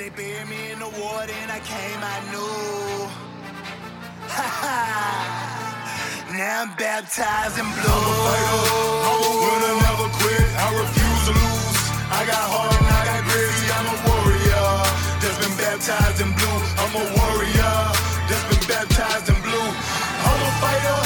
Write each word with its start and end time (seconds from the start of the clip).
They 0.00 0.08
buried 0.08 0.48
me 0.48 0.72
in 0.72 0.78
the 0.78 0.88
water 0.96 1.34
and 1.44 1.52
I 1.52 1.60
came, 1.60 2.00
I 2.00 2.16
knew. 2.32 2.40
now 6.40 6.64
I'm 6.64 6.72
baptized 6.72 7.60
in 7.60 7.68
blue. 7.68 7.84
I'm 7.84 8.08
a 8.08 8.16
fighter, 8.24 8.64
I'm 9.12 9.20
a 9.20 9.32
winner, 9.44 9.76
never 9.76 10.08
quit. 10.16 10.48
I 10.56 10.72
refuse 10.72 11.22
to 11.28 11.36
lose. 11.36 11.84
I 12.16 12.24
got 12.24 12.40
heart 12.48 12.72
and 12.80 12.88
I 12.96 13.12
got 13.12 13.20
grit. 13.28 13.52
I'm 13.76 13.92
a 13.92 13.96
warrior 14.08 14.72
that's 15.20 15.36
been 15.36 15.52
baptized 15.60 16.24
in 16.24 16.32
blue. 16.32 16.58
I'm 16.80 16.96
a 16.96 17.04
warrior 17.20 17.76
that's 18.24 18.46
been 18.48 18.64
baptized 18.72 19.28
in 19.28 19.36
blue. 19.44 19.68
I'm 19.68 20.40
a 20.48 20.50
fighter, 20.64 20.96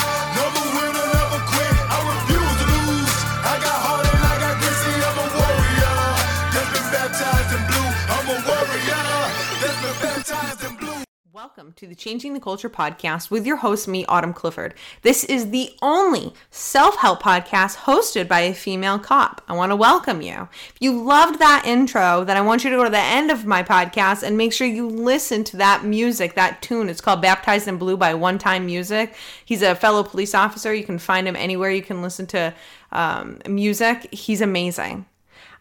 Welcome 11.56 11.74
to 11.74 11.86
the 11.86 11.94
Changing 11.94 12.34
the 12.34 12.40
Culture 12.40 12.68
podcast 12.68 13.30
with 13.30 13.46
your 13.46 13.58
host, 13.58 13.86
me, 13.86 14.04
Autumn 14.06 14.32
Clifford. 14.32 14.74
This 15.02 15.22
is 15.22 15.50
the 15.50 15.70
only 15.82 16.34
self 16.50 16.96
help 16.96 17.22
podcast 17.22 17.76
hosted 17.76 18.26
by 18.26 18.40
a 18.40 18.52
female 18.52 18.98
cop. 18.98 19.40
I 19.46 19.52
want 19.52 19.70
to 19.70 19.76
welcome 19.76 20.20
you. 20.20 20.48
If 20.70 20.74
you 20.80 21.00
loved 21.00 21.38
that 21.38 21.64
intro, 21.64 22.24
then 22.24 22.36
I 22.36 22.40
want 22.40 22.64
you 22.64 22.70
to 22.70 22.76
go 22.76 22.82
to 22.82 22.90
the 22.90 22.98
end 22.98 23.30
of 23.30 23.46
my 23.46 23.62
podcast 23.62 24.24
and 24.24 24.36
make 24.36 24.52
sure 24.52 24.66
you 24.66 24.88
listen 24.88 25.44
to 25.44 25.56
that 25.58 25.84
music, 25.84 26.34
that 26.34 26.60
tune. 26.60 26.88
It's 26.88 27.00
called 27.00 27.22
Baptized 27.22 27.68
in 27.68 27.78
Blue 27.78 27.96
by 27.96 28.14
One 28.14 28.36
Time 28.36 28.66
Music. 28.66 29.14
He's 29.44 29.62
a 29.62 29.76
fellow 29.76 30.02
police 30.02 30.34
officer. 30.34 30.74
You 30.74 30.82
can 30.82 30.98
find 30.98 31.28
him 31.28 31.36
anywhere 31.36 31.70
you 31.70 31.82
can 31.82 32.02
listen 32.02 32.26
to 32.28 32.52
um, 32.90 33.38
music. 33.48 34.12
He's 34.12 34.40
amazing. 34.40 35.06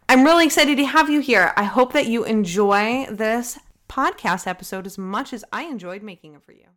I'm 0.10 0.24
really 0.24 0.46
excited 0.46 0.76
to 0.78 0.86
have 0.86 1.12
you 1.12 1.20
here. 1.20 1.54
I 1.56 1.66
hope 1.66 1.94
that 1.94 2.08
you 2.08 2.24
enjoy 2.24 3.06
this 3.12 3.60
podcast 3.90 4.48
episode 4.48 4.86
as 4.86 4.98
much 4.98 5.34
as 5.34 5.44
I 5.52 5.64
enjoyed 5.64 6.04
making 6.04 6.34
it 6.36 6.44
for 6.44 6.52
you. 6.52 6.68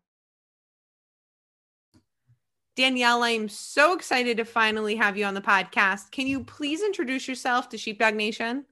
Danielle, 2.76 3.22
I'm 3.22 3.48
so 3.48 3.94
excited 3.94 4.36
to 4.36 4.44
finally 4.44 4.96
have 4.96 5.16
you 5.16 5.24
on 5.24 5.32
the 5.32 5.40
podcast. 5.40 6.10
Can 6.10 6.26
you 6.26 6.44
please 6.44 6.82
introduce 6.82 7.26
yourself 7.26 7.70
to 7.70 7.78
Sheepdog 7.78 8.14
Nation? 8.14 8.66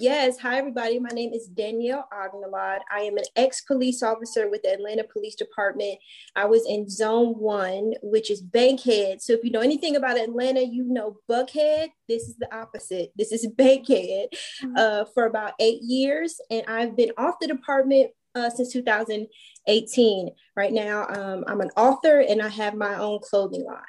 Yes. 0.00 0.38
Hi, 0.38 0.58
everybody. 0.58 1.00
My 1.00 1.08
name 1.08 1.32
is 1.32 1.48
Danielle 1.48 2.08
Agnalad. 2.12 2.78
I 2.88 3.00
am 3.00 3.16
an 3.16 3.24
ex 3.34 3.62
police 3.62 4.00
officer 4.00 4.48
with 4.48 4.62
the 4.62 4.72
Atlanta 4.72 5.02
Police 5.02 5.34
Department. 5.34 5.98
I 6.36 6.44
was 6.44 6.64
in 6.68 6.88
Zone 6.88 7.32
One, 7.32 7.94
which 8.00 8.30
is 8.30 8.40
Bankhead. 8.40 9.20
So, 9.20 9.32
if 9.32 9.42
you 9.42 9.50
know 9.50 9.60
anything 9.60 9.96
about 9.96 10.16
Atlanta, 10.16 10.60
you 10.60 10.84
know 10.84 11.18
Buckhead. 11.28 11.88
This 12.08 12.28
is 12.28 12.36
the 12.36 12.54
opposite. 12.56 13.10
This 13.16 13.32
is 13.32 13.48
Bankhead 13.58 14.28
uh, 14.76 15.06
for 15.14 15.26
about 15.26 15.54
eight 15.58 15.82
years. 15.82 16.40
And 16.48 16.62
I've 16.68 16.96
been 16.96 17.10
off 17.18 17.40
the 17.40 17.48
department 17.48 18.12
uh, 18.36 18.50
since 18.50 18.72
2018. 18.72 20.30
Right 20.56 20.72
now, 20.72 21.08
um, 21.08 21.42
I'm 21.48 21.60
an 21.60 21.70
author 21.76 22.20
and 22.20 22.40
I 22.40 22.48
have 22.48 22.76
my 22.76 22.94
own 22.94 23.18
clothing 23.20 23.64
line. 23.64 23.82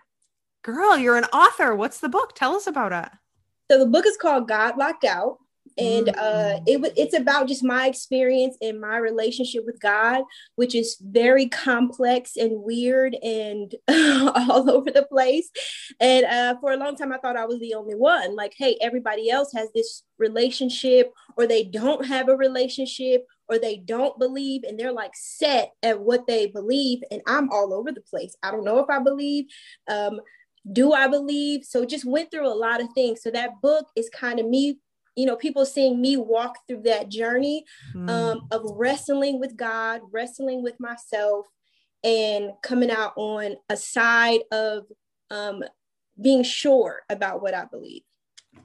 Girl, 0.64 0.98
you're 0.98 1.18
an 1.18 1.26
author. 1.26 1.76
What's 1.76 2.00
the 2.00 2.10
book? 2.10 2.34
Tell 2.34 2.56
us 2.56 2.66
about 2.66 2.94
it. 2.94 3.12
So, 3.70 3.78
the 3.78 3.86
book 3.86 4.08
is 4.08 4.18
called 4.18 4.48
God 4.48 4.76
Locked 4.76 5.06
Out 5.06 5.38
and 5.80 6.10
uh, 6.10 6.60
it 6.68 6.94
it's 6.98 7.18
about 7.18 7.48
just 7.48 7.64
my 7.64 7.88
experience 7.88 8.58
and 8.62 8.82
my 8.82 8.98
relationship 8.98 9.66
with 9.66 9.80
God, 9.80 10.24
which 10.56 10.76
is 10.76 10.98
very 11.02 11.48
complex 11.48 12.36
and 12.36 12.64
weird 12.64 13.16
and 13.24 13.74
all 13.90 14.70
over 14.70 14.92
the 14.92 15.08
place. 15.10 15.50
And 16.00 16.26
uh, 16.26 16.56
for 16.60 16.72
a 16.72 16.78
long 16.78 16.96
time, 16.96 17.14
I 17.14 17.18
thought 17.18 17.38
I 17.38 17.46
was 17.46 17.60
the 17.60 17.76
only 17.76 17.96
one. 17.96 18.36
Like, 18.36 18.54
hey, 18.58 18.78
everybody 18.82 19.30
else 19.30 19.52
has 19.54 19.70
this 19.74 20.04
relationship, 20.18 21.14
or 21.38 21.48
they 21.48 21.64
don't 21.64 22.06
have 22.06 22.28
a 22.28 22.36
relationship, 22.36 23.26
or 23.48 23.58
they 23.58 23.78
don't 23.78 24.20
believe, 24.20 24.64
and 24.64 24.78
they're 24.78 24.92
like 24.92 25.14
set 25.16 25.72
at 25.82 26.00
what 26.00 26.28
they 26.28 26.48
believe, 26.48 27.00
and 27.10 27.22
I'm 27.26 27.50
all 27.52 27.74
over 27.74 27.92
the 27.92 28.02
place. 28.02 28.36
I 28.44 28.52
don't 28.52 28.66
know 28.66 28.80
if 28.80 28.90
I 28.90 29.00
believe. 29.00 29.46
Um, 29.90 30.20
do 30.72 30.92
I 30.94 31.08
believe? 31.08 31.64
So 31.64 31.86
just 31.86 32.06
went 32.06 32.32
through 32.32 32.48
a 32.48 32.54
lot 32.54 32.82
of 32.82 32.90
things. 32.94 33.22
So 33.22 33.32
that 33.32 33.62
book 33.62 33.88
is 33.96 34.10
kind 34.10 34.40
of 34.40 34.48
me 34.48 34.78
you 35.16 35.26
know 35.26 35.36
people 35.36 35.66
seeing 35.66 36.00
me 36.02 36.18
walk 36.18 36.58
through 36.68 36.82
that 36.82 37.10
journey 37.10 37.66
mm. 37.94 38.10
um, 38.10 38.48
of 38.52 38.62
wrestling 38.76 39.40
with 39.40 39.56
god 39.58 40.02
wrestling 40.12 40.64
with 40.64 40.80
myself 40.80 41.48
and 42.04 42.52
coming 42.64 42.90
out 42.92 43.14
on 43.16 43.56
a 43.70 43.76
side 43.76 44.42
of 44.52 44.86
um, 45.32 45.64
being 46.22 46.44
sure 46.44 47.02
about 47.10 47.42
what 47.42 47.54
i 47.54 47.66
believe. 47.66 48.04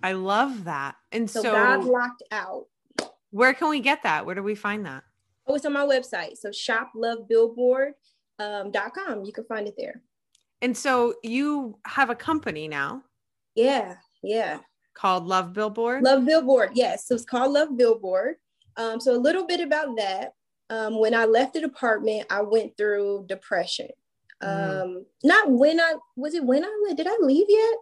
I 0.02 0.12
love 0.12 0.64
that. 0.64 0.96
And 1.12 1.30
so, 1.30 1.42
so 1.42 1.52
god 1.52 1.84
locked 1.84 2.22
out. 2.30 2.66
where 3.30 3.54
can 3.54 3.68
we 3.68 3.80
get 3.80 4.02
that? 4.02 4.26
Where 4.26 4.34
do 4.34 4.42
we 4.42 4.54
find 4.54 4.84
that? 4.86 5.02
Oh 5.46 5.54
it's 5.54 5.64
on 5.66 5.72
my 5.72 5.84
website. 5.84 6.36
So 6.36 6.50
shoplovebillboard.com 6.50 7.94
um, 8.40 9.24
you 9.24 9.32
can 9.32 9.44
find 9.44 9.68
it 9.68 9.74
there. 9.76 10.02
And 10.62 10.76
so 10.76 11.14
you 11.22 11.78
have 11.86 12.10
a 12.10 12.14
company 12.14 12.68
now. 12.68 13.02
Yeah 13.54 13.96
yeah 14.24 14.58
called 14.94 15.26
Love 15.26 15.52
Billboard? 15.52 16.02
Love 16.02 16.24
Billboard, 16.24 16.70
yes. 16.74 17.06
So 17.06 17.14
it's 17.14 17.24
called 17.24 17.52
Love 17.52 17.76
Billboard. 17.76 18.36
Um, 18.76 19.00
so 19.00 19.14
a 19.14 19.18
little 19.18 19.46
bit 19.46 19.60
about 19.60 19.96
that. 19.96 20.32
Um, 20.70 20.98
when 20.98 21.14
I 21.14 21.26
left 21.26 21.54
the 21.54 21.60
department, 21.60 22.26
I 22.30 22.42
went 22.42 22.76
through 22.76 23.26
depression. 23.28 23.88
Mm. 24.42 24.82
Um, 24.82 25.06
not 25.22 25.50
when 25.50 25.80
I 25.80 25.94
was 26.16 26.34
it 26.34 26.44
when 26.44 26.64
I 26.64 26.92
did 26.96 27.06
I 27.06 27.16
leave 27.20 27.46
yet? 27.48 27.74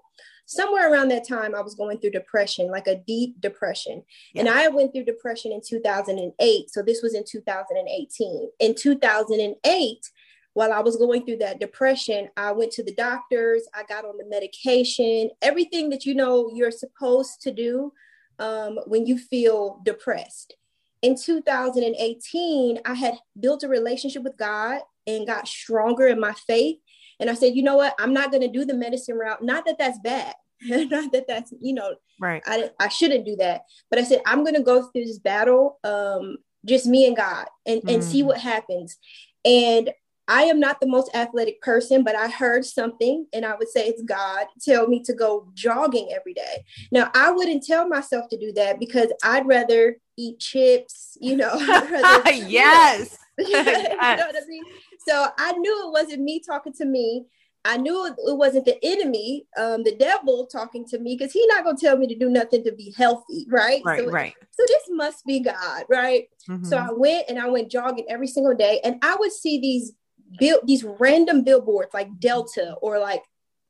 Somewhere 0.47 0.93
around 0.93 1.09
that 1.09 1.27
time, 1.27 1.55
I 1.55 1.61
was 1.63 1.75
going 1.75 1.99
through 1.99 2.11
depression, 2.11 2.71
like 2.71 2.87
a 2.87 3.01
deep 3.07 3.41
depression. 3.41 4.03
Yeah. 4.35 4.41
And 4.41 4.49
I 4.51 4.69
went 4.69 4.93
through 4.93 5.05
depression 5.05 5.53
in 5.53 5.61
2008. 5.67 6.71
So 6.71 6.83
this 6.83 7.01
was 7.01 7.15
in 7.15 7.25
2018. 7.25 8.51
In 8.59 8.75
2008, 8.75 10.11
while 10.55 10.73
I 10.73 10.81
was 10.81 10.97
going 10.97 11.25
through 11.25 11.39
that 11.39 11.61
depression, 11.61 12.29
I 12.37 12.53
went 12.53 12.73
to 12.73 12.83
the 12.83 12.95
doctors, 12.95 13.63
I 13.75 13.85
got 13.85 14.05
on 14.05 14.19
the 14.19 14.27
medication, 14.27 15.31
everything 15.41 15.89
that 15.91 16.05
you 16.05 16.15
know 16.15 16.51
you're 16.55 16.71
supposed 16.71 17.41
to 17.43 17.53
do 17.53 17.93
um, 18.39 18.79
when 18.87 19.07
you 19.07 19.19
feel 19.19 19.81
depressed. 19.85 20.55
In 21.01 21.17
2018, 21.17 22.81
I 22.85 22.95
had 22.95 23.19
built 23.39 23.65
a 23.65 23.69
relationship 23.69 24.23
with 24.23 24.37
God 24.37 24.81
and 25.07 25.27
got 25.27 25.49
stronger 25.49 26.07
in 26.07 26.21
my 26.21 26.33
faith. 26.47 26.79
And 27.19 27.31
I 27.31 27.35
said, 27.35 27.55
you 27.55 27.63
know 27.63 27.77
what? 27.77 27.95
I'm 27.99 28.13
not 28.13 28.31
going 28.31 28.43
to 28.43 28.49
do 28.49 28.65
the 28.65 28.75
medicine 28.75 29.17
route. 29.17 29.43
Not 29.43 29.65
that 29.67 29.79
that's 29.79 29.99
bad. 29.99 30.35
not 30.63 31.13
that 31.13 31.27
that's, 31.27 31.53
you 31.61 31.75
know, 31.75 31.95
right. 32.21 32.43
I, 32.47 32.71
I 32.79 32.89
shouldn't 32.89 33.27
do 33.27 33.37
that. 33.37 33.63
But 33.91 33.99
I 33.99 34.05
said, 34.05 34.23
I'm 34.27 34.45
going 34.45 34.55
to 34.55 34.63
go 34.63 34.83
through 34.83 35.05
this 35.07 35.19
battle, 35.19 35.79
um, 35.83 36.37
just 36.65 36.87
me 36.87 37.07
and 37.07 37.17
God, 37.17 37.47
and, 37.67 37.83
mm. 37.83 37.95
and 37.95 38.05
see 38.05 38.23
mm. 38.23 38.27
what 38.27 38.39
happens. 38.39 38.97
And 39.45 39.91
I 40.29 40.45
am 40.45 40.61
not 40.61 40.81
the 40.81 40.87
most 40.87 41.11
athletic 41.15 41.61
person, 41.61 42.05
but 42.05 42.15
I 42.15 42.29
heard 42.29 42.65
something, 42.65 43.27
and 43.33 43.45
I 43.45 43.57
would 43.57 43.69
say 43.69 43.87
it's 43.87 44.03
God 44.03 44.47
tell 44.61 44.87
me 44.87 45.03
to 45.05 45.13
go 45.13 45.49
jogging 45.55 46.11
every 46.15 46.35
day. 46.35 46.65
Now, 46.93 47.11
I 47.15 47.31
wouldn't 47.31 47.65
tell 47.65 47.89
myself 47.89 48.29
to 48.31 48.39
do 48.39 48.53
that 48.53 48.79
because 48.79 49.13
I'd 49.25 49.47
rather 49.47 49.97
eat 50.17 50.39
chips, 50.39 51.17
you 51.21 51.37
know. 51.37 51.55
yes. 52.27 53.19
you 53.39 53.51
know 53.51 53.63
what 53.63 54.37
I 54.37 54.47
mean? 54.47 54.65
So 55.07 55.29
I 55.39 55.53
knew 55.53 55.89
it 55.89 55.93
wasn't 55.93 56.23
me 56.23 56.41
talking 56.41 56.73
to 56.75 56.85
me. 56.85 57.27
I 57.65 57.77
knew 57.77 58.07
it, 58.07 58.15
wasn't 58.19 58.65
the 58.65 58.77
enemy, 58.85 59.47
um, 59.57 59.85
the 59.85 59.95
devil 59.95 60.47
talking 60.47 60.85
to 60.87 60.99
me, 60.99 61.17
because 61.17 61.33
he's 61.33 61.47
not 61.47 61.65
gonna 61.65 61.79
tell 61.79 61.97
me 61.97 62.09
to 62.09 62.19
do 62.19 62.29
nothing 62.29 62.65
to 62.65 62.73
be 62.73 62.93
healthy, 62.97 63.47
right? 63.49 63.81
Right, 63.85 64.01
so, 64.01 64.11
right. 64.11 64.35
So 64.51 64.65
this 64.67 64.83
must 64.91 65.25
be 65.25 65.41
God, 65.41 65.85
right? 65.89 66.29
Mm-hmm. 66.49 66.65
So 66.65 66.77
I 66.77 66.89
went 66.91 67.27
and 67.29 67.39
I 67.39 67.49
went 67.49 67.71
jogging 67.71 68.07
every 68.09 68.27
single 68.27 68.55
day, 68.55 68.81
and 68.83 68.97
I 69.03 69.15
would 69.17 69.33
see 69.33 69.61
these 69.61 69.93
built 70.39 70.67
these 70.67 70.85
random 70.85 71.45
billboards 71.45 71.95
like 71.95 72.19
Delta 72.19 72.75
or 72.81 72.99
like 72.99 73.23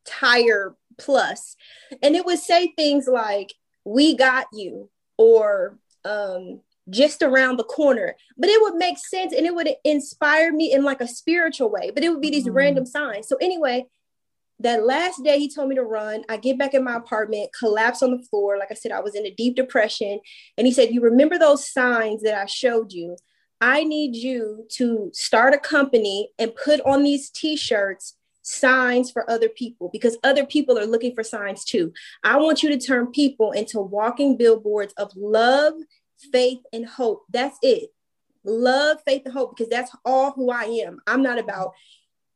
Tire 0.06 0.77
Plus, 0.99 1.56
and 2.03 2.15
it 2.15 2.25
would 2.25 2.39
say 2.39 2.73
things 2.77 3.06
like 3.06 3.55
"We 3.84 4.16
got 4.16 4.47
you" 4.53 4.91
or 5.16 5.78
um, 6.04 6.60
"Just 6.91 7.22
around 7.22 7.57
the 7.57 7.65
corner," 7.65 8.16
but 8.36 8.51
it 8.51 8.60
would 8.60 8.75
make 8.75 8.98
sense 8.98 9.33
and 9.33 9.47
it 9.47 9.54
would 9.54 9.71
inspire 9.84 10.53
me 10.53 10.72
in 10.72 10.84
like 10.84 11.01
a 11.01 11.09
spiritual 11.09 11.71
way. 11.71 11.91
But 11.95 12.04
it 12.04 12.10
would 12.10 12.21
be 12.21 12.31
these 12.31 12.45
mm-hmm. 12.45 12.57
random 12.57 12.86
signs. 12.86 13.28
So 13.28 13.36
anyway, 13.41 13.86
that 14.63 14.84
last 14.84 15.22
day 15.25 15.39
he 15.39 15.48
told 15.48 15.69
me 15.69 15.75
to 15.75 15.83
run 15.83 16.25
i 16.28 16.36
get 16.36 16.59
back 16.59 16.75
in 16.75 16.84
my 16.84 16.95
apartment 16.95 17.51
collapse 17.59 18.03
on 18.03 18.13
the 18.13 18.22
floor 18.25 18.59
like 18.59 18.71
i 18.71 18.75
said 18.75 18.92
i 18.92 19.01
was 19.01 19.15
in 19.15 19.27
a 19.27 19.34
deep 19.34 19.57
depression 19.57 20.21
and 20.57 20.66
he 20.66 20.72
said 20.72 20.91
you 20.91 21.01
remember 21.01 21.39
those 21.39 21.71
signs 21.71 22.22
that 22.22 22.34
i 22.34 22.47
showed 22.47 22.92
you 22.92 23.16
I 23.62 23.84
need 23.84 24.16
you 24.16 24.66
to 24.70 25.09
start 25.14 25.54
a 25.54 25.59
company 25.59 26.30
and 26.36 26.53
put 26.53 26.80
on 26.80 27.04
these 27.04 27.30
t 27.30 27.56
shirts 27.56 28.16
signs 28.42 29.09
for 29.09 29.30
other 29.30 29.48
people 29.48 29.88
because 29.92 30.18
other 30.24 30.44
people 30.44 30.76
are 30.76 30.84
looking 30.84 31.14
for 31.14 31.22
signs 31.22 31.64
too. 31.64 31.92
I 32.24 32.38
want 32.38 32.64
you 32.64 32.70
to 32.70 32.84
turn 32.84 33.12
people 33.12 33.53
into 33.53 33.80
walking 33.80 34.36
billboards 34.36 34.92
of 34.94 35.12
love, 35.14 35.74
faith, 36.32 36.59
and 36.72 36.84
hope. 36.84 37.22
That's 37.32 37.56
it. 37.62 37.91
Love, 38.44 38.98
faith, 39.06 39.22
and 39.26 39.32
hope 39.32 39.56
because 39.56 39.70
that's 39.70 39.94
all 40.04 40.32
who 40.32 40.50
I 40.50 40.64
am. 40.84 40.98
I'm 41.06 41.22
not 41.22 41.38
about, 41.38 41.70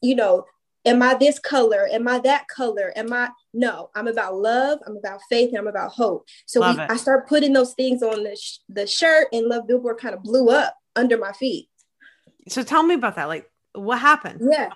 you 0.00 0.14
know, 0.14 0.44
am 0.84 1.02
I 1.02 1.14
this 1.14 1.40
color? 1.40 1.88
Am 1.90 2.06
I 2.06 2.20
that 2.20 2.46
color? 2.46 2.92
Am 2.94 3.12
I 3.12 3.30
no? 3.52 3.90
I'm 3.96 4.06
about 4.06 4.36
love. 4.36 4.78
I'm 4.86 4.96
about 4.96 5.18
faith, 5.28 5.48
and 5.48 5.58
I'm 5.58 5.66
about 5.66 5.90
hope. 5.90 6.24
So 6.46 6.60
we, 6.60 6.78
I 6.88 6.96
start 6.96 7.28
putting 7.28 7.52
those 7.52 7.74
things 7.74 8.04
on 8.04 8.22
the 8.22 8.36
sh- 8.36 8.58
the 8.68 8.86
shirt, 8.86 9.26
and 9.32 9.48
Love 9.48 9.66
Billboard 9.66 9.98
kind 9.98 10.14
of 10.14 10.22
blew 10.22 10.50
up 10.50 10.76
under 10.96 11.18
my 11.18 11.32
feet. 11.32 11.68
So 12.48 12.62
tell 12.62 12.82
me 12.82 12.94
about 12.94 13.16
that. 13.16 13.26
Like, 13.26 13.50
what 13.72 13.98
happened? 13.98 14.40
Yeah. 14.50 14.70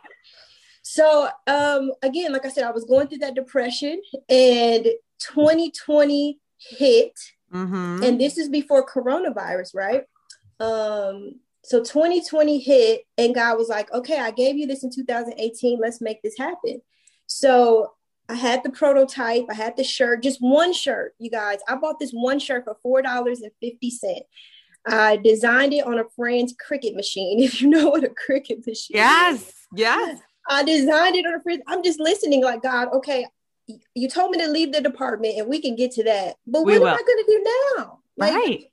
So 0.83 1.29
um 1.47 1.93
again, 2.03 2.33
like 2.33 2.45
I 2.45 2.51
said, 2.51 2.65
I 2.65 2.71
was 2.71 2.85
going 2.85 3.09
through 3.09 3.19
that 3.19 3.35
depression 3.35 4.01
and 4.29 4.87
2020 5.21 6.39
hit. 6.59 7.19
Mm-hmm. 7.53 8.03
And 8.03 8.21
this 8.21 8.39
is 8.39 8.49
before 8.49 8.87
coronavirus, 8.87 9.75
right? 9.75 10.05
Um, 10.61 11.41
so 11.63 11.83
2020 11.83 12.59
hit, 12.59 13.03
and 13.19 13.35
God 13.35 13.59
was 13.59 13.69
like, 13.69 13.93
okay, 13.93 14.19
I 14.19 14.31
gave 14.31 14.57
you 14.57 14.67
this 14.67 14.85
in 14.85 14.91
2018. 14.91 15.81
Let's 15.81 16.01
make 16.01 16.23
this 16.23 16.39
happen. 16.39 16.81
So 17.27 17.93
I 18.29 18.35
had 18.35 18.63
the 18.63 18.71
prototype, 18.71 19.47
I 19.51 19.55
had 19.55 19.77
the 19.77 19.85
shirt, 19.85 20.23
just 20.23 20.41
one 20.41 20.73
shirt, 20.73 21.15
you 21.19 21.31
guys. 21.31 21.59
I 21.69 21.77
bought 21.77 21.99
this 21.99 22.13
one 22.13 22.39
shirt 22.39 22.65
for 22.65 23.03
$4.50. 23.03 24.21
I 24.87 25.17
designed 25.17 25.75
it 25.75 25.87
on 25.87 25.99
a 25.99 26.05
friend's 26.17 26.55
Cricut 26.55 26.94
machine, 26.94 27.43
if 27.43 27.61
you 27.61 27.69
know 27.69 27.88
what 27.91 28.05
a 28.05 28.09
Cricut 28.09 28.67
machine 28.67 28.97
yes, 28.97 29.41
is. 29.43 29.55
yes. 29.75 30.09
Yes. 30.09 30.21
I 30.49 30.65
designed 30.65 31.15
it 31.17 31.27
on 31.27 31.35
a 31.35 31.43
friend. 31.43 31.62
I'm 31.69 31.82
just 31.82 32.00
listening, 32.00 32.43
like, 32.43 32.62
God, 32.62 32.88
okay, 32.94 33.27
you 33.94 34.09
told 34.09 34.31
me 34.32 34.38
to 34.38 34.49
leave 34.49 34.73
the 34.73 34.81
department 34.81 35.38
and 35.38 35.49
we 35.49 35.61
can 35.61 35.77
get 35.77 35.93
to 35.93 36.05
that. 36.05 36.37
But 36.47 36.65
We 36.65 36.79
what 36.79 36.88
am. 36.88 36.99
I 36.99 37.03
gonna 37.03 37.27
do 37.27 37.47
now? 37.77 37.99
Like, 38.17 38.35
right. 38.35 38.65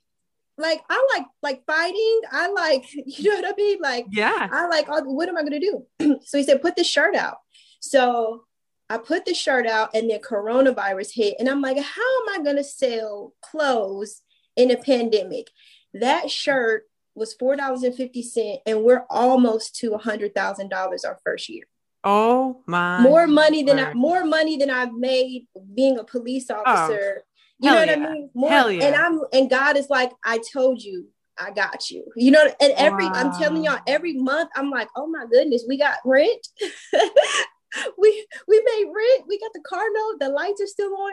like 0.56 0.80
I 0.90 1.06
like 1.14 1.26
like 1.42 1.64
fighting. 1.66 2.20
I 2.32 2.48
like, 2.48 2.84
you 2.92 3.30
know 3.30 3.36
what 3.36 3.52
I 3.52 3.56
mean? 3.56 3.78
Like 3.80 4.06
Yeah. 4.10 4.48
I 4.50 4.66
like 4.66 4.88
all, 4.88 5.04
what 5.14 5.28
am 5.28 5.36
I 5.36 5.42
gonna 5.42 5.60
do? 5.60 5.86
so 6.24 6.38
he 6.38 6.42
said, 6.42 6.62
put 6.62 6.74
the 6.74 6.82
shirt 6.82 7.14
out. 7.14 7.36
So 7.80 8.44
I 8.90 8.98
put 8.98 9.24
the 9.24 9.34
shirt 9.34 9.66
out 9.66 9.90
and 9.94 10.10
then 10.10 10.20
coronavirus 10.20 11.12
hit. 11.14 11.36
And 11.38 11.48
I'm 11.48 11.60
like, 11.62 11.78
how 11.78 12.22
am 12.22 12.40
I 12.40 12.42
gonna 12.44 12.64
sell 12.64 13.34
clothes 13.42 14.22
in 14.56 14.70
a 14.72 14.76
pandemic? 14.76 15.48
That 15.94 16.30
shirt 16.30 16.84
was 17.14 17.34
four 17.34 17.56
dollars 17.56 17.82
and 17.82 17.94
fifty 17.94 18.22
cent, 18.22 18.60
and 18.66 18.82
we're 18.82 19.04
almost 19.10 19.76
to 19.76 19.94
a 19.94 19.98
hundred 19.98 20.34
thousand 20.34 20.68
dollars 20.68 21.04
our 21.04 21.18
first 21.24 21.48
year 21.48 21.64
Oh 22.04 22.62
my. 22.66 23.00
more 23.00 23.26
money 23.26 23.62
than 23.62 23.78
I 23.78 23.92
more 23.92 24.24
money 24.24 24.56
than 24.56 24.70
I've 24.70 24.92
made 24.92 25.46
being 25.74 25.98
a 25.98 26.04
police 26.04 26.46
oh, 26.50 26.62
officer. 26.64 27.24
you 27.58 27.68
hell 27.68 27.74
know 27.74 27.92
what 27.92 27.98
yeah. 28.00 28.06
I 28.06 28.12
mean? 28.12 28.30
More, 28.34 28.50
Hell 28.50 28.70
yeah. 28.70 28.84
And 28.84 28.94
I'm 28.94 29.20
and 29.32 29.50
God 29.50 29.76
is 29.76 29.90
like, 29.90 30.12
I 30.24 30.40
told 30.52 30.80
you, 30.80 31.08
I 31.36 31.50
got 31.50 31.90
you. 31.90 32.04
You 32.16 32.30
know, 32.30 32.44
and 32.60 32.72
every 32.76 33.04
I'm 33.06 33.32
telling 33.38 33.64
y'all, 33.64 33.80
every 33.86 34.14
month 34.14 34.50
I'm 34.54 34.70
like, 34.70 34.88
oh 34.96 35.08
my 35.08 35.26
goodness, 35.30 35.64
we 35.68 35.76
got 35.76 35.98
rent. 36.04 36.46
we 37.98 38.26
we 38.46 38.62
made 38.64 38.86
rent. 38.94 39.24
We 39.28 39.40
got 39.40 39.52
the 39.52 39.62
car 39.66 39.84
note. 39.92 40.16
The 40.20 40.28
lights 40.28 40.60
are 40.62 40.66
still 40.66 40.94
on, 40.94 41.12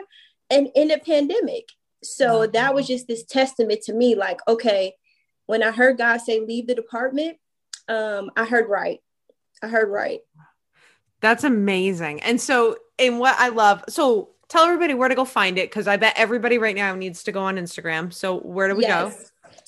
and 0.50 0.68
in 0.76 0.88
the 0.88 0.98
pandemic. 0.98 1.68
So 2.02 2.40
Wow. 2.40 2.46
that 2.46 2.74
was 2.74 2.86
just 2.86 3.08
this 3.08 3.24
testament 3.24 3.82
to 3.82 3.92
me. 3.92 4.14
Like, 4.14 4.40
okay, 4.48 4.94
when 5.46 5.62
I 5.62 5.70
heard 5.70 5.98
God 5.98 6.18
say 6.18 6.40
leave 6.40 6.66
the 6.66 6.74
department, 6.74 7.38
um, 7.88 8.30
I 8.36 8.44
heard 8.44 8.68
right. 8.68 9.00
I 9.62 9.68
heard 9.68 9.90
right. 9.90 10.20
That's 11.20 11.44
amazing. 11.44 12.20
And 12.22 12.40
so, 12.40 12.76
and 12.98 13.18
what 13.18 13.36
I 13.38 13.48
love, 13.48 13.84
so 13.88 14.30
tell 14.48 14.64
everybody 14.64 14.94
where 14.94 15.08
to 15.08 15.14
go 15.14 15.24
find 15.24 15.58
it 15.58 15.70
because 15.70 15.88
I 15.88 15.96
bet 15.96 16.14
everybody 16.16 16.58
right 16.58 16.76
now 16.76 16.94
needs 16.94 17.24
to 17.24 17.32
go 17.32 17.42
on 17.42 17.56
Instagram. 17.56 18.12
So, 18.12 18.38
where 18.40 18.68
do 18.68 18.76
we 18.76 18.86
go? 18.86 19.12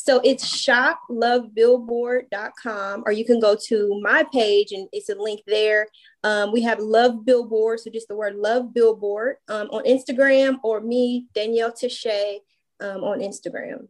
So 0.09 0.21
it's 0.25 0.67
shoplovebillboard.com, 0.67 3.03
or 3.05 3.13
you 3.13 3.27
can 3.27 3.41
go 3.41 3.55
to 3.67 4.01
my 4.01 4.25
page 4.33 4.73
and 4.73 4.89
it's 4.91 5.11
a 5.11 5.15
link 5.15 5.43
there. 5.47 5.87
Um, 6.25 6.51
we 6.51 6.63
have 6.63 6.79
Love 6.79 7.27
Billboard, 7.27 7.81
so 7.81 7.91
just 7.91 8.09
the 8.09 8.17
word 8.17 8.37
Love 8.37 8.73
Billboard 8.73 9.37
um, 9.49 9.69
on 9.69 9.85
Instagram, 9.85 10.61
or 10.65 10.81
me, 10.81 11.27
Danielle 11.35 11.75
Ta'Shae, 11.75 12.41
um, 12.81 13.05
on 13.05 13.19
Instagram. 13.19 13.89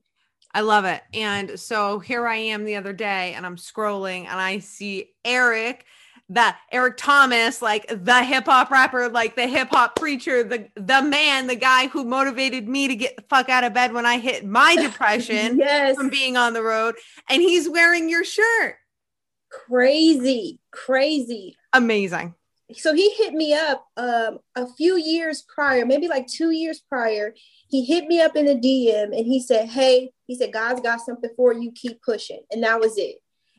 I 0.52 0.62
love 0.62 0.86
it. 0.86 1.02
And 1.14 1.60
so 1.60 2.00
here 2.00 2.26
I 2.26 2.34
am 2.34 2.64
the 2.64 2.74
other 2.74 2.92
day 2.92 3.34
and 3.34 3.46
I'm 3.46 3.54
scrolling 3.54 4.22
and 4.22 4.40
I 4.40 4.58
see 4.58 5.12
Eric, 5.24 5.84
the 6.28 6.54
Eric 6.70 6.96
Thomas, 6.98 7.62
like 7.62 7.86
the 7.88 8.22
hip 8.22 8.44
hop 8.44 8.70
rapper, 8.70 9.08
like 9.08 9.34
the 9.34 9.46
hip 9.46 9.68
hop 9.70 9.96
preacher, 9.96 10.44
the 10.44 10.68
the 10.74 11.02
man, 11.02 11.46
the 11.46 11.56
guy 11.56 11.88
who 11.88 12.04
motivated 12.04 12.68
me 12.68 12.88
to 12.88 12.94
get 12.94 13.16
the 13.16 13.22
fuck 13.22 13.48
out 13.48 13.64
of 13.64 13.72
bed 13.72 13.94
when 13.94 14.04
I 14.04 14.18
hit 14.18 14.44
my 14.44 14.76
depression 14.80 15.58
yes, 15.58 15.96
from 15.96 16.10
being 16.10 16.36
on 16.36 16.52
the 16.52 16.62
road. 16.62 16.96
And 17.30 17.40
he's 17.40 17.68
wearing 17.68 18.08
your 18.08 18.24
shirt. 18.24 18.76
crazy, 19.50 20.60
crazy. 20.70 21.56
Amazing. 21.72 22.34
so 22.74 22.92
he 22.94 23.10
hit 23.10 23.32
me 23.32 23.54
up 23.54 23.86
um, 23.96 24.38
a 24.54 24.66
few 24.74 24.96
years 24.96 25.42
prior, 25.42 25.86
maybe 25.86 26.08
like 26.08 26.26
two 26.26 26.50
years 26.50 26.80
prior. 26.80 27.34
He 27.70 27.84
hit 27.84 28.06
me 28.06 28.20
up 28.20 28.36
in 28.36 28.44
the 28.44 28.54
DM 28.54 29.16
and 29.16 29.26
he 29.26 29.40
said, 29.40 29.68
Hey, 29.68 30.10
he 30.26 30.36
said, 30.36 30.52
God's 30.52 30.82
got 30.82 31.00
something 31.00 31.30
for 31.36 31.54
you, 31.54 31.72
keep 31.72 32.02
pushing. 32.02 32.42
And 32.50 32.62
that 32.64 32.80
was 32.80 32.98
it. 32.98 33.16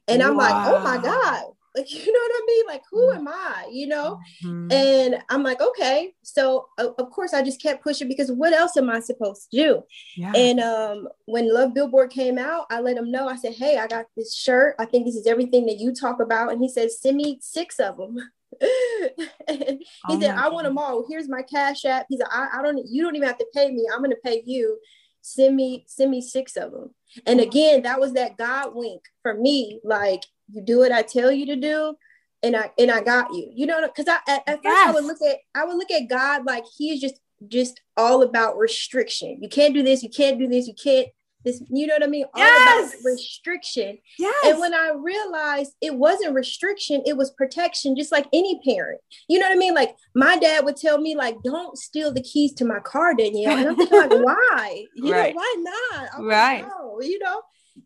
And 0.07 0.21
I'm 0.21 0.37
like, 0.37 0.67
Oh 0.67 0.83
my 0.83 0.97
God. 0.97 1.45
Like, 1.75 1.91
you 1.93 2.05
know 2.05 2.19
what 2.19 2.31
I 2.35 2.45
mean? 2.47 2.65
Like, 2.67 2.83
who 2.91 3.11
am 3.15 3.27
I? 3.27 3.69
You 3.71 3.87
know? 3.87 4.19
Mhm. 4.43 4.71
And 4.71 5.23
I'm 5.29 5.43
like, 5.43 5.61
okay. 5.61 6.13
So 6.23 6.67
of 6.77 6.93
of 6.97 7.09
course 7.11 7.33
I 7.33 7.41
just 7.41 7.61
kept 7.61 7.83
pushing 7.83 8.07
because 8.07 8.31
what 8.31 8.53
else 8.53 8.77
am 8.77 8.89
I 8.89 8.99
supposed 8.99 9.49
to 9.51 9.57
do? 9.57 9.83
Yeah. 10.15 10.33
And 10.35 10.59
um, 10.59 11.07
when 11.25 11.53
Love 11.53 11.73
Billboard 11.73 12.11
came 12.11 12.37
out, 12.37 12.65
I 12.69 12.79
let 12.81 12.97
him 12.97 13.11
know. 13.11 13.27
I 13.27 13.35
said, 13.35 13.53
"Hey, 13.53 13.77
I 13.77 13.87
got 13.87 14.05
this 14.15 14.35
shirt. 14.35 14.75
I 14.79 14.85
think 14.85 15.05
this 15.05 15.15
is 15.15 15.27
everything 15.27 15.65
that 15.67 15.79
you 15.79 15.93
talk 15.93 16.19
about." 16.19 16.51
And 16.51 16.61
he 16.61 16.69
said, 16.69 16.91
"Send 16.91 17.17
me 17.17 17.39
six 17.41 17.79
of 17.79 17.97
them." 17.97 18.17
he 18.61 19.85
Oh 20.07 20.19
said, 20.19 20.35
"I 20.35 20.49
want 20.49 20.65
them 20.65 20.77
all. 20.77 21.05
Here's 21.09 21.29
my 21.29 21.41
cash 21.41 21.85
app." 21.85 22.05
He 22.09 22.17
said, 22.17 22.27
I, 22.31 22.49
"I 22.59 22.61
don't. 22.61 22.79
You 22.87 23.03
don't 23.03 23.15
even 23.15 23.27
have 23.27 23.37
to 23.37 23.47
pay 23.53 23.71
me. 23.71 23.87
I'm 23.91 23.99
going 23.99 24.11
to 24.11 24.17
pay 24.23 24.43
you. 24.45 24.79
Send 25.21 25.55
me, 25.55 25.85
send 25.87 26.11
me 26.11 26.21
six 26.21 26.55
of 26.57 26.71
them." 26.71 26.93
And 27.25 27.39
again, 27.39 27.83
that 27.83 27.99
was 27.99 28.13
that 28.13 28.37
God 28.37 28.75
wink 28.75 29.01
for 29.23 29.33
me. 29.33 29.79
Like, 29.83 30.23
you 30.51 30.61
do 30.61 30.79
what 30.79 30.91
I 30.91 31.01
tell 31.01 31.31
you 31.31 31.45
to 31.47 31.55
do, 31.55 31.95
and 32.43 32.55
I 32.55 32.71
and 32.77 32.89
I 32.91 33.01
got 33.01 33.33
you. 33.33 33.51
You 33.53 33.65
know, 33.67 33.81
because 33.85 34.07
I 34.07 34.17
at, 34.31 34.43
at 34.47 34.63
first 34.63 34.87
I 34.87 34.91
would 34.91 35.05
look 35.05 35.21
at 35.21 35.37
I 35.55 35.65
would 35.65 35.75
look 35.77 35.91
at 35.91 36.09
God 36.09 36.45
like 36.45 36.63
He 36.77 36.91
is 36.91 36.99
just 37.01 37.19
just 37.47 37.79
all 37.97 38.21
about 38.23 38.57
restriction. 38.57 39.37
You 39.41 39.49
can't 39.49 39.73
do 39.73 39.83
this. 39.83 40.03
You 40.03 40.09
can't 40.09 40.37
do 40.39 40.47
this. 40.47 40.67
You 40.67 40.73
can't 40.81 41.07
this. 41.45 41.61
You 41.69 41.87
know 41.87 41.93
what 41.95 42.03
I 42.03 42.07
mean? 42.07 42.25
All 42.33 42.41
Yes. 42.41 42.61
about 42.93 43.03
restriction. 43.05 43.97
yes. 44.17 44.35
And 44.45 44.59
when 44.59 44.73
I 44.73 44.91
realized 44.93 45.71
it 45.81 45.95
wasn't 45.95 46.33
restriction, 46.35 47.01
it 47.05 47.15
was 47.15 47.31
protection, 47.31 47.95
just 47.95 48.11
like 48.11 48.25
any 48.33 48.59
parent. 48.65 48.99
You 49.29 49.39
know 49.39 49.47
what 49.47 49.55
I 49.55 49.57
mean? 49.57 49.73
Like 49.73 49.95
my 50.15 50.35
dad 50.37 50.65
would 50.65 50.75
tell 50.75 50.97
me, 50.99 51.15
like, 51.15 51.37
don't 51.43 51.77
steal 51.77 52.11
the 52.11 52.21
keys 52.21 52.53
to 52.55 52.65
my 52.65 52.79
car, 52.79 53.13
Danielle. 53.15 53.55
And 53.57 53.69
I'm 53.69 53.75
thinking, 53.77 53.97
like, 53.97 54.11
why? 54.11 54.85
You 54.95 55.13
Right. 55.13 55.33
know, 55.33 55.39
why 55.41 55.55
not? 55.93 56.09
I'm 56.17 56.27
like, 56.27 56.37
Right. 56.37 56.65
no, 56.67 56.99
you 57.01 57.19
know. 57.19 57.41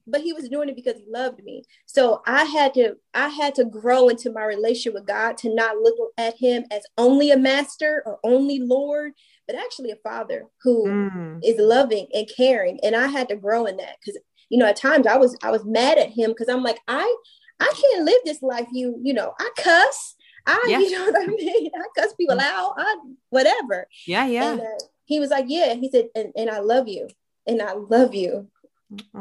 But 0.06 0.22
he 0.22 0.34
was 0.34 0.50
doing 0.50 0.68
it 0.70 0.76
because 0.76 0.98
he 0.98 1.06
loved 1.08 1.44
me. 1.44 1.64
So 1.86 2.22
I 2.26 2.44
had 2.44 2.74
to, 2.74 2.96
I 3.14 3.30
had 3.30 3.56
to 3.56 3.66
grow 3.66 4.10
into 4.10 4.32
my 4.32 4.44
relationship 4.44 4.94
with 4.96 5.08
God 5.08 5.38
to 5.40 5.54
not 5.56 5.78
look 5.78 5.96
at 6.18 6.36
him 6.38 6.66
as 6.72 6.84
only 6.98 7.32
a 7.32 7.38
master 7.38 8.04
or 8.06 8.20
only 8.24 8.60
Lord, 8.60 9.14
but 9.48 9.56
actually 9.56 9.92
a 9.92 9.96
father 9.98 10.46
who 10.62 10.88
Mm. 10.88 11.40
is 11.44 11.58
loving 11.60 12.08
and 12.14 12.30
caring 12.38 12.80
and 12.84 12.96
i 12.96 13.08
had 13.08 13.28
to 13.28 13.36
grow 13.36 13.66
in 13.66 13.76
that 13.78 13.98
because 14.00 14.20
you 14.50 14.58
know 14.58 14.66
at 14.66 14.76
times 14.78 15.06
i 15.06 15.18
was 15.18 15.36
i 15.44 15.52
was 15.52 15.66
mad 15.66 15.98
at 15.98 16.10
him 16.10 16.30
because 16.32 16.48
i'm 16.48 16.64
like 16.64 16.80
i 16.88 17.16
i 17.60 17.74
can't 17.82 18.06
live 18.06 18.20
this 18.24 18.42
life 18.42 18.68
you 18.72 18.98
you 19.04 19.14
know 19.14 19.34
i 19.40 19.50
cuss 19.58 20.16
i 20.48 20.58
Yeah. 20.70 20.80
you 20.80 20.92
know 20.98 21.04
what 21.06 21.22
i 21.22 21.28
mean 21.28 21.72
i 21.76 21.82
cuss 22.02 22.14
people 22.14 22.40
out 22.40 22.76
i 22.78 22.96
whatever 23.30 23.88
Yeah, 24.08 24.26
yeah. 24.26 24.52
and 24.52 24.62
uh, 24.62 24.66
he 25.06 25.20
was 25.20 25.30
like 25.30 25.46
yeah 25.50 25.74
he 25.74 25.90
said 25.92 26.08
and, 26.16 26.32
and 26.38 26.50
i 26.50 26.60
love 26.60 26.88
you 26.88 27.08
and 27.48 27.62
i 27.62 27.74
love 27.74 28.14
you 28.16 28.48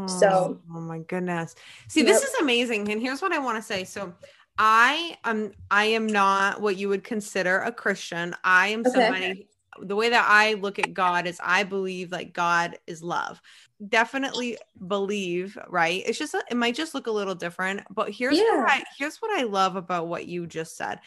So- 0.07 0.59
oh, 0.61 0.77
oh 0.77 0.81
my 0.81 0.99
goodness. 1.01 1.55
See, 1.89 2.03
this 2.03 2.23
is 2.23 2.35
amazing. 2.41 2.91
And 2.91 3.01
here's 3.01 3.23
what 3.23 3.33
I 3.33 3.39
want 3.39 3.57
to 3.59 3.63
say. 3.63 3.85
So 3.85 4.13
I 4.59 5.17
am 5.25 5.53
I 5.71 5.85
am 5.87 6.07
not 6.07 6.61
what 6.61 6.77
you 6.77 6.89
would 6.89 7.05
consider 7.05 7.59
a 7.61 7.73
Christian. 7.73 8.35
I 8.45 8.69
am 8.69 8.81
Okay. 8.81 8.91
somebody 8.91 9.49
the 9.81 9.97
way 9.97 10.11
that 10.11 10.27
I 10.29 10.53
look 10.55 10.79
at 10.79 10.93
God 10.93 11.27
is 11.27 11.41
I 11.43 11.63
believe 11.65 12.13
like 12.13 12.35
God 12.35 12.79
is 12.87 13.03
love. 13.03 13.41
Definitely 13.89 14.59
believe, 14.87 15.57
right? 15.69 16.03
It's 16.07 16.19
just 16.19 16.35
it 16.35 16.57
might 16.57 16.75
just 16.75 16.95
look 16.95 17.07
a 17.07 17.11
little 17.11 17.35
different, 17.35 17.81
but 17.91 18.11
here's 18.11 18.37
Yeah. 18.39 18.45
what 18.61 18.71
I 18.71 18.85
here's 18.99 19.17
what 19.19 19.31
I 19.39 19.45
love 19.45 19.77
about 19.77 20.09
what 20.09 20.27
you 20.27 20.47
just 20.47 20.77
said. 20.77 21.01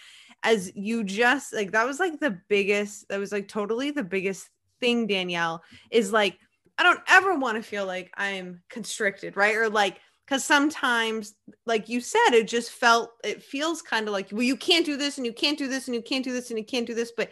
As 0.44 0.72
you 0.76 1.04
just 1.04 1.54
like 1.54 1.72
that 1.74 1.86
was 1.86 2.00
like 2.00 2.20
the 2.20 2.40
biggest 2.50 3.08
that 3.10 3.20
was 3.20 3.32
like 3.32 3.48
totally 3.48 3.92
the 3.92 4.04
biggest 4.04 4.50
thing 4.80 5.08
Danielle 5.08 5.64
is 5.92 6.12
like 6.12 6.40
I 6.78 6.84
don't 6.84 7.00
ever 7.08 7.36
want 7.38 7.58
to 7.58 7.64
feel 7.64 7.86
like 7.86 8.12
I'm 8.16 8.62
constricted, 8.70 9.38
right? 9.38 9.56
Or 9.56 9.70
like, 9.70 10.00
because 10.26 10.44
sometimes, 10.44 11.36
like 11.66 11.88
you 11.88 12.02
said, 12.02 12.32
it 12.34 12.48
just 12.48 12.72
felt, 12.72 13.12
it 13.24 13.44
feels 13.44 13.82
kind 13.82 14.08
of 14.08 14.14
like, 14.14 14.30
well, 14.32 14.42
you 14.42 14.58
can't 14.58 14.86
do 14.86 14.98
this 14.98 15.18
and 15.18 15.26
you 15.26 15.34
can't 15.34 15.58
do 15.58 15.68
this 15.68 15.88
and 15.88 15.96
you 15.96 16.02
can't 16.02 16.24
do 16.24 16.34
this 16.34 16.50
and 16.50 16.58
you 16.58 16.66
can't 16.66 16.88
do 16.88 16.96
this. 16.96 17.14
But 17.16 17.32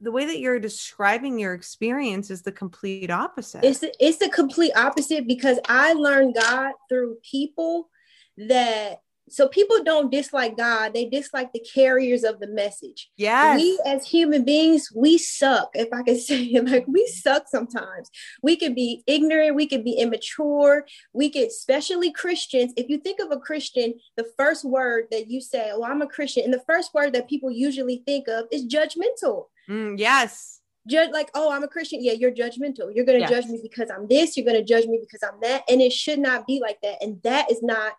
the 0.00 0.10
way 0.10 0.24
that 0.26 0.38
you're 0.38 0.58
describing 0.58 1.38
your 1.38 1.54
experience 1.54 2.30
is 2.30 2.42
the 2.42 2.52
complete 2.52 3.10
opposite. 3.10 3.64
it's 3.64 3.84
it's 3.98 4.18
the 4.18 4.30
complete 4.30 4.72
opposite 4.74 5.26
because 5.26 5.58
i 5.68 5.92
learned 5.92 6.34
god 6.34 6.72
through 6.88 7.16
people 7.22 7.90
that 8.38 9.02
so 9.30 9.48
people 9.48 9.82
don't 9.84 10.10
dislike 10.10 10.56
God, 10.56 10.92
they 10.92 11.06
dislike 11.06 11.52
the 11.52 11.60
carriers 11.60 12.24
of 12.24 12.40
the 12.40 12.48
message. 12.48 13.10
Yes. 13.16 13.60
We 13.60 13.80
as 13.86 14.06
human 14.06 14.44
beings, 14.44 14.90
we 14.94 15.18
suck, 15.18 15.70
if 15.74 15.88
I 15.92 16.02
can 16.02 16.18
say 16.28 16.42
it, 16.42 16.64
like 16.66 16.86
we 16.88 17.06
suck 17.06 17.48
sometimes. 17.48 18.10
We 18.42 18.56
could 18.56 18.74
be 18.74 19.02
ignorant, 19.06 19.54
we 19.54 19.66
could 19.66 19.84
be 19.84 19.92
immature, 19.92 20.86
we 21.12 21.30
could, 21.30 21.48
especially 21.48 22.12
Christians. 22.12 22.72
If 22.76 22.88
you 22.88 22.98
think 22.98 23.20
of 23.20 23.30
a 23.30 23.38
Christian, 23.38 23.94
the 24.16 24.26
first 24.36 24.64
word 24.64 25.06
that 25.10 25.28
you 25.28 25.40
say, 25.40 25.70
Oh, 25.72 25.84
I'm 25.84 26.02
a 26.02 26.06
Christian, 26.06 26.44
and 26.44 26.52
the 26.52 26.64
first 26.66 26.92
word 26.94 27.12
that 27.14 27.28
people 27.28 27.50
usually 27.50 28.02
think 28.06 28.28
of 28.28 28.46
is 28.50 28.66
judgmental. 28.66 29.46
Mm, 29.68 29.98
yes. 29.98 30.60
Judge 30.88 31.10
like, 31.12 31.30
oh, 31.34 31.52
I'm 31.52 31.62
a 31.62 31.68
Christian. 31.68 32.02
Yeah, 32.02 32.12
you're 32.12 32.32
judgmental. 32.32 32.90
You're 32.94 33.04
gonna 33.04 33.18
Yes. 33.20 33.30
judge 33.30 33.46
me 33.46 33.60
because 33.62 33.90
I'm 33.90 34.08
this, 34.08 34.36
you're 34.36 34.46
gonna 34.46 34.64
judge 34.64 34.86
me 34.86 34.98
because 35.00 35.22
I'm 35.22 35.38
that. 35.42 35.62
And 35.68 35.80
it 35.80 35.92
should 35.92 36.18
not 36.18 36.46
be 36.46 36.58
like 36.60 36.80
that. 36.82 37.02
And 37.02 37.22
that 37.22 37.50
is 37.50 37.62
not 37.62 37.92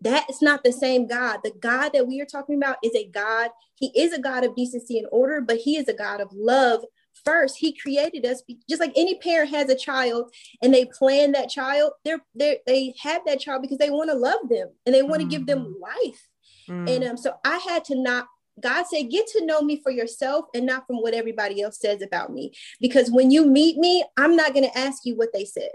that 0.00 0.28
is 0.30 0.40
not 0.40 0.62
the 0.62 0.72
same 0.72 1.06
God. 1.06 1.40
The 1.42 1.52
God 1.58 1.90
that 1.90 2.06
we 2.06 2.20
are 2.20 2.26
talking 2.26 2.56
about 2.56 2.76
is 2.84 2.94
a 2.94 3.08
God. 3.08 3.50
He 3.74 3.90
is 4.00 4.12
a 4.12 4.20
God 4.20 4.44
of 4.44 4.54
decency 4.54 4.98
and 4.98 5.08
order, 5.10 5.40
but 5.40 5.58
he 5.58 5.76
is 5.76 5.88
a 5.88 5.94
God 5.94 6.20
of 6.20 6.32
love. 6.32 6.82
First, 7.24 7.58
he 7.58 7.72
created 7.72 8.24
us 8.24 8.42
just 8.68 8.80
like 8.80 8.92
any 8.96 9.16
parent 9.18 9.50
has 9.50 9.68
a 9.68 9.76
child 9.76 10.32
and 10.62 10.72
they 10.72 10.86
plan 10.86 11.32
that 11.32 11.50
child. 11.50 11.92
They're, 12.04 12.20
they're 12.34 12.58
they 12.66 12.94
have 13.02 13.22
that 13.26 13.40
child 13.40 13.62
because 13.62 13.78
they 13.78 13.90
want 13.90 14.10
to 14.10 14.16
love 14.16 14.48
them 14.48 14.68
and 14.86 14.94
they 14.94 15.02
want 15.02 15.20
to 15.22 15.28
give 15.28 15.46
them 15.46 15.76
life. 15.80 16.28
Mm. 16.68 16.96
And 16.96 17.04
um, 17.04 17.16
so 17.16 17.34
I 17.44 17.58
had 17.58 17.84
to 17.86 18.00
not. 18.00 18.26
God 18.60 18.84
said, 18.86 19.10
get 19.10 19.26
to 19.28 19.46
know 19.46 19.62
me 19.62 19.80
for 19.82 19.90
yourself 19.90 20.44
and 20.54 20.66
not 20.66 20.86
from 20.86 20.96
what 20.96 21.14
everybody 21.14 21.62
else 21.62 21.80
says 21.80 22.02
about 22.02 22.34
me. 22.34 22.52
Because 22.82 23.10
when 23.10 23.30
you 23.30 23.46
meet 23.46 23.78
me, 23.78 24.04
I'm 24.18 24.36
not 24.36 24.52
going 24.52 24.68
to 24.68 24.78
ask 24.78 25.06
you 25.06 25.16
what 25.16 25.30
they 25.32 25.46
said. 25.46 25.70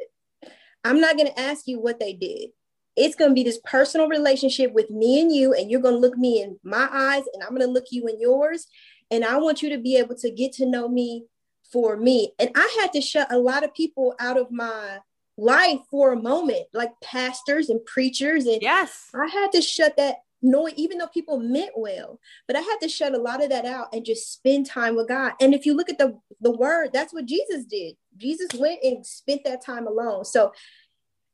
I'm 0.84 1.02
not 1.02 1.18
going 1.18 1.28
to 1.28 1.40
ask 1.40 1.68
you 1.68 1.80
what 1.80 2.00
they 2.00 2.14
did. 2.14 2.52
It's 2.98 3.16
going 3.16 3.32
to 3.32 3.36
be 3.36 3.44
this 3.44 3.60
personal 3.64 4.08
relationship 4.08 4.74
with 4.74 4.90
me 4.90 5.22
and 5.22 5.34
you, 5.34 5.54
and 5.54 5.72
you're 5.72 5.82
going 5.82 5.96
to 5.96 6.00
look 6.00 6.18
me 6.18 6.42
in 6.42 6.60
my 6.64 6.90
eyes, 6.92 7.24
and 7.34 7.44
I'm 7.44 7.50
going 7.50 7.62
to 7.62 7.68
look 7.68 7.86
you 7.92 8.08
in 8.08 8.20
yours. 8.20 8.68
And 9.10 9.24
I 9.24 9.38
want 9.38 9.62
you 9.62 9.70
to 9.70 9.78
be 9.78 9.96
able 9.96 10.16
to 10.16 10.30
get 10.30 10.52
to 10.54 10.66
know 10.66 10.90
me 10.90 11.26
for 11.72 11.96
me. 11.96 12.34
And 12.40 12.50
I 12.56 12.78
had 12.82 12.92
to 12.94 13.02
shut 13.02 13.32
a 13.32 13.38
lot 13.38 13.64
of 13.64 13.74
people 13.74 14.16
out 14.20 14.38
of 14.38 14.52
my 14.52 15.00
life 15.38 15.80
for 15.90 16.12
a 16.12 16.22
moment, 16.22 16.66
like 16.74 16.92
pastors 17.02 17.70
and 17.70 17.86
preachers. 17.86 18.46
And 18.46 18.62
yes. 18.62 19.10
I 19.14 19.28
had 19.28 19.52
to 19.54 19.62
shut 19.62 19.96
that 19.98 20.18
noise, 20.42 20.74
even 20.76 20.98
though 20.98 21.08
people 21.08 21.40
meant 21.40 21.72
well, 21.76 22.20
but 22.48 22.56
I 22.56 22.62
had 22.62 22.78
to 22.82 22.90
shut 22.90 23.14
a 23.14 23.18
lot 23.18 23.44
of 23.44 23.50
that 23.50 23.66
out 23.66 23.88
and 23.94 24.06
just 24.06 24.34
spend 24.34 24.66
time 24.66 24.96
with 24.96 25.08
God. 25.08 25.34
And 25.42 25.54
if 25.54 25.66
you 25.66 25.76
look 25.76 25.90
at 25.90 25.98
the 25.98 26.20
the 26.42 26.52
word, 26.52 26.92
that's 26.94 27.14
what 27.14 27.26
Jesus 27.26 27.66
did. 27.66 27.96
Jesus 28.18 28.50
went 28.54 28.80
and 28.84 29.06
spent 29.06 29.44
that 29.46 29.64
time 29.64 29.88
alone. 29.88 30.26
So 30.26 30.54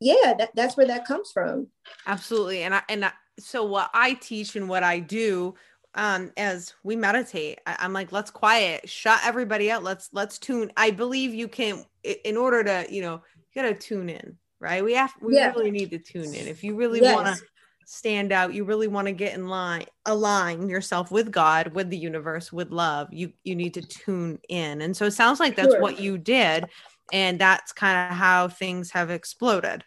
yeah, 0.03 0.33
that, 0.37 0.51
that's 0.55 0.75
where 0.77 0.87
that 0.87 1.05
comes 1.05 1.31
from. 1.31 1.67
Absolutely. 2.05 2.63
And 2.63 2.75
I 2.75 2.83
and 2.89 3.05
I, 3.05 3.11
so 3.39 3.63
what 3.63 3.89
I 3.93 4.13
teach 4.13 4.55
and 4.55 4.69
what 4.69 4.83
I 4.83 4.99
do 4.99 5.55
um 5.95 6.31
as 6.37 6.73
we 6.83 6.95
meditate 6.95 7.59
I, 7.67 7.75
i'm 7.79 7.93
like 7.93 8.11
let's 8.11 8.31
quiet 8.31 8.89
shut 8.89 9.19
everybody 9.23 9.69
out 9.69 9.83
let's 9.83 10.09
let's 10.11 10.39
tune 10.39 10.71
i 10.75 10.89
believe 10.89 11.35
you 11.35 11.47
can 11.47 11.85
in 12.03 12.35
order 12.35 12.63
to 12.63 12.87
you 12.89 13.01
know 13.01 13.21
you 13.53 13.61
gotta 13.61 13.75
tune 13.75 14.09
in 14.09 14.35
right 14.59 14.83
we 14.83 14.93
have 14.93 15.13
we 15.21 15.35
Yeah. 15.35 15.51
really 15.55 15.69
need 15.69 15.91
to 15.91 15.99
tune 15.99 16.33
in 16.33 16.47
if 16.47 16.63
you 16.63 16.75
really 16.75 16.99
Yes. 16.99 17.13
want 17.13 17.27
to 17.27 17.45
stand 17.85 18.31
out 18.31 18.55
you 18.55 18.63
really 18.63 18.87
want 18.87 19.05
to 19.07 19.13
get 19.13 19.35
in 19.35 19.47
line 19.47 19.85
align 20.07 20.67
yourself 20.67 21.11
with 21.11 21.31
god 21.31 21.75
with 21.75 21.91
the 21.91 21.97
universe 21.97 22.51
with 22.51 22.71
love 22.71 23.07
you 23.11 23.31
you 23.43 23.55
need 23.55 23.75
to 23.75 23.81
tune 23.83 24.39
in 24.49 24.81
and 24.81 24.97
so 24.97 25.05
it 25.05 25.11
sounds 25.11 25.39
like 25.39 25.55
that's 25.55 25.73
Sure. 25.75 25.81
what 25.81 25.99
you 25.99 26.17
did 26.17 26.65
and 27.11 27.37
that's 27.39 27.71
kind 27.71 28.09
of 28.11 28.17
how 28.17 28.47
things 28.47 28.89
have 28.89 29.11
exploded 29.11 29.83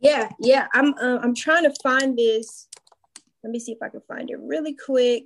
Yeah, 0.00 0.30
yeah. 0.40 0.66
I'm 0.72 0.94
uh, 0.94 1.18
I'm 1.22 1.34
trying 1.34 1.64
to 1.64 1.74
find 1.82 2.16
this. 2.16 2.68
Let 3.44 3.50
me 3.50 3.58
see 3.58 3.72
if 3.72 3.82
I 3.82 3.88
can 3.88 4.02
find 4.08 4.30
it 4.30 4.38
really 4.40 4.74
quick. 4.74 5.24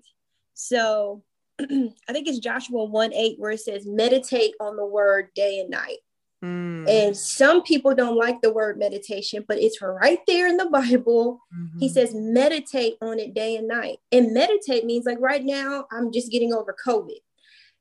So 0.54 1.22
I 1.60 2.12
think 2.12 2.28
it's 2.28 2.38
Joshua 2.38 2.84
1 2.84 3.12
8 3.12 3.38
where 3.38 3.52
it 3.52 3.60
says 3.60 3.86
meditate 3.86 4.54
on 4.60 4.76
the 4.76 4.86
word 4.86 5.28
day 5.34 5.60
and 5.60 5.70
night. 5.70 5.98
Mm, 6.44 6.88
And 6.88 7.16
some 7.16 7.62
people 7.62 7.94
don't 7.94 8.16
like 8.16 8.40
the 8.42 8.52
word 8.52 8.78
meditation, 8.78 9.44
but 9.48 9.58
it's 9.58 9.80
right 9.80 10.20
there 10.26 10.46
in 10.48 10.56
the 10.56 10.66
Bible. 10.70 11.40
He 11.78 11.88
mhm. 11.88 11.92
says 11.92 12.14
meditate 12.14 12.96
on 13.00 13.18
it 13.18 13.34
day 13.34 13.56
and 13.56 13.66
night. 13.66 13.98
And 14.12 14.32
meditate 14.34 14.84
means 14.84 15.06
like 15.06 15.18
right 15.20 15.44
now, 15.44 15.86
I'm 15.90 16.12
just 16.12 16.30
getting 16.30 16.52
over 16.52 16.74
COVID. 16.86 17.18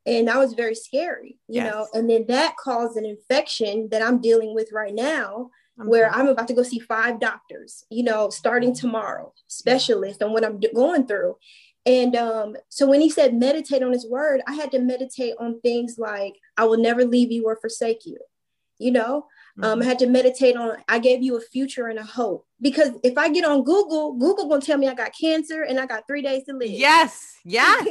And 0.06 0.28
that 0.28 0.38
was 0.38 0.54
very 0.54 0.76
scary, 0.76 1.38
you 1.48 1.62
Yes. 1.62 1.74
know. 1.74 1.88
And 1.94 2.10
then 2.10 2.26
that 2.28 2.56
caused 2.58 2.98
an 2.98 3.06
infection 3.06 3.90
that 3.90 4.02
I'm 4.02 4.20
dealing 4.20 4.54
with 4.56 4.72
right 4.72 4.94
now, 4.94 5.50
I'm 5.80 5.88
where 5.88 6.12
sorry. 6.12 6.22
I'm 6.22 6.28
about 6.30 6.48
to 6.50 6.54
go 6.54 6.64
see 6.64 6.80
five 6.80 7.20
doctors, 7.20 7.86
you 7.90 8.04
know, 8.04 8.30
starting 8.30 8.74
tomorrow, 8.74 9.34
specialists 9.48 10.22
on 10.22 10.32
what 10.32 10.46
I'm 10.46 10.60
do- 10.60 10.72
going 10.74 11.08
through. 11.08 11.38
And 11.86 12.16
um, 12.16 12.56
so 12.70 12.88
when 12.88 13.02
he 13.02 13.10
said 13.10 13.34
meditate 13.34 13.84
on 13.84 13.92
his 13.92 14.08
word, 14.08 14.42
I 14.48 14.54
had 14.54 14.72
to 14.72 14.80
meditate 14.80 15.36
on 15.40 15.60
things 15.62 15.98
like, 15.98 16.36
I 16.58 16.64
will 16.66 16.78
never 16.78 17.04
leave 17.04 17.32
you 17.32 17.46
or 17.46 17.58
forsake 17.58 18.06
you, 18.06 18.18
you 18.78 18.92
know. 18.92 19.26
Um, 19.62 19.84
I 19.84 19.86
had 19.86 20.00
to 20.00 20.08
meditate 20.08 20.56
on. 20.58 20.78
I 20.88 20.98
gave 20.98 21.22
you 21.22 21.38
a 21.38 21.42
future 21.42 21.88
and 21.88 22.00
a 22.00 22.04
hope 22.04 22.48
because 22.60 22.90
if 23.04 23.20
I 23.20 23.30
get 23.30 23.46
on 23.46 23.64
Google, 23.64 24.14
Google 24.14 24.50
gonna 24.50 24.62
tell 24.62 24.80
me 24.80 24.88
I 24.88 24.96
got 24.96 25.12
cancer 25.20 25.62
and 25.62 25.80
I 25.80 25.86
got 25.86 26.08
three 26.08 26.24
days 26.24 26.46
to 26.46 26.54
live. 26.54 26.72
Yes, 26.72 27.38
yes, 27.46 27.86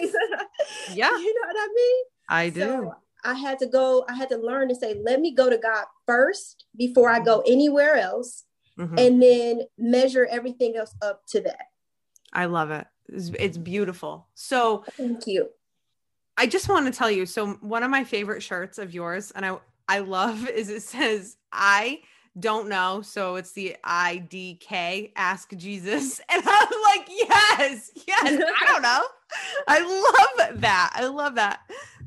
yeah, 0.92 1.16
you 1.16 1.34
know 1.34 1.46
what 1.46 1.56
I 1.56 1.68
mean. 1.72 2.04
I 2.28 2.48
do. 2.48 2.60
So 2.60 2.94
I 3.24 3.34
had 3.34 3.58
to 3.60 3.66
go. 3.66 4.04
I 4.08 4.14
had 4.14 4.28
to 4.30 4.36
learn 4.36 4.68
to 4.68 4.74
say, 4.74 5.00
let 5.02 5.20
me 5.20 5.32
go 5.34 5.48
to 5.50 5.58
God 5.58 5.84
first 6.06 6.64
before 6.76 7.08
I 7.08 7.20
go 7.20 7.42
anywhere 7.46 7.96
else, 7.96 8.44
Mhm. 8.78 8.98
and 8.98 9.22
then 9.22 9.62
measure 9.78 10.26
everything 10.30 10.76
else 10.76 10.94
up 11.02 11.22
to 11.28 11.40
that. 11.42 11.66
I 12.32 12.46
love 12.46 12.70
it. 12.70 12.86
It's, 13.08 13.30
it's 13.38 13.58
beautiful. 13.58 14.28
So 14.34 14.84
Thank 14.96 15.26
you. 15.26 15.50
I 16.38 16.46
just 16.46 16.68
want 16.68 16.86
to 16.86 16.92
tell 16.92 17.10
you. 17.10 17.26
So 17.26 17.52
one 17.60 17.82
of 17.82 17.90
my 17.90 18.04
favorite 18.04 18.42
shirts 18.42 18.78
of 18.78 18.94
yours, 18.94 19.30
and 19.32 19.44
I 19.44 19.58
I 19.88 19.98
love, 19.98 20.48
is 20.60 20.70
it 20.70 20.82
says 20.82 21.36
I 21.52 22.00
don't 22.40 22.68
know. 22.70 23.02
So 23.02 23.36
it's 23.36 23.52
the 23.52 23.76
IDK, 23.84 25.12
Ask 25.16 25.54
Jesus, 25.56 26.18
and 26.30 26.42
I'm 26.46 26.68
like, 26.96 27.08
yes, 27.10 27.90
yes. 28.06 28.42
I 28.60 28.66
don't 28.66 28.82
know. 28.82 29.04
I 29.68 30.38
love 30.48 30.60
that. 30.62 30.92
I 30.94 31.06
love 31.06 31.34
that. 31.34 31.60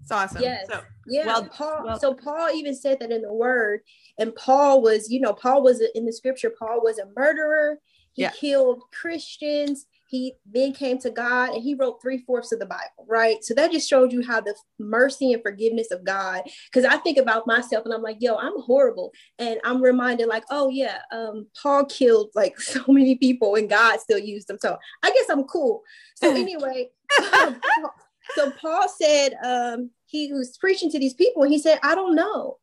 It's 0.05 0.11
awesome. 0.11 0.43
Yes. 0.43 0.67
So 0.69 0.81
Yeah, 1.07 1.25
Well- 1.25 1.45
Paul. 1.45 1.83
well- 1.83 1.99
so 1.99 2.13
Paul 2.13 2.51
even 2.51 2.75
said 2.75 2.99
that 2.99 3.11
in 3.11 3.23
the 3.23 3.33
Word, 3.33 3.81
and 4.19 4.35
Paul 4.35 4.81
was, 4.83 5.09
you 5.09 5.19
know, 5.19 5.33
Paul 5.33 5.63
was 5.63 5.81
in 5.95 6.05
the 6.05 6.13
Scripture. 6.13 6.51
Paul 6.51 6.81
was 6.83 6.99
a 6.99 7.07
murderer. 7.17 7.79
He 8.13 8.21
Yeah. 8.21 8.29
killed 8.29 8.83
Christians. 8.91 9.87
He 10.07 10.35
then 10.45 10.73
came 10.73 10.99
to 10.99 11.09
God, 11.09 11.53
and 11.55 11.63
he 11.63 11.73
wrote 11.73 12.01
three 12.03 12.19
fourths 12.19 12.51
of 12.51 12.59
the 12.59 12.65
Bible. 12.67 13.05
Right. 13.07 13.43
So 13.43 13.55
that 13.55 13.71
just 13.71 13.89
showed 13.89 14.13
you 14.13 14.21
how 14.23 14.41
the 14.41 14.55
mercy 14.77 15.33
and 15.33 15.41
forgiveness 15.41 15.89
of 15.91 16.03
God. 16.03 16.43
Because 16.71 16.85
I 16.85 16.97
think 16.97 17.17
about 17.17 17.47
myself, 17.47 17.83
and 17.85 17.93
I'm 17.93 18.03
like, 18.03 18.17
yo, 18.19 18.35
I'm 18.35 18.59
horrible, 18.61 19.11
and 19.39 19.59
I'm 19.63 19.81
reminded, 19.81 20.27
like, 20.27 20.45
oh 20.51 20.69
yeah, 20.69 20.99
um, 21.11 21.47
Paul 21.61 21.85
killed 21.85 22.29
like 22.35 22.57
so 22.61 22.83
many 22.87 23.15
people, 23.15 23.55
and 23.55 23.67
God 23.67 23.99
still 23.99 24.19
used 24.19 24.47
them. 24.47 24.59
So 24.61 24.77
I 25.03 25.09
guess 25.11 25.29
I'm 25.29 25.45
cool. 25.45 25.81
So 26.15 26.29
anyway. 26.35 26.91
so 28.35 28.51
Paul 28.51 28.87
said 28.89 29.33
um, 29.43 29.91
he 30.05 30.31
was 30.31 30.57
preaching 30.57 30.91
to 30.91 30.99
these 30.99 31.13
people, 31.13 31.43
he 31.43 31.57
said, 31.57 31.79
"I 31.81 31.95
don't 31.95 32.15
know." 32.15 32.57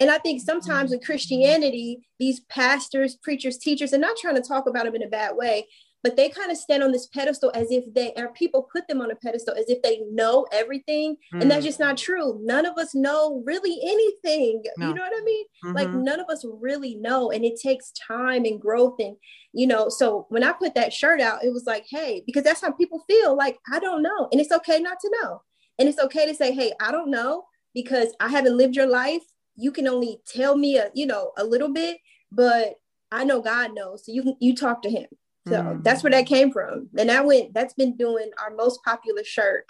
And 0.00 0.10
I 0.10 0.18
think 0.18 0.40
sometimes 0.40 0.92
in 0.92 1.00
Christianity, 1.00 2.06
these 2.18 2.40
pastors, 2.40 3.16
preachers, 3.16 3.58
teachers, 3.58 3.92
and 3.92 4.00
not 4.00 4.16
trying 4.16 4.36
to 4.36 4.42
talk 4.42 4.68
about 4.68 4.84
them 4.84 4.94
in 4.94 5.02
a 5.02 5.08
bad 5.08 5.34
way, 5.34 5.66
but 6.02 6.16
they 6.16 6.28
kind 6.28 6.50
of 6.50 6.56
stand 6.56 6.82
on 6.82 6.92
this 6.92 7.06
pedestal 7.06 7.52
as 7.54 7.70
if 7.70 7.84
they 7.94 8.12
or 8.16 8.32
people 8.32 8.68
put 8.72 8.86
them 8.88 9.00
on 9.00 9.10
a 9.10 9.16
pedestal 9.16 9.54
as 9.54 9.68
if 9.68 9.82
they 9.82 10.00
know 10.10 10.46
everything, 10.52 11.16
and 11.32 11.50
that's 11.50 11.62
mm, 11.62 11.68
just 11.68 11.80
not 11.80 11.96
true. 11.96 12.38
None 12.42 12.66
of 12.66 12.76
us 12.78 12.94
know 12.94 13.42
really 13.44 13.78
anything. 13.82 14.62
No. 14.76 14.88
You 14.88 14.94
know 14.94 15.02
what 15.02 15.12
I 15.16 15.24
mean? 15.24 15.44
like 15.64 15.88
mhm. 15.88 16.02
none 16.02 16.20
of 16.20 16.28
us 16.28 16.44
really 16.60 16.94
know 16.94 17.30
and 17.30 17.44
it 17.44 17.58
takes 17.60 17.92
time 17.92 18.44
and 18.44 18.60
growth 18.60 18.96
and 18.98 19.16
you 19.52 19.66
know 19.66 19.88
so 19.88 20.26
when 20.28 20.44
i 20.44 20.52
put 20.52 20.74
that 20.74 20.92
shirt 20.92 21.20
out 21.20 21.44
it 21.44 21.52
was 21.52 21.64
like 21.66 21.84
hey 21.88 22.22
because 22.26 22.44
that's 22.44 22.60
how 22.60 22.70
people 22.70 23.02
feel 23.06 23.36
like 23.36 23.58
i 23.72 23.78
don't 23.78 24.02
know 24.02 24.28
and 24.30 24.40
it's 24.40 24.52
okay 24.52 24.78
not 24.78 24.98
to 25.00 25.10
know 25.20 25.42
and 25.78 25.88
it's 25.88 25.98
okay 25.98 26.26
to 26.26 26.34
say 26.34 26.52
hey 26.52 26.72
i 26.80 26.90
don't 26.92 27.10
know 27.10 27.44
because 27.74 28.08
i 28.20 28.28
haven't 28.28 28.56
lived 28.56 28.76
your 28.76 28.86
life 28.86 29.22
you 29.56 29.72
can 29.72 29.88
only 29.88 30.20
tell 30.26 30.56
me 30.56 30.76
a 30.76 30.90
you 30.94 31.06
know 31.06 31.32
a 31.36 31.44
little 31.44 31.72
bit 31.72 31.98
but 32.30 32.74
i 33.10 33.24
know 33.24 33.40
god 33.40 33.74
knows 33.74 34.04
so 34.04 34.12
you 34.12 34.22
can 34.22 34.36
you 34.40 34.54
talk 34.54 34.82
to 34.82 34.90
him 34.90 35.06
so 35.48 35.54
Mm. 35.56 35.82
that's 35.84 36.02
where 36.02 36.10
that 36.10 36.26
came 36.26 36.50
from 36.52 36.88
and 36.98 37.08
that 37.08 37.24
went 37.24 37.54
that's 37.54 37.74
been 37.74 37.96
doing 37.96 38.30
our 38.40 38.50
most 38.54 38.82
popular 38.84 39.24
shirt 39.24 39.64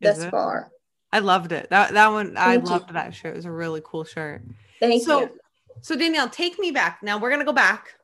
Is 0.00 0.16
thus 0.16 0.24
it? 0.26 0.30
far 0.30 0.70
I 1.12 1.18
loved 1.18 1.50
it. 1.50 1.68
That 1.70 1.92
that 1.94 2.08
one 2.08 2.36
I 2.36 2.52
Thank 2.56 2.64
you. 2.64 2.70
loved 2.70 2.94
that 2.94 3.14
shirt. 3.14 3.32
It 3.32 3.36
was 3.36 3.44
a 3.44 3.50
really 3.50 3.82
cool 3.84 4.04
shirt. 4.04 4.42
thank 4.78 5.02
so 5.02 5.20
you 5.20 5.30
so 5.82 5.96
Danielle, 5.96 6.28
take 6.28 6.58
me 6.58 6.70
back. 6.70 7.02
Now 7.02 7.18
we're 7.18 7.30
gonna 7.30 7.44
go 7.44 7.52
back. 7.52 7.94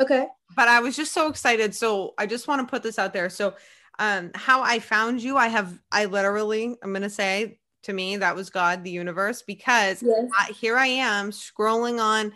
okay 0.00 0.26
but 0.56 0.66
I 0.68 0.80
was 0.80 0.96
just 0.96 1.12
so 1.12 1.28
excited. 1.28 1.74
So 1.76 2.14
I 2.18 2.26
just 2.26 2.48
want 2.48 2.60
to 2.60 2.70
put 2.70 2.82
this 2.82 2.98
out 2.98 3.12
there. 3.12 3.30
So 3.30 3.54
um 3.98 4.30
how 4.34 4.62
I 4.62 4.78
found 4.80 5.22
you, 5.22 5.36
I 5.36 5.48
have 5.48 5.78
I 5.92 6.06
literally 6.06 6.76
I'm 6.82 6.92
gonna 6.92 7.08
say 7.10 7.58
to 7.84 7.92
me 7.94 8.16
that 8.18 8.34
was 8.36 8.50
God, 8.50 8.84
the 8.84 8.90
universe, 8.90 9.42
because 9.42 10.02
yes 10.02 10.28
I, 10.38 10.52
here 10.52 10.76
I 10.76 10.86
am 10.88 11.30
scrolling 11.30 11.98
on, 12.02 12.32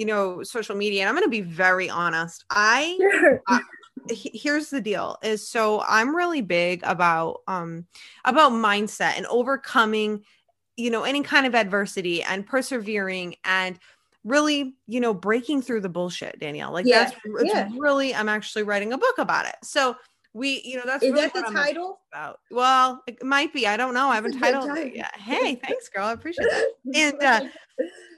you 0.00 0.06
know, 0.06 0.42
social 0.42 0.74
media, 0.74 1.02
and 1.02 1.10
I'm 1.10 1.14
gonna 1.14 1.28
be 1.28 1.42
very 1.42 1.90
honest. 1.90 2.46
I 2.48 2.96
sure. 2.98 3.42
he- 4.08 4.30
here's 4.32 4.70
the 4.70 4.80
deal 4.80 5.18
is 5.22 5.46
so 5.46 5.82
I'm 5.86 6.16
really 6.16 6.40
big 6.40 6.80
about 6.84 7.42
um 7.46 7.86
about 8.24 8.52
mindset 8.52 9.18
and 9.18 9.26
overcoming 9.26 10.24
you 10.78 10.90
know 10.90 11.02
any 11.02 11.22
kind 11.22 11.44
of 11.46 11.54
adversity 11.54 12.22
and 12.22 12.46
persevering 12.46 13.36
and 13.44 13.78
really 14.24 14.74
you 14.86 15.00
know 15.00 15.12
breaking 15.12 15.60
through 15.60 15.82
the 15.82 15.88
bullshit 15.90 16.38
danielle 16.40 16.72
like 16.72 16.86
Yeah, 16.86 17.04
that's 17.04 17.16
yeah. 17.44 17.68
really 17.76 18.14
i'm 18.14 18.28
actually 18.28 18.62
writing 18.62 18.92
a 18.94 18.98
book 18.98 19.18
about 19.18 19.46
it 19.46 19.56
so 19.62 19.96
we 20.32 20.62
you 20.64 20.76
know 20.76 20.82
that's 20.86 21.04
Is 21.04 21.12
really 21.12 21.26
that 21.26 21.34
the 21.34 21.44
I'm 21.46 21.54
title? 21.54 22.00
about 22.12 22.38
well 22.50 23.02
it 23.06 23.22
might 23.22 23.52
be 23.52 23.66
i 23.66 23.76
don't 23.76 23.94
know 23.94 24.08
i 24.08 24.14
haven't 24.14 24.36
a 24.36 24.38
titled 24.40 24.70
it 24.70 24.74
title. 24.74 24.96
yet 24.96 25.14
hey 25.18 25.54
thanks 25.56 25.88
girl 25.90 26.06
i 26.06 26.12
appreciate 26.12 26.48
that 26.50 26.64
And, 26.94 27.22
uh, 27.22 27.40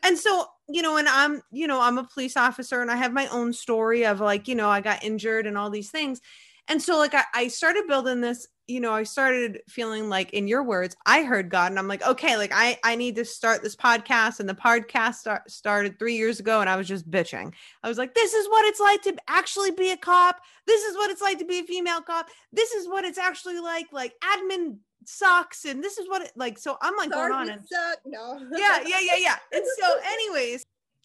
and 0.05 0.17
so 0.19 0.47
you 0.73 0.81
know 0.81 0.97
and 0.97 1.09
i'm 1.09 1.43
you 1.50 1.67
know 1.67 1.81
i'm 1.81 1.99
a 1.99 2.05
police 2.05 2.37
officer 2.37 2.81
and 2.81 2.91
i 2.91 2.97
have 2.97 3.12
my 3.12 3.26
own 3.29 3.52
story 3.52 4.07
of 4.07 4.21
like 4.21 4.49
you 4.49 4.55
know 4.55 4.69
i 4.69 4.81
got 4.81 5.05
injured 5.05 5.47
and 5.47 5.59
all 5.59 5.71
these 5.71 5.91
things. 5.91 6.21
And 6.69 6.81
so 6.81 6.97
like 6.97 7.12
I, 7.12 7.25
I 7.35 7.49
started 7.49 7.88
building 7.88 8.21
this 8.21 8.47
you 8.69 8.81
know 8.81 8.93
i 8.93 9.02
started 9.02 9.61
feeling 9.69 10.09
like 10.09 10.33
in 10.33 10.47
your 10.47 10.62
words 10.62 10.97
i 11.05 11.25
heard 11.25 11.50
god 11.50 11.73
and 11.73 11.79
i'm 11.81 11.88
like 11.88 12.07
okay 12.07 12.37
like 12.37 12.52
i 12.55 12.79
i 12.85 12.95
need 12.95 13.17
to 13.17 13.25
start 13.25 13.62
this 13.62 13.75
podcast. 13.75 14.38
And 14.38 14.49
the 14.49 14.55
podcast 14.55 15.17
start, 15.17 15.50
started 15.50 15.99
three 15.99 16.14
years 16.14 16.38
ago 16.38 16.61
and 16.61 16.71
i 16.71 16.76
was 16.76 16.87
just 16.87 17.11
bitching. 17.11 17.52
I 17.83 17.88
was 17.88 17.99
like 17.99 18.14
this 18.14 18.33
is 18.33 18.49
what 18.49 18.64
it's 18.67 18.81
like 18.81 19.02
to 19.02 19.17
actually 19.29 19.73
be 19.73 19.91
a 19.91 19.97
cop. 19.97 20.41
This 20.67 20.85
is 20.85 20.97
what 20.97 21.11
it's 21.11 21.21
like 21.21 21.38
to 21.41 21.45
be 21.45 21.59
a 21.59 21.64
female 21.64 22.00
cop. 22.00 22.29
This 22.52 22.71
is 22.71 22.88
what 22.88 23.05
it's 23.05 23.19
actually 23.19 23.59
like 23.59 23.87
like 23.93 24.14
admin 24.23 24.76
sucks 25.06 25.64
and 25.64 25.82
this 25.82 25.99
is 25.99 26.09
what 26.09 26.23
it 26.23 26.32
like 26.37 26.59
so 26.59 26.76
i'm 26.82 26.97
like 26.97 27.11
going 27.11 27.32
on 27.32 27.50
and 27.50 27.62
suck. 27.66 27.99
No. 28.06 28.38
yeah, 28.56 28.82
yeah, 28.87 29.00
yeah, 29.00 29.16
yeah. 29.16 29.37
And 29.52 29.64
so, 29.80 29.97
anyways, 30.04 30.64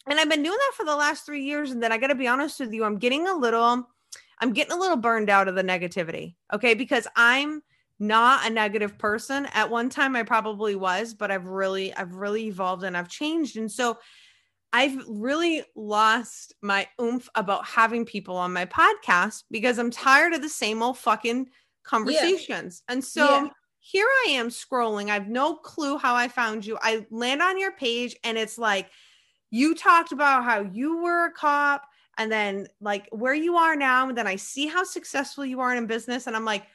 and 0.09 0.19
I've 0.19 0.29
been 0.29 0.43
doing 0.43 0.57
that 0.57 0.73
for 0.75 0.85
the 0.85 0.95
last 0.95 1.25
three 1.25 1.43
years. 1.43 1.71
And 1.71 1.83
then 1.83 1.91
I 1.91 1.97
got 1.97 2.07
to 2.07 2.15
be 2.15 2.27
honest 2.27 2.59
with 2.59 2.73
you, 2.73 2.83
I'm 2.83 2.97
getting 2.97 3.27
a 3.27 3.35
little, 3.35 3.87
I'm 4.39 4.53
getting 4.53 4.73
a 4.73 4.79
little 4.79 4.97
burned 4.97 5.29
out 5.29 5.47
of 5.47 5.55
the 5.55 5.63
negativity. 5.63 6.35
Okay. 6.53 6.73
Because 6.73 7.07
I'm 7.15 7.61
not 7.99 8.47
a 8.47 8.49
negative 8.49 8.97
person. 8.97 9.47
At 9.53 9.69
one 9.69 9.89
time, 9.89 10.15
I 10.15 10.23
probably 10.23 10.75
was, 10.75 11.13
but 11.13 11.31
I've 11.31 11.47
really, 11.47 11.93
I've 11.93 12.15
really 12.15 12.47
evolved 12.47 12.83
and 12.83 12.95
I've 12.95 13.09
changed. 13.09 13.57
And 13.57 13.71
so, 13.71 13.97
I've 14.73 14.97
really 15.07 15.63
lost 15.75 16.53
my 16.61 16.87
oomph 17.01 17.29
about 17.35 17.65
having 17.65 18.05
people 18.05 18.35
on 18.35 18.51
my 18.51 18.65
podcast 18.65 19.43
because 19.49 19.79
I'm 19.79 19.89
tired 19.89 20.33
of 20.33 20.41
the 20.41 20.49
same 20.49 20.83
old 20.83 20.97
fucking 20.97 21.47
conversations. 21.83 22.83
And 22.89 23.03
so 23.03 23.25
Yeah. 23.25 23.49
Here 23.89 24.07
I 24.27 24.31
am 24.31 24.49
scrolling. 24.49 25.09
I 25.09 25.13
have 25.13 25.29
no 25.29 25.55
clue 25.55 25.97
how 25.97 26.13
I 26.13 26.27
found 26.27 26.65
you. 26.65 26.77
I 26.81 27.05
land 27.09 27.41
on 27.41 27.57
your 27.57 27.71
page 27.71 28.17
and 28.25 28.37
it's 28.37 28.57
like 28.57 28.89
you 29.49 29.75
talked 29.75 30.11
about 30.11 30.43
how 30.43 30.59
you 30.59 31.01
were 31.01 31.27
a 31.27 31.31
cop 31.31 31.83
and 32.17 32.29
then 32.29 32.67
like 32.81 33.07
where 33.11 33.33
you 33.33 33.55
are 33.55 33.77
now. 33.77 34.09
And 34.09 34.17
then 34.17 34.27
I 34.27 34.35
see 34.35 34.67
how 34.67 34.83
successful 34.83 35.45
you 35.45 35.61
are 35.61 35.73
in 35.73 35.87
business. 35.87 36.27
And 36.27 36.35
I'm 36.35 36.43
like, 36.43 36.65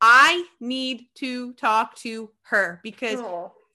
I 0.00 0.44
need 0.60 1.06
to 1.16 1.54
talk 1.54 1.96
to 1.96 2.30
her 2.42 2.78
because 2.84 3.20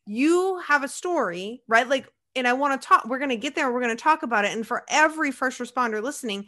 you 0.07 0.59
have 0.59 0.85
a 0.85 0.87
story, 0.87 1.63
right? 1.67 1.89
Like, 1.89 2.07
and 2.33 2.47
I 2.47 2.53
want 2.53 2.81
to 2.81 2.87
talk, 2.87 3.05
we're 3.07 3.19
going 3.19 3.29
to 3.29 3.35
get 3.35 3.55
there. 3.55 3.73
We're 3.73 3.81
going 3.81 3.95
to 3.95 4.01
talk 4.01 4.23
about 4.23 4.45
it. 4.45 4.53
And 4.53 4.65
for 4.65 4.83
every 4.89 5.31
first 5.31 5.59
responder 5.59 6.01
listening, 6.01 6.45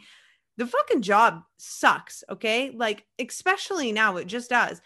the 0.56 0.66
fucking 0.66 1.02
job 1.02 1.42
sucks. 1.58 2.24
Okay. 2.30 2.70
Like, 2.74 3.04
especially 3.18 3.92
now, 3.92 4.16
it 4.16 4.26
just 4.26 4.48
does. 4.48 4.80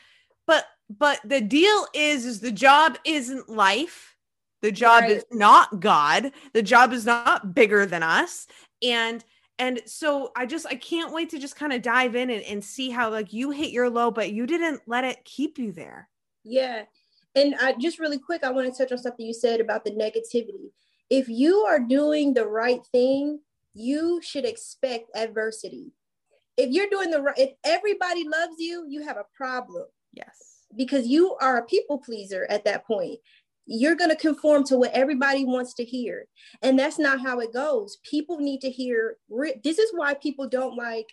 But, 0.53 0.67
but 0.99 1.21
the 1.25 1.41
deal 1.41 1.87
is, 1.95 2.27
is 2.27 2.41
the 2.41 2.53
job 2.53 2.99
isn't 3.07 3.49
life. 3.49 4.17
The 4.61 4.71
job 4.71 5.05
Right. 5.05 5.13
is 5.13 5.25
not 5.33 5.81
God. 5.81 6.33
The 6.53 6.63
job 6.63 6.93
is 6.93 7.07
not 7.07 7.55
bigger 7.55 7.87
than 7.87 8.03
us. 8.03 8.47
And, 8.83 9.25
and 9.59 9.81
so 9.87 10.31
I 10.37 10.45
just, 10.45 10.67
I 10.67 10.75
can't 10.75 11.15
wait 11.15 11.31
to 11.31 11.39
just 11.39 11.57
kind 11.57 11.73
of 11.73 11.81
dive 11.81 12.17
in 12.17 12.29
and, 12.29 12.43
and 12.43 12.63
see 12.63 12.91
how 12.91 13.11
like 13.11 13.33
you 13.33 13.51
hit 13.51 13.71
your 13.71 13.89
low, 13.89 14.11
but 14.11 14.33
you 14.33 14.47
didn't 14.47 14.83
let 14.87 15.05
it 15.05 15.25
keep 15.25 15.59
you 15.59 15.73
there. 15.73 16.11
Yeah. 16.45 16.83
And 17.35 17.55
I 17.59 17.73
just 17.81 17.99
really 17.99 18.19
quick, 18.19 18.45
I 18.45 18.51
want 18.51 18.71
to 18.71 18.77
touch 18.77 18.93
on 18.93 18.99
something 18.99 19.25
you 19.25 19.33
said 19.33 19.59
about 19.59 19.85
the 19.85 19.93
negativity. 19.93 20.71
If 21.09 21.31
you 21.31 21.61
are 21.61 21.81
doing 21.81 22.35
the 22.35 22.47
right 22.47 22.85
thing, 22.93 23.41
you 23.73 24.21
should 24.23 24.45
expect 24.45 25.17
adversity. 25.17 25.93
If 26.59 26.71
you're 26.71 26.91
doing 26.91 27.11
the 27.11 27.23
right, 27.23 27.39
if 27.39 27.53
everybody 27.65 28.29
loves 28.29 28.57
you, 28.59 28.85
you 28.87 29.03
have 29.03 29.17
a 29.17 29.25
problem 29.35 29.87
Yes. 30.13 30.67
because 30.77 31.07
you 31.07 31.37
are 31.41 31.59
a 31.59 31.67
people 31.67 31.99
pleaser 31.99 32.47
at 32.49 32.65
that 32.65 32.87
point. 32.87 33.19
You're 33.67 33.95
going 33.95 34.11
to 34.11 34.17
conform 34.17 34.65
to 34.65 34.77
what 34.77 34.93
everybody 34.93 35.45
wants 35.45 35.75
to 35.75 35.85
hear. 35.85 36.27
And 36.63 36.79
that's 36.79 36.99
not 36.99 37.21
how 37.21 37.39
it 37.41 37.53
goes. 37.53 37.99
People 38.03 38.39
need 38.39 38.61
to 38.63 38.71
hear. 38.71 39.19
This 39.63 39.79
is 39.79 39.91
why 39.95 40.15
people 40.15 40.49
don't 40.49 40.77
like 40.77 41.07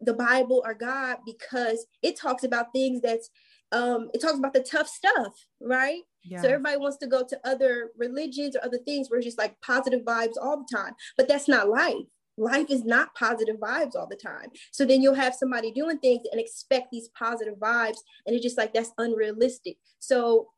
the 0.00 0.14
Bible 0.14 0.62
or 0.64 0.74
God 0.74 1.18
because 1.26 1.86
it 2.02 2.16
talks 2.18 2.44
about 2.44 2.72
things 2.72 3.00
that's, 3.00 3.28
um, 3.72 4.08
it 4.14 4.20
talks 4.20 4.38
about 4.38 4.52
the 4.52 4.62
tough 4.62 4.88
stuff, 4.88 5.34
right? 5.60 6.02
Yeah. 6.22 6.42
So 6.42 6.48
everybody 6.48 6.76
wants 6.76 6.98
to 6.98 7.06
go 7.06 7.24
to 7.26 7.40
other 7.44 7.90
religions 7.98 8.54
or 8.54 8.64
other 8.64 8.78
things 8.78 9.10
where 9.10 9.18
it's 9.18 9.26
just 9.26 9.38
like 9.38 9.60
positive 9.60 10.02
vibes 10.02 10.34
all 10.40 10.58
the 10.58 10.76
time. 10.76 10.94
But 11.16 11.28
that's 11.28 11.48
not 11.48 11.68
life. 11.68 12.06
Life 12.40 12.70
is 12.70 12.84
not 12.84 13.14
positive 13.14 13.56
vibes 13.56 13.94
all 13.94 14.06
the 14.08 14.16
time. 14.16 14.48
So 14.70 14.86
then 14.86 15.02
you'll 15.02 15.14
have 15.14 15.34
somebody 15.34 15.70
doing 15.70 15.98
things 15.98 16.22
and 16.32 16.40
expect 16.40 16.90
these 16.90 17.08
positive 17.08 17.56
vibes. 17.58 17.98
And 18.26 18.34
it's 18.34 18.42
just 18.42 18.56
like 18.56 18.72
that's 18.72 18.92
unrealistic. 18.96 19.76
So 19.98 20.48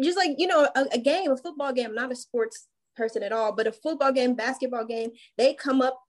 just 0.00 0.16
like, 0.16 0.36
you 0.38 0.46
know, 0.46 0.68
a, 0.74 0.86
a 0.92 0.98
game, 0.98 1.32
a 1.32 1.36
football 1.36 1.72
game, 1.72 1.86
I'm 1.86 1.94
not 1.94 2.12
a 2.12 2.16
sports 2.16 2.68
person 2.96 3.24
at 3.24 3.32
all, 3.32 3.52
but 3.52 3.66
a 3.66 3.72
football 3.72 4.12
game, 4.12 4.34
basketball 4.34 4.86
game, 4.86 5.10
they 5.36 5.52
come 5.52 5.82
up 5.82 6.00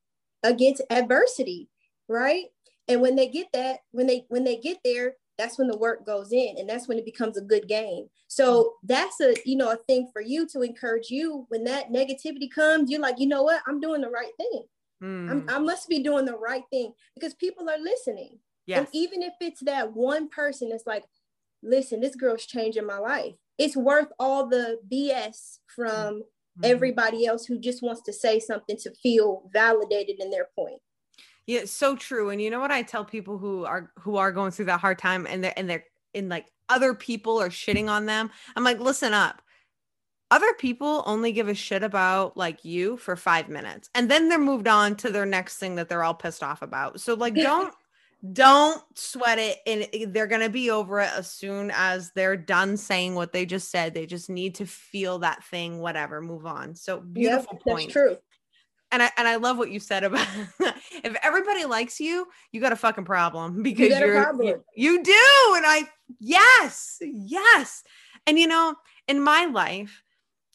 against 0.44 0.84
adversity, 0.92 1.68
right? 2.08 2.46
And 2.88 3.02
when 3.02 3.16
they 3.16 3.28
get 3.28 3.48
that, 3.54 3.80
when 3.92 4.06
they 4.06 4.26
when 4.30 4.44
they 4.44 4.58
get 4.58 4.78
there, 4.86 5.16
that's 5.38 5.58
when 5.58 5.68
the 5.68 5.78
work 5.78 6.06
goes 6.06 6.32
in 6.32 6.56
and 6.58 6.70
that's 6.70 6.88
when 6.88 6.98
it 6.98 7.06
becomes 7.06 7.38
a 7.38 7.42
good 7.42 7.68
game 7.68 8.08
so 8.28 8.74
that's 8.84 9.20
a 9.20 9.36
you 9.46 9.56
know 9.56 9.72
a 9.72 9.76
thing 9.76 10.08
for 10.14 10.22
you 10.22 10.48
to 10.48 10.62
encourage 10.62 11.10
you 11.10 11.46
when 11.50 11.64
that 11.64 11.92
negativity 11.92 12.50
comes 12.54 12.92
you're 12.92 13.02
like 13.02 13.20
you 13.20 13.28
know 13.28 13.44
what 13.44 13.62
i'm 13.68 13.80
doing 13.80 14.02
the 14.02 14.10
right 14.10 14.32
thing 14.38 14.64
Mm, 15.04 15.44
i 15.50 15.60
must 15.60 15.90
be 15.90 16.02
doing 16.02 16.26
the 16.26 16.38
right 16.38 16.64
thing 16.72 16.94
because 17.14 17.34
people 17.34 17.70
are 17.70 17.78
listening 17.78 18.40
yes. 18.66 18.80
and 18.80 18.88
even 18.94 19.22
if 19.22 19.34
it's 19.42 19.62
that 19.62 19.94
one 19.94 20.30
person 20.30 20.70
that's 20.70 20.88
like 20.88 21.04
listen 21.62 22.00
this 22.00 22.16
girl's 22.16 22.46
changing 22.46 22.86
my 22.86 22.98
life 22.98 23.34
it's 23.58 23.76
worth 23.76 24.08
all 24.20 24.48
the 24.48 24.80
bs 24.92 25.60
from 25.68 26.24
Mhm. 26.60 26.66
everybody 26.66 27.26
else 27.26 27.46
who 27.46 27.58
just 27.60 27.82
wants 27.82 28.02
to 28.04 28.14
say 28.14 28.40
something 28.40 28.78
to 28.78 28.92
feel 29.02 29.50
validated 29.52 30.22
in 30.22 30.30
their 30.30 30.50
point 30.56 30.80
Yeah, 31.48 31.62
it's 31.62 31.72
so 31.74 31.96
true. 31.96 32.30
And 32.30 32.42
you 32.42 32.50
know 32.50 32.62
what 32.62 32.72
I 32.72 32.84
tell 32.84 33.04
people 33.04 33.38
who 33.38 33.66
are 33.66 33.92
who 34.00 34.16
are 34.18 34.32
going 34.32 34.52
through 34.52 34.66
that 34.66 34.80
hard 34.80 34.98
time 34.98 35.28
and 35.28 35.44
they're 35.44 35.54
and 35.58 35.70
they're 35.70 35.86
in 36.14 36.30
like 36.30 36.46
other 36.70 36.94
people 36.94 37.42
are 37.42 37.50
shitting 37.50 37.90
on 37.90 38.06
them. 38.06 38.32
I'm 38.56 38.64
like, 38.64 38.80
listen 38.80 39.14
up. 39.14 39.42
Other 40.34 40.52
people 40.56 41.04
only 41.06 41.32
give 41.32 41.48
a 41.48 41.54
shit 41.54 41.84
about 41.84 42.36
like 42.36 42.66
you 42.66 42.98
for 42.98 43.16
five 43.16 43.50
minutes 43.50 43.88
and 43.94 44.10
then 44.10 44.30
they're 44.30 44.40
moved 44.40 44.68
on 44.68 44.96
to 44.96 45.12
their 45.12 45.28
next 45.28 45.58
thing 45.58 45.76
that 45.76 45.90
they're 45.90 46.04
all 46.04 46.16
pissed 46.16 46.42
off 46.42 46.64
about. 46.64 47.00
So 47.00 47.14
like 47.14 47.36
don't 47.40 47.72
don't 48.32 48.82
sweat 48.96 49.38
it 49.38 49.60
and 49.68 50.12
they're 50.12 50.26
gonna 50.26 50.50
be 50.50 50.72
over 50.72 51.02
it 51.02 51.12
as 51.16 51.30
soon 51.30 51.72
as 51.76 52.12
they're 52.16 52.36
done 52.36 52.78
saying 52.78 53.14
what 53.14 53.32
they 53.32 53.46
just 53.46 53.70
said. 53.70 53.94
They 53.94 54.08
just 54.08 54.28
need 54.28 54.56
to 54.56 54.66
feel 54.66 55.20
that 55.20 55.44
thing, 55.44 55.78
whatever, 55.78 56.20
move 56.20 56.48
on. 56.48 56.74
So 56.74 57.00
beautiful 57.00 57.52
Yep, 57.52 57.62
point 57.64 57.94
that's 57.94 57.94
true 57.94 58.18
and 58.92 59.04
I 59.04 59.12
and 59.18 59.28
I 59.28 59.36
love 59.36 59.60
what 59.60 59.70
you 59.70 59.80
said 59.80 60.04
about 60.04 60.28
if 61.04 61.16
everybody 61.22 61.66
likes 61.66 62.00
you, 62.00 62.28
you 62.52 62.60
got 62.60 62.72
a 62.74 62.76
fucking 62.76 63.06
problem 63.06 63.62
because 63.64 64.00
you're 64.00 64.24
problem. 64.24 64.64
You, 64.76 64.96
you 64.96 65.04
do, 65.04 65.54
and 65.58 65.66
I 65.68 65.88
yes, 66.20 66.98
yes, 67.02 67.84
and 68.26 68.40
you 68.40 68.48
know, 68.48 68.74
in 69.08 69.22
my 69.22 69.46
life, 69.46 70.02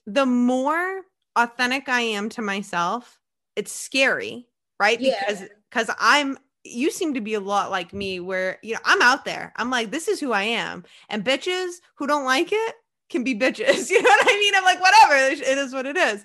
the 0.08 0.26
more 0.26 1.02
authentic 1.36 1.88
I 1.88 2.00
am 2.00 2.28
to 2.30 2.42
myself, 2.42 3.20
it's 3.56 3.72
scary, 3.72 4.46
right? 4.80 5.00
Yeah. 5.00 5.20
Because 5.20 5.44
because 5.70 5.94
I'm 6.00 6.38
you 6.64 6.90
seem 6.90 7.14
to 7.14 7.20
be 7.20 7.34
a 7.34 7.40
lot 7.40 7.70
like 7.70 7.92
me, 7.92 8.20
where 8.20 8.58
you 8.62 8.74
know 8.74 8.80
I'm 8.84 9.02
out 9.02 9.24
there. 9.24 9.52
I'm 9.56 9.70
like, 9.70 9.90
this 9.90 10.08
is 10.08 10.18
who 10.18 10.32
I 10.32 10.42
am, 10.42 10.84
and 11.08 11.24
bitches 11.24 11.74
who 11.96 12.06
don't 12.06 12.24
like 12.24 12.48
it 12.52 12.74
can 13.10 13.22
be 13.22 13.34
bitches. 13.34 13.90
You 13.90 14.02
know 14.02 14.08
what 14.08 14.26
I 14.28 14.34
mean? 14.38 14.54
I'm 14.56 14.64
like, 14.64 14.80
whatever, 14.80 15.14
it 15.14 15.58
is 15.58 15.72
what 15.72 15.86
it 15.86 15.96
is. 15.96 16.24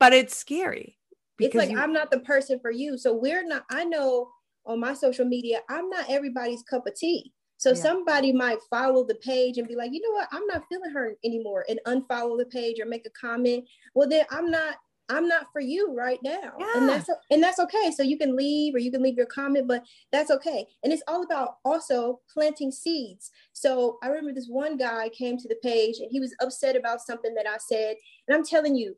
But 0.00 0.12
it's 0.12 0.36
scary 0.36 0.98
it's 1.46 1.54
like 1.54 1.70
you- 1.70 1.78
I'm 1.78 1.92
not 1.92 2.10
the 2.10 2.20
person 2.20 2.58
for 2.60 2.70
you. 2.70 2.98
So 2.98 3.14
we're 3.14 3.46
not, 3.46 3.64
I 3.70 3.84
know 3.84 4.28
on 4.66 4.80
my 4.80 4.94
social 4.94 5.24
media, 5.24 5.60
I'm 5.68 5.88
not 5.88 6.10
everybody's 6.10 6.62
cup 6.62 6.86
of 6.86 6.94
tea. 6.94 7.32
So 7.58 7.70
Yeah. 7.70 7.76
somebody 7.76 8.32
might 8.32 8.62
follow 8.70 9.04
the 9.04 9.16
page 9.16 9.58
and 9.58 9.68
be 9.68 9.74
like, 9.74 9.92
you 9.92 10.00
know 10.00 10.12
what, 10.12 10.28
I'm 10.32 10.46
not 10.46 10.64
feeling 10.68 10.90
her 10.90 11.16
anymore 11.24 11.66
and 11.68 11.80
unfollow 11.86 12.38
the 12.38 12.46
page 12.46 12.80
or 12.80 12.86
make 12.86 13.06
a 13.06 13.10
comment. 13.10 13.68
Well, 13.94 14.08
then 14.08 14.24
I'm 14.30 14.50
not, 14.50 14.76
I'm 15.10 15.26
not 15.26 15.50
for 15.52 15.60
you 15.60 15.94
right 15.94 16.22
now. 16.22 16.52
Yeah. 16.58 16.66
And 16.76 16.88
that's 16.88 17.08
and 17.30 17.42
that's 17.42 17.58
okay. 17.58 17.90
So 17.90 18.02
you 18.02 18.18
can 18.18 18.36
leave 18.36 18.74
or 18.74 18.78
you 18.78 18.90
can 18.90 19.02
leave 19.02 19.16
your 19.16 19.26
comment, 19.26 19.66
but 19.66 19.82
that's 20.12 20.30
okay. 20.30 20.66
And 20.84 20.92
it's 20.92 21.02
all 21.08 21.22
about 21.22 21.56
also 21.64 22.20
planting 22.32 22.70
seeds. 22.70 23.30
So 23.54 23.98
I 24.02 24.08
remember 24.08 24.32
this 24.32 24.48
one 24.48 24.76
guy 24.76 25.08
came 25.08 25.38
to 25.38 25.48
the 25.48 25.56
page 25.62 25.98
and 25.98 26.10
he 26.10 26.20
was 26.20 26.34
upset 26.40 26.76
about 26.76 27.00
something 27.00 27.34
that 27.34 27.48
I 27.48 27.56
said. 27.56 27.96
And 28.28 28.36
I'm 28.36 28.44
telling 28.44 28.76
you, 28.76 28.96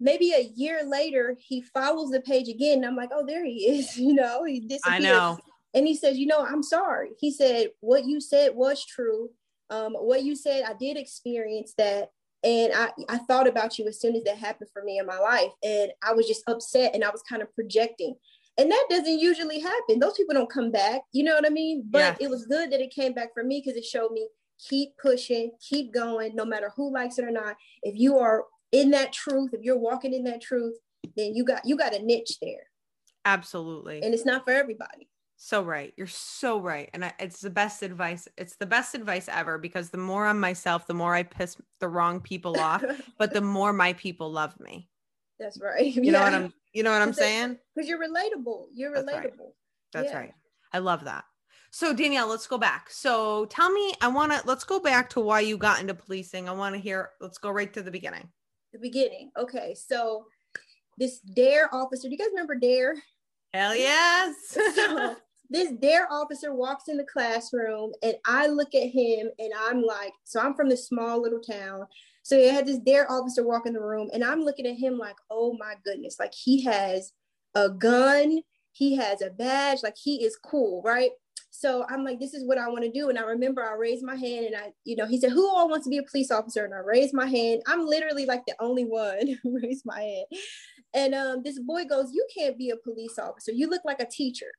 maybe 0.00 0.32
a 0.32 0.50
year 0.56 0.82
later 0.84 1.36
he 1.38 1.62
follows 1.62 2.10
the 2.10 2.20
page 2.22 2.48
again 2.48 2.78
and 2.78 2.86
i'm 2.86 2.96
like 2.96 3.10
oh 3.12 3.24
there 3.24 3.44
he 3.44 3.68
is 3.68 3.96
you 4.06 4.12
know 4.12 4.42
he 4.42 4.58
disappeared 4.58 4.94
I 4.94 4.98
know. 4.98 5.38
And 5.74 5.86
he 5.86 5.94
says, 5.94 6.18
you 6.18 6.26
know, 6.26 6.44
I'm 6.44 6.62
sorry. 6.62 7.10
He 7.18 7.30
said, 7.30 7.68
what 7.80 8.04
you 8.04 8.20
said 8.20 8.54
was 8.54 8.84
true. 8.84 9.30
Um, 9.70 9.94
what 9.94 10.22
you 10.22 10.36
said, 10.36 10.64
I 10.68 10.74
did 10.74 10.96
experience 10.96 11.74
that. 11.78 12.10
And 12.44 12.72
I, 12.74 12.90
I 13.08 13.18
thought 13.18 13.46
about 13.46 13.78
you 13.78 13.86
as 13.86 14.00
soon 14.00 14.16
as 14.16 14.24
that 14.24 14.36
happened 14.36 14.68
for 14.72 14.82
me 14.82 14.98
in 14.98 15.06
my 15.06 15.18
life. 15.18 15.52
And 15.62 15.92
I 16.02 16.12
was 16.12 16.26
just 16.26 16.42
upset 16.48 16.94
and 16.94 17.04
I 17.04 17.10
was 17.10 17.22
kind 17.22 17.40
of 17.40 17.54
projecting. 17.54 18.16
And 18.58 18.70
that 18.70 18.86
doesn't 18.90 19.18
usually 19.18 19.60
happen. 19.60 19.98
Those 19.98 20.14
people 20.14 20.34
don't 20.34 20.50
come 20.50 20.70
back. 20.70 21.02
You 21.12 21.24
know 21.24 21.34
what 21.34 21.46
I 21.46 21.50
mean? 21.50 21.84
But 21.88 22.20
it 22.20 22.28
was 22.28 22.46
good 22.46 22.70
that 22.72 22.80
it 22.80 22.94
came 22.94 23.14
back 23.14 23.32
for 23.32 23.44
me 23.44 23.62
because 23.64 23.78
it 23.78 23.84
showed 23.84 24.12
me 24.12 24.28
keep 24.68 24.90
pushing, 25.00 25.52
keep 25.60 25.92
going, 25.92 26.34
no 26.34 26.44
matter 26.44 26.72
who 26.76 26.92
likes 26.92 27.18
it 27.18 27.24
or 27.24 27.30
not. 27.30 27.56
If 27.82 27.98
you 27.98 28.18
are 28.18 28.44
in 28.72 28.90
that 28.90 29.12
truth, 29.12 29.54
if 29.54 29.62
you're 29.62 29.78
walking 29.78 30.12
in 30.12 30.24
that 30.24 30.42
truth, 30.42 30.76
then 31.16 31.34
you 31.34 31.44
got 31.44 31.62
you 31.64 31.76
got 31.76 31.94
a 31.94 32.02
niche 32.02 32.38
there. 32.40 32.66
Absolutely. 33.24 34.02
And 34.02 34.12
it's 34.12 34.26
not 34.26 34.44
for 34.44 34.52
everybody. 34.52 35.08
So 35.44 35.60
right. 35.60 35.92
You're 35.96 36.06
so 36.06 36.60
right. 36.60 36.88
And 36.94 37.04
I, 37.04 37.12
it's 37.18 37.40
the 37.40 37.50
best 37.50 37.82
advice. 37.82 38.28
It's 38.38 38.54
the 38.54 38.64
best 38.64 38.94
advice 38.94 39.28
ever 39.28 39.58
because 39.58 39.90
the 39.90 39.98
more 39.98 40.24
I'm 40.24 40.38
myself, 40.38 40.86
the 40.86 40.94
more 40.94 41.16
I 41.16 41.24
piss 41.24 41.56
the 41.80 41.88
wrong 41.88 42.20
people 42.20 42.60
off, 42.60 42.84
but 43.18 43.32
the 43.32 43.40
more 43.40 43.72
my 43.72 43.92
people 43.94 44.30
love 44.30 44.58
me. 44.60 44.88
That's 45.40 45.60
right. 45.60 45.92
You 45.96 46.12
know 46.12 46.22
what 46.22 46.32
I'm 46.32 46.54
you 46.72 46.84
know 46.84 46.92
what 46.92 47.02
I'm 47.02 47.12
saying? 47.12 47.58
Because 47.74 47.88
you're 47.88 47.98
relatable. 47.98 48.66
You're 48.72 48.94
That's 48.94 49.12
right. 49.12 49.32
relatable. 49.32 49.50
That's 49.92 50.12
Yeah. 50.12 50.16
right. 50.16 50.34
I 50.72 50.78
love 50.78 51.02
that. 51.04 51.24
So 51.72 51.92
Danielle, 51.92 52.28
let's 52.28 52.46
go 52.46 52.56
back. 52.56 52.88
So 52.88 53.46
tell 53.46 53.72
me, 53.72 53.94
I 54.00 54.06
want 54.06 54.30
to 54.30 54.42
let's 54.44 54.62
go 54.62 54.78
back 54.78 55.10
to 55.10 55.20
why 55.20 55.40
you 55.40 55.58
got 55.58 55.80
into 55.80 55.94
policing. 55.94 56.48
I 56.48 56.52
want 56.52 56.76
to 56.76 56.80
hear. 56.80 57.10
Let's 57.20 57.38
go 57.38 57.50
right 57.50 57.72
to 57.74 57.82
the 57.82 57.90
beginning. 57.90 58.28
The 58.72 58.78
beginning. 58.78 59.32
Okay. 59.36 59.74
So 59.74 60.24
this 60.98 61.18
DARE 61.18 61.68
officer, 61.74 62.06
do 62.06 62.12
you 62.12 62.18
guys 62.18 62.28
remember 62.30 62.54
DARE? 62.54 62.94
Hell 63.52 63.74
yes. 63.74 64.36
so 64.76 65.16
this 65.52 65.72
DARE 65.72 66.08
officer 66.10 66.54
walks 66.54 66.88
in 66.88 66.96
the 66.96 67.04
classroom 67.04 67.92
and 68.02 68.14
I 68.24 68.46
look 68.46 68.74
at 68.74 68.88
him 68.88 69.28
and 69.38 69.52
I'm 69.58 69.82
like, 69.82 70.12
so 70.24 70.40
I'm 70.40 70.54
from 70.54 70.68
this 70.68 70.86
small 70.86 71.20
little 71.20 71.40
town. 71.40 71.86
So 72.22 72.36
you 72.38 72.50
had 72.50 72.66
this 72.66 72.78
DARE 72.78 73.10
officer 73.10 73.46
walk 73.46 73.66
in 73.66 73.72
the 73.72 73.80
room 73.80 74.08
and 74.12 74.24
I'm 74.24 74.42
looking 74.42 74.66
at 74.66 74.76
him 74.76 74.98
like, 74.98 75.16
oh 75.30 75.56
my 75.58 75.74
goodness, 75.84 76.16
like 76.18 76.32
he 76.34 76.64
has 76.64 77.12
a 77.54 77.68
gun, 77.68 78.40
he 78.72 78.96
has 78.96 79.20
a 79.20 79.30
badge, 79.30 79.82
like 79.82 79.96
he 80.02 80.24
is 80.24 80.36
cool, 80.36 80.82
right? 80.84 81.10
So 81.50 81.84
I'm 81.90 82.02
like, 82.02 82.18
this 82.18 82.32
is 82.32 82.46
what 82.46 82.56
I 82.56 82.68
want 82.68 82.82
to 82.84 82.90
do. 82.90 83.10
And 83.10 83.18
I 83.18 83.22
remember 83.22 83.62
I 83.62 83.74
raised 83.74 84.02
my 84.02 84.16
hand 84.16 84.46
and 84.46 84.56
I, 84.56 84.72
you 84.84 84.96
know, 84.96 85.06
he 85.06 85.20
said, 85.20 85.32
who 85.32 85.46
all 85.46 85.68
wants 85.68 85.84
to 85.84 85.90
be 85.90 85.98
a 85.98 86.02
police 86.10 86.30
officer? 86.30 86.64
And 86.64 86.72
I 86.72 86.78
raised 86.78 87.12
my 87.12 87.26
hand. 87.26 87.62
I'm 87.66 87.86
literally 87.86 88.24
like 88.24 88.46
the 88.46 88.54
only 88.58 88.84
one 88.84 89.38
who 89.42 89.60
raised 89.62 89.84
my 89.84 90.00
hand. 90.00 90.26
And 90.94 91.14
um, 91.14 91.42
this 91.42 91.58
boy 91.60 91.84
goes, 91.84 92.12
you 92.12 92.26
can't 92.34 92.56
be 92.56 92.70
a 92.70 92.76
police 92.76 93.18
officer. 93.18 93.52
You 93.52 93.68
look 93.68 93.82
like 93.84 94.00
a 94.00 94.06
teacher. 94.06 94.50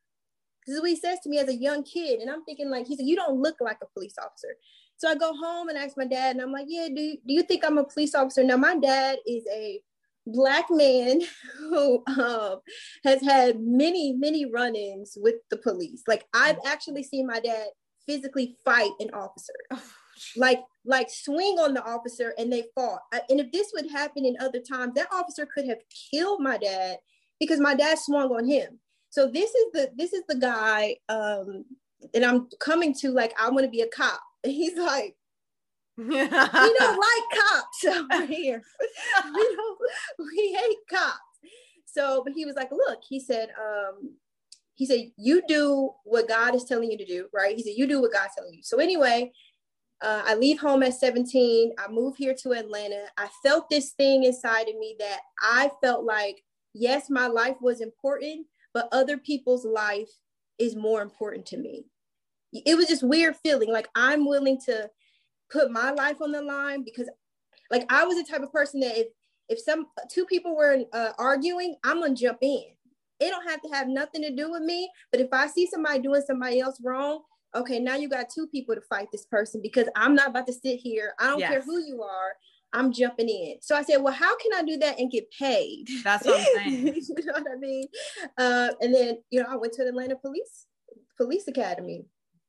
This 0.66 0.76
is 0.76 0.80
what 0.80 0.90
he 0.90 0.96
says 0.96 1.18
to 1.22 1.28
me 1.28 1.38
as 1.38 1.48
a 1.48 1.54
young 1.54 1.82
kid. 1.82 2.20
And 2.20 2.30
I'm 2.30 2.44
thinking 2.44 2.70
like, 2.70 2.86
he 2.86 2.96
said, 2.96 3.06
you 3.06 3.16
don't 3.16 3.40
look 3.40 3.56
like 3.60 3.78
a 3.82 3.86
police 3.94 4.14
officer. 4.18 4.56
So 4.96 5.08
I 5.08 5.14
go 5.14 5.34
home 5.34 5.68
and 5.68 5.76
ask 5.78 5.96
my 5.96 6.06
dad 6.06 6.36
and 6.36 6.40
I'm 6.40 6.52
like, 6.52 6.66
yeah, 6.68 6.88
do, 6.88 7.00
you- 7.00 7.18
do 7.26 7.34
you 7.34 7.42
think 7.42 7.64
I'm 7.64 7.78
a 7.78 7.84
police 7.84 8.14
officer? 8.14 8.44
Now 8.44 8.56
my 8.56 8.76
dad 8.76 9.18
is 9.26 9.44
a 9.52 9.80
black 10.26 10.66
man 10.70 11.20
who 11.58 12.02
um, 12.06 12.60
has 13.04 13.20
had 13.22 13.60
many, 13.60 14.12
many 14.12 14.46
run-ins 14.46 15.18
with 15.20 15.36
the 15.50 15.56
police. 15.58 16.02
Like 16.06 16.24
I've 16.32 16.58
actually 16.66 17.02
seen 17.02 17.26
my 17.26 17.40
dad 17.40 17.66
physically 18.06 18.56
fight 18.64 18.90
an 19.00 19.10
officer 19.14 19.52
like 20.36 20.60
like 20.84 21.08
swing 21.10 21.58
on 21.58 21.74
the 21.74 21.82
officer 21.84 22.34
and 22.38 22.52
they 22.52 22.64
fought 22.74 23.00
and 23.12 23.40
if 23.40 23.50
this 23.50 23.72
would 23.74 23.90
happen 23.90 24.24
in 24.24 24.36
other 24.40 24.60
times 24.60 24.92
that 24.94 25.08
officer 25.12 25.46
could 25.46 25.66
have 25.66 25.78
killed 26.12 26.40
my 26.40 26.56
dad 26.58 26.98
because 27.40 27.58
my 27.60 27.74
dad 27.74 27.98
swung 27.98 28.30
on 28.30 28.46
him 28.46 28.78
so 29.14 29.28
this 29.28 29.54
is 29.54 29.66
the 29.72 29.92
this 29.96 30.12
is 30.12 30.24
the 30.28 30.34
guy 30.34 30.96
um 31.08 31.64
and 32.14 32.24
i'm 32.24 32.48
coming 32.58 32.92
to 32.92 33.10
like 33.10 33.32
i 33.40 33.48
want 33.48 33.64
to 33.64 33.70
be 33.70 33.82
a 33.82 33.86
cop. 33.86 34.20
And 34.42 34.52
he's 34.60 34.76
like 34.76 35.14
we 35.96 36.04
don't 36.28 36.32
like 36.32 37.40
cops 37.40 37.84
over 37.84 38.26
here. 38.26 38.60
We 39.24 39.56
don't 39.56 39.78
we 40.18 40.58
hate 40.60 40.78
cops. 40.90 41.20
So 41.86 42.22
but 42.24 42.32
he 42.32 42.44
was 42.44 42.56
like 42.56 42.72
look 42.72 42.98
he 43.08 43.20
said 43.20 43.50
um 43.50 44.16
he 44.74 44.84
said 44.84 45.12
you 45.16 45.42
do 45.46 45.92
what 46.02 46.26
god 46.26 46.56
is 46.56 46.64
telling 46.64 46.90
you 46.90 46.98
to 46.98 47.06
do 47.06 47.28
right? 47.32 47.56
He 47.56 47.62
said 47.62 47.74
you 47.76 47.86
do 47.86 48.00
what 48.00 48.12
god's 48.12 48.34
telling 48.36 48.54
you. 48.54 48.64
So 48.64 48.80
anyway 48.80 49.30
uh, 50.02 50.22
I 50.26 50.34
leave 50.34 50.58
home 50.58 50.82
at 50.82 50.94
17. 50.94 51.72
I 51.78 51.90
move 51.90 52.16
here 52.16 52.34
to 52.42 52.52
Atlanta. 52.52 53.04
I 53.16 53.28
felt 53.42 53.70
this 53.70 53.92
thing 53.92 54.24
inside 54.24 54.68
of 54.68 54.76
me 54.76 54.96
that 54.98 55.20
I 55.40 55.70
felt 55.80 56.04
like, 56.04 56.42
yes, 56.74 57.08
my 57.08 57.26
life 57.28 57.56
was 57.62 57.80
important, 57.80 58.46
but 58.74 58.88
other 58.92 59.16
people's 59.16 59.64
life 59.64 60.10
is 60.58 60.76
more 60.76 61.00
important 61.00 61.46
to 61.46 61.56
me. 61.56 61.86
It 62.52 62.76
was 62.76 62.86
just 62.86 63.02
weird 63.02 63.36
feeling 63.36 63.72
like 63.72 63.88
I'm 63.94 64.26
willing 64.26 64.60
to 64.66 64.90
put 65.50 65.70
my 65.70 65.90
life 65.90 66.20
on 66.20 66.32
the 66.32 66.42
line 66.42 66.84
because, 66.84 67.08
like, 67.70 67.90
I 67.90 68.04
was 68.04 68.16
the 68.16 68.30
type 68.30 68.42
of 68.42 68.52
person 68.52 68.80
that 68.80 68.98
if 68.98 69.06
if 69.48 69.58
some 69.58 69.86
two 70.10 70.24
people 70.24 70.56
were 70.56 70.84
uh, 70.92 71.12
arguing, 71.18 71.76
I'm 71.84 72.00
gonna 72.00 72.14
jump 72.14 72.38
in. 72.42 72.64
It 73.20 73.30
don't 73.30 73.48
have 73.48 73.60
to 73.62 73.68
have 73.68 73.88
nothing 73.88 74.22
to 74.22 74.34
do 74.34 74.50
with 74.50 74.62
me, 74.62 74.90
but 75.10 75.20
if 75.20 75.28
I 75.32 75.46
see 75.46 75.66
somebody 75.66 76.00
doing 76.00 76.22
somebody 76.26 76.60
else 76.60 76.80
wrong, 76.82 77.22
okay, 77.54 77.78
now 77.78 77.96
you 77.96 78.08
got 78.08 78.28
two 78.28 78.46
people 78.48 78.74
to 78.74 78.80
fight 78.82 79.08
this 79.12 79.26
person 79.26 79.60
because 79.62 79.88
I'm 79.94 80.14
not 80.14 80.28
about 80.28 80.46
to 80.46 80.52
sit 80.52 80.80
here. 80.80 81.14
I 81.20 81.28
don't 81.28 81.40
care 81.40 81.62
who 81.62 81.78
you 81.78 82.02
are. 82.02 82.34
I'm 82.74 82.92
jumping 82.92 83.28
in. 83.28 83.56
So 83.62 83.76
I 83.76 83.82
said, 83.82 83.98
well, 83.98 84.12
how 84.12 84.36
can 84.36 84.52
I 84.54 84.62
do 84.62 84.76
that 84.78 84.98
and 84.98 85.10
get 85.10 85.30
paid? 85.30 85.86
That's 86.02 86.26
what 86.26 86.40
I'm 86.40 86.46
saying. 86.56 86.86
you 86.96 87.24
know 87.24 87.32
what 87.32 87.46
I 87.50 87.56
mean? 87.58 87.86
Uh, 88.36 88.70
and 88.80 88.94
then, 88.94 89.18
you 89.30 89.40
know, 89.40 89.46
I 89.48 89.56
went 89.56 89.72
to 89.74 89.84
the 89.84 89.90
Atlanta 89.90 90.16
Police 90.16 90.66
Police 91.16 91.46
Academy. 91.48 92.04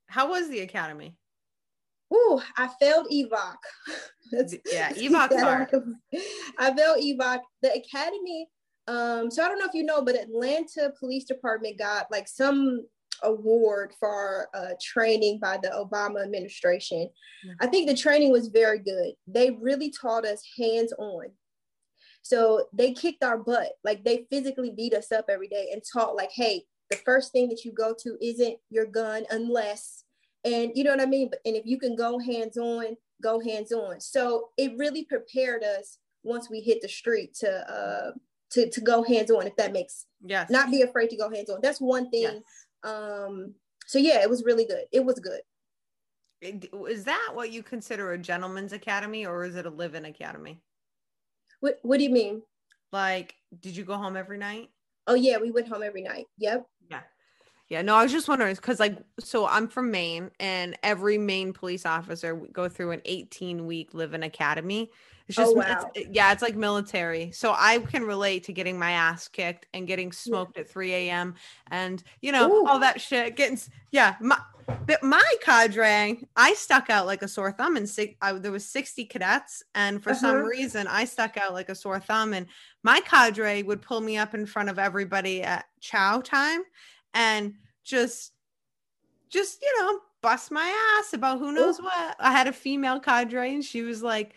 How 0.07 0.29
was 0.29 0.49
the 0.49 0.59
academy? 0.61 1.15
Ooh, 2.13 2.41
I 2.57 2.69
failed 2.79 3.07
EVOC. 3.11 3.55
That's- 4.31 4.55
Yeah, 4.71 4.91
EVOC's 4.93 5.41
hard. 5.41 5.69
I 6.59 6.73
failed 6.75 6.99
EVOC. 7.03 7.39
The 7.61 7.73
academy, 7.73 8.49
um, 8.87 9.29
so 9.31 9.43
I 9.43 9.47
don't 9.47 9.59
know 9.59 9.65
if 9.65 9.73
you 9.73 9.83
know, 9.83 10.03
but 10.03 10.15
Atlanta 10.15 10.91
Police 10.99 11.25
Department 11.25 11.77
got 11.79 12.07
like 12.11 12.27
some 12.27 12.85
award 13.25 13.93
for 13.99 14.49
uh, 14.53 14.73
training 14.81 15.39
by 15.39 15.57
the 15.61 15.69
Obama 15.69 16.23
administration. 16.23 17.09
Mhm. 17.45 17.55
I 17.59 17.67
think 17.67 17.87
the 17.87 17.95
training 17.95 18.31
was 18.31 18.47
very 18.47 18.79
good. 18.79 19.13
They 19.27 19.51
really 19.51 19.91
taught 19.91 20.25
us 20.25 20.41
hands 20.57 20.93
on. 20.97 21.25
So 22.21 22.67
they 22.73 22.93
kicked 22.93 23.23
our 23.23 23.37
butt. 23.37 23.73
Like 23.83 24.03
they 24.03 24.25
physically 24.31 24.71
beat 24.71 24.93
us 24.93 25.11
up 25.11 25.25
every 25.29 25.47
day 25.47 25.69
and 25.71 25.81
taught 25.93 26.15
like, 26.15 26.31
hey, 26.31 26.63
the 26.89 26.97
first 26.97 27.31
thing 27.31 27.49
that 27.49 27.63
you 27.65 27.71
go 27.71 27.93
to 27.99 28.17
isn't 28.21 28.57
your 28.69 28.85
gun 28.85 29.25
unless, 29.29 30.03
and 30.43 30.71
you 30.75 30.83
know 30.83 30.91
what 30.91 31.01
I 31.01 31.05
mean? 31.07 31.29
But 31.29 31.39
and 31.45 31.55
if 31.55 31.65
you 31.65 31.77
can 31.79 31.95
go 31.95 32.19
hands 32.19 32.57
on, 32.57 32.95
go 33.21 33.39
hands 33.39 33.71
on. 33.71 33.99
So 34.01 34.49
it 34.57 34.77
really 34.77 35.03
prepared 35.05 35.63
us 35.63 35.97
once 36.23 36.49
we 36.49 36.59
hit 36.61 36.81
the 36.81 36.89
street 36.89 37.33
to 37.41 37.49
uh 37.71 38.11
to, 38.51 38.69
to 38.69 38.81
go 38.81 39.03
hands 39.03 39.31
on, 39.31 39.47
if 39.47 39.55
that 39.57 39.73
makes 39.73 40.05
Yes. 40.27 40.49
not 40.49 40.71
be 40.71 40.81
afraid 40.81 41.09
to 41.09 41.17
go 41.17 41.29
hands 41.29 41.49
on. 41.49 41.59
That's 41.61 41.81
one 41.81 42.09
thing. 42.09 42.21
Yes. 42.23 42.41
Um, 42.83 43.53
so 43.85 43.99
yeah, 43.99 44.21
it 44.21 44.29
was 44.29 44.43
really 44.43 44.65
good. 44.65 44.85
It 44.91 45.03
was 45.03 45.19
good. 45.19 45.41
Is 46.41 47.05
that 47.05 47.31
what 47.33 47.51
you 47.51 47.63
consider 47.63 48.11
a 48.11 48.17
gentleman's 48.17 48.73
academy 48.73 49.25
or 49.25 49.45
is 49.45 49.55
it 49.55 49.65
a 49.65 49.69
live-in 49.69 50.05
academy? 50.05 50.61
What 51.61 51.79
what 51.81 51.97
do 51.97 52.03
you 52.03 52.09
mean? 52.09 52.41
Like, 52.91 53.35
did 53.61 53.75
you 53.75 53.83
go 53.83 53.95
home 53.95 54.15
every 54.15 54.37
night? 54.37 54.69
Oh 55.07 55.15
yeah, 55.15 55.37
we 55.37 55.51
went 55.51 55.67
home 55.67 55.83
every 55.83 56.01
night. 56.01 56.25
Yep. 56.37 56.67
Yeah. 56.89 57.01
Yeah, 57.67 57.81
no, 57.81 57.95
I 57.95 58.03
was 58.03 58.11
just 58.11 58.27
wondering 58.27 58.53
because, 58.53 58.79
like, 58.79 58.97
so 59.19 59.47
I'm 59.47 59.67
from 59.67 59.89
Maine, 59.89 60.29
and 60.39 60.77
every 60.83 61.17
Maine 61.17 61.51
police 61.51 61.83
officer 61.85 62.35
go 62.53 62.69
through 62.69 62.91
an 62.91 63.01
18 63.05 63.65
week 63.65 63.93
live 63.93 64.13
in 64.13 64.21
academy. 64.21 64.91
It's 65.27 65.37
Oh, 65.39 65.43
just, 65.43 65.55
wow. 65.55 65.91
it's, 65.95 66.09
yeah, 66.11 66.31
it's 66.31 66.41
like 66.41 66.55
military. 66.55 67.31
So 67.31 67.53
I 67.57 67.79
can 67.79 68.03
relate 68.03 68.43
to 68.45 68.53
getting 68.53 68.77
my 68.77 68.91
ass 68.91 69.27
kicked 69.27 69.65
and 69.73 69.87
getting 69.87 70.11
smoked 70.11 70.57
at 70.57 70.69
3 70.69 70.93
a.m. 70.93 71.35
and, 71.71 72.03
you 72.21 72.31
know, 72.31 72.51
Ooh. 72.51 72.65
all 72.67 72.79
that 72.79 73.01
shit. 73.01 73.35
Getting, 73.35 73.59
yeah, 73.91 74.15
my, 74.21 74.37
but 74.87 75.01
my 75.03 75.23
cadre, 75.41 76.19
I 76.35 76.53
stuck 76.53 76.89
out 76.89 77.05
like 77.07 77.21
a 77.23 77.27
sore 77.27 77.51
thumb, 77.51 77.75
and 77.77 77.87
six, 77.89 78.15
I, 78.21 78.33
there 78.33 78.51
was 78.51 78.65
60 78.65 79.05
cadets, 79.05 79.63
and 79.73 80.01
for 80.03 80.13
some 80.13 80.37
Uh-huh. 80.37 80.45
reason, 80.47 80.87
I 80.87 81.05
stuck 81.05 81.37
out 81.37 81.53
like 81.53 81.69
a 81.69 81.75
sore 81.75 81.99
thumb, 81.99 82.33
and 82.33 82.45
my 82.83 82.99
cadre 83.01 83.63
would 83.63 83.81
pull 83.81 84.01
me 84.01 84.17
up 84.17 84.33
in 84.35 84.45
front 84.45 84.69
of 84.69 84.77
everybody 84.79 85.41
at 85.41 85.65
chow 85.79 86.21
time 86.21 86.61
and 87.15 87.53
just 87.83 88.33
just 89.29 89.61
you 89.61 89.81
know 89.81 89.99
bust 90.21 90.51
my 90.51 90.97
ass 90.99 91.13
about 91.13 91.39
who 91.39 91.51
knows 91.51 91.79
what 91.79 92.15
i 92.19 92.31
had 92.31 92.47
a 92.47 92.53
female 92.53 92.99
cadre 92.99 93.53
and 93.53 93.63
she 93.63 93.81
was 93.81 94.01
like 94.03 94.33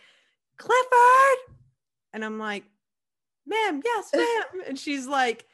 clifford? 0.59 1.57
And 2.13 2.25
i'm 2.25 2.39
like 2.39 2.65
ma'am 3.47 3.81
yes 3.85 4.11
ma'am. 4.15 4.63
And 4.67 4.79
she's 4.79 5.07
like 5.07 5.47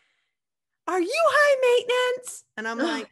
are 0.86 1.00
you 1.00 1.12
high 1.14 1.78
maintenance? 1.78 2.44
And 2.56 2.68
i'm 2.68 2.78
like 2.92 3.10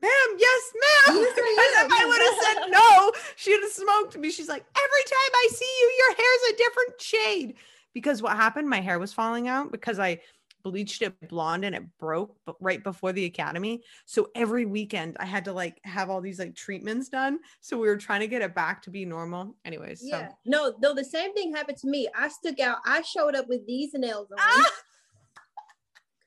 ma'am 0.00 0.36
yes 0.38 0.72
ma'am. 0.74 1.16
Yes, 1.16 1.34
if 1.84 1.92
i 1.92 2.04
would 2.06 2.22
have 2.22 2.38
said 2.44 2.70
no 2.70 3.12
she'd 3.36 3.60
have 3.60 3.72
smoked 3.72 4.16
me. 4.18 4.30
She's 4.30 4.48
like 4.48 4.64
every 4.76 5.04
time 5.04 5.32
i 5.34 5.48
see 5.50 5.72
you 5.80 5.92
your 5.98 6.16
hair's 6.16 6.52
a 6.52 6.56
different 6.56 7.00
shade. 7.00 7.54
Because 7.94 8.22
what 8.22 8.36
happened 8.36 8.68
my 8.68 8.80
hair 8.80 8.98
was 8.98 9.12
falling 9.12 9.48
out 9.48 9.72
because 9.72 9.98
i 9.98 10.20
bleached 10.62 11.02
it 11.02 11.14
blonde 11.28 11.64
and 11.64 11.74
it 11.74 11.82
broke 11.98 12.36
but 12.44 12.56
right 12.60 12.82
before 12.82 13.12
the 13.12 13.24
academy. 13.24 13.82
So 14.06 14.28
every 14.34 14.66
weekend 14.66 15.16
I 15.20 15.24
had 15.24 15.44
to 15.46 15.52
like 15.52 15.80
have 15.84 16.10
all 16.10 16.20
these 16.20 16.38
like 16.38 16.54
treatments 16.54 17.08
done. 17.08 17.38
So 17.60 17.78
we 17.78 17.88
were 17.88 17.96
trying 17.96 18.20
to 18.20 18.26
get 18.26 18.42
it 18.42 18.54
back 18.54 18.82
to 18.82 18.90
be 18.90 19.04
normal. 19.04 19.54
Anyways, 19.64 20.00
Yeah. 20.04 20.28
so 20.28 20.34
No, 20.44 20.74
no, 20.82 20.94
the 20.94 21.04
same 21.04 21.32
thing 21.34 21.54
happened 21.54 21.78
to 21.78 21.88
me. 21.88 22.08
I 22.14 22.28
stuck 22.28 22.60
out. 22.60 22.78
I 22.84 23.02
showed 23.02 23.34
up 23.34 23.48
with 23.48 23.66
these 23.66 23.90
nails 23.94 24.28
on. 24.32 24.38
Ah! 24.40 24.70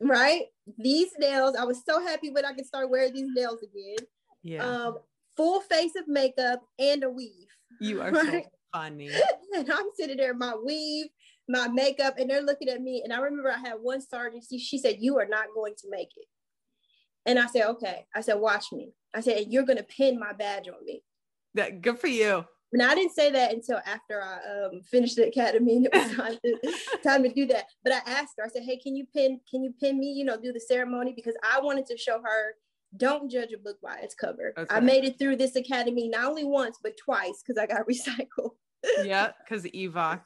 Right? 0.03 0.45
These 0.79 1.11
nails. 1.19 1.55
I 1.55 1.63
was 1.63 1.83
so 1.85 2.01
happy 2.01 2.31
when 2.31 2.43
I 2.43 2.53
could 2.53 2.65
start 2.65 2.89
wearing 2.89 3.13
these 3.13 3.29
nails 3.35 3.61
again. 3.61 4.07
yeah, 4.41 4.65
Um, 4.65 4.97
full 5.37 5.61
face 5.61 5.91
of 5.95 6.07
makeup 6.07 6.61
and 6.79 7.03
a 7.03 7.09
weave. 7.09 7.47
you 7.79 8.01
are 8.01 8.09
right. 8.11 8.43
so 8.45 8.49
funny. 8.73 9.11
and 9.55 9.71
I'm 9.71 9.85
sitting 9.95 10.17
there, 10.17 10.33
my 10.33 10.55
weave, 10.55 11.07
my 11.51 11.67
makeup, 11.67 12.15
and 12.17 12.29
they're 12.29 12.41
looking 12.41 12.69
at 12.69 12.81
me. 12.81 13.01
And 13.03 13.13
I 13.13 13.19
remember 13.19 13.51
I 13.51 13.59
had 13.59 13.75
one 13.81 14.01
sergeant, 14.01 14.45
she, 14.49 14.59
she 14.59 14.77
said, 14.77 14.97
You 14.99 15.19
are 15.19 15.27
not 15.27 15.47
going 15.53 15.73
to 15.79 15.89
make 15.89 16.09
it. 16.15 16.25
And 17.25 17.39
I 17.39 17.47
said, 17.47 17.67
Okay. 17.67 18.05
I 18.15 18.21
said, 18.21 18.35
Watch 18.35 18.65
me. 18.71 18.93
I 19.13 19.21
said, 19.21 19.47
You're 19.49 19.65
going 19.65 19.77
to 19.77 19.83
pin 19.83 20.19
my 20.19 20.33
badge 20.33 20.67
on 20.67 20.83
me. 20.85 21.03
That 21.53 21.81
good 21.81 21.99
for 21.99 22.07
you. 22.07 22.45
And 22.73 22.81
I 22.81 22.95
didn't 22.95 23.13
say 23.13 23.29
that 23.31 23.53
until 23.53 23.81
after 23.85 24.23
I 24.23 24.37
um, 24.65 24.81
finished 24.83 25.17
the 25.17 25.27
academy 25.27 25.75
and 25.75 25.87
it 25.87 25.93
was 25.93 26.15
time 26.15 26.37
to, 26.41 26.99
time 27.03 27.23
to 27.23 27.29
do 27.29 27.45
that. 27.47 27.65
But 27.83 27.91
I 27.91 27.97
asked 28.05 28.35
her, 28.37 28.45
I 28.45 28.47
said, 28.47 28.63
Hey, 28.63 28.77
can 28.77 28.95
you 28.95 29.05
pin, 29.13 29.41
can 29.49 29.63
you 29.63 29.73
pin 29.79 29.99
me, 29.99 30.13
you 30.13 30.23
know, 30.23 30.39
do 30.39 30.53
the 30.53 30.59
ceremony? 30.59 31.13
Because 31.13 31.35
I 31.43 31.59
wanted 31.59 31.85
to 31.87 31.97
show 31.97 32.21
her 32.23 32.55
don't 32.97 33.31
judge 33.31 33.53
a 33.53 33.57
book 33.57 33.77
by 33.81 33.97
its 34.01 34.13
cover. 34.13 34.53
That's 34.55 34.71
I 34.71 34.79
made 34.79 35.05
it 35.05 35.17
through 35.17 35.37
this 35.37 35.55
academy 35.55 36.09
not 36.09 36.25
only 36.25 36.43
once, 36.43 36.77
but 36.81 36.97
twice 36.97 37.41
because 37.45 37.57
I 37.57 37.65
got 37.65 37.87
recycled. 37.89 38.51
Yeah, 39.03 39.31
because 39.43 39.63
Evoc. 39.63 40.21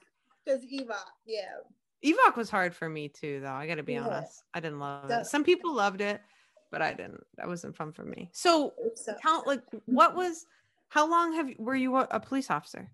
Because 0.45 0.63
Eva, 0.65 0.97
yeah. 1.25 1.57
Evoc 2.05 2.35
was 2.35 2.49
hard 2.49 2.75
for 2.75 2.87
me 2.87 3.09
too, 3.09 3.39
though. 3.41 3.51
I 3.53 3.65
got 3.67 3.75
to 3.75 3.83
be 3.83 3.93
Yeah. 3.93 4.05
honest. 4.07 4.43
I 4.53 4.59
didn't 4.59 4.79
love 4.79 5.09
it. 5.09 5.25
Some 5.25 5.43
people 5.43 5.73
loved 5.73 6.01
it, 6.01 6.21
but 6.71 6.81
I 6.81 6.93
didn't. 6.93 7.23
That 7.37 7.47
wasn't 7.47 7.75
fun 7.75 7.91
for 7.93 8.03
me. 8.03 8.29
So, 8.31 8.73
So, 8.95 9.15
count 9.21 9.47
like 9.47 9.61
what 9.85 10.15
was? 10.15 10.45
How 10.89 11.09
long 11.09 11.33
have 11.33 11.49
you, 11.49 11.55
were 11.57 11.75
you 11.75 11.95
a, 11.95 12.07
a 12.11 12.19
police 12.19 12.49
officer? 12.51 12.89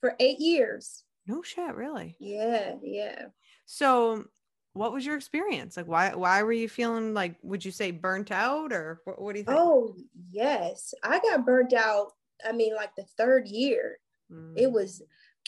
for 0.00 0.16
eight 0.18 0.38
years. 0.40 1.04
No 1.26 1.42
shit, 1.42 1.74
really. 1.74 2.16
Yeah, 2.18 2.76
yeah. 2.82 3.26
So, 3.66 4.24
what 4.72 4.92
was 4.92 5.04
your 5.04 5.14
experience? 5.16 5.76
Like, 5.76 5.86
why 5.86 6.14
why 6.14 6.42
were 6.42 6.52
you 6.52 6.68
feeling 6.68 7.12
like? 7.12 7.36
Would 7.42 7.64
you 7.64 7.70
say 7.70 7.90
burnt 7.90 8.30
out, 8.32 8.72
or 8.72 9.00
what, 9.04 9.20
what 9.20 9.34
do 9.34 9.40
you 9.40 9.44
think? 9.44 9.58
Oh, 9.58 9.94
yes. 10.30 10.94
I 11.04 11.20
got 11.20 11.44
burnt 11.44 11.74
out. 11.74 12.12
I 12.44 12.52
mean, 12.52 12.74
like 12.74 12.96
the 12.96 13.04
third 13.04 13.46
year. 13.46 13.98
Mm. 14.32 14.54
It 14.56 14.72
was 14.72 15.02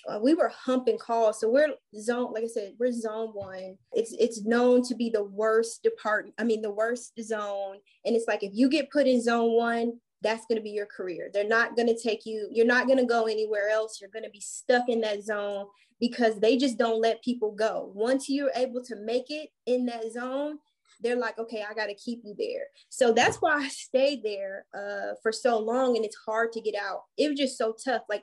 uh, 0.08 0.18
we 0.18 0.34
were 0.34 0.48
humping 0.48 0.98
calls. 0.98 1.40
So 1.40 1.50
we're 1.50 1.74
zone, 2.00 2.32
like 2.32 2.44
I 2.44 2.48
said, 2.48 2.74
we're 2.78 2.92
zone 2.92 3.28
one. 3.28 3.76
It's 3.92 4.12
it's 4.18 4.44
known 4.44 4.82
to 4.84 4.94
be 4.94 5.10
the 5.10 5.24
worst 5.24 5.82
department. 5.82 6.34
I 6.38 6.44
mean, 6.44 6.62
the 6.62 6.70
worst 6.70 7.12
zone. 7.22 7.76
And 8.04 8.16
it's 8.16 8.26
like 8.26 8.42
if 8.42 8.52
you 8.54 8.68
get 8.68 8.90
put 8.90 9.06
in 9.06 9.22
zone 9.22 9.52
one, 9.52 9.92
that's 10.22 10.46
going 10.46 10.56
to 10.56 10.62
be 10.62 10.70
your 10.70 10.86
career. 10.86 11.30
They're 11.32 11.46
not 11.46 11.76
going 11.76 11.88
to 11.88 11.98
take 11.98 12.24
you. 12.24 12.48
You're 12.50 12.66
not 12.66 12.86
going 12.86 12.98
to 12.98 13.04
go 13.04 13.24
anywhere 13.26 13.68
else. 13.68 14.00
You're 14.00 14.10
going 14.10 14.24
to 14.24 14.30
be 14.30 14.40
stuck 14.40 14.88
in 14.88 15.00
that 15.02 15.22
zone 15.22 15.66
because 16.00 16.40
they 16.40 16.56
just 16.56 16.78
don't 16.78 17.00
let 17.00 17.22
people 17.22 17.52
go. 17.52 17.92
Once 17.94 18.28
you're 18.28 18.50
able 18.56 18.82
to 18.84 18.96
make 18.96 19.30
it 19.30 19.50
in 19.66 19.86
that 19.86 20.12
zone, 20.12 20.58
they're 21.00 21.16
like, 21.16 21.38
okay, 21.38 21.64
I 21.68 21.74
got 21.74 21.86
to 21.86 21.94
keep 21.94 22.20
you 22.24 22.34
there. 22.38 22.66
So 22.88 23.12
that's 23.12 23.38
why 23.38 23.54
I 23.54 23.68
stayed 23.68 24.22
there 24.22 24.66
uh, 24.74 25.14
for 25.22 25.32
so 25.32 25.58
long, 25.58 25.96
and 25.96 26.04
it's 26.04 26.18
hard 26.24 26.52
to 26.52 26.60
get 26.60 26.76
out. 26.76 27.02
It 27.16 27.28
was 27.28 27.38
just 27.38 27.58
so 27.58 27.74
tough. 27.84 28.02
Like 28.08 28.22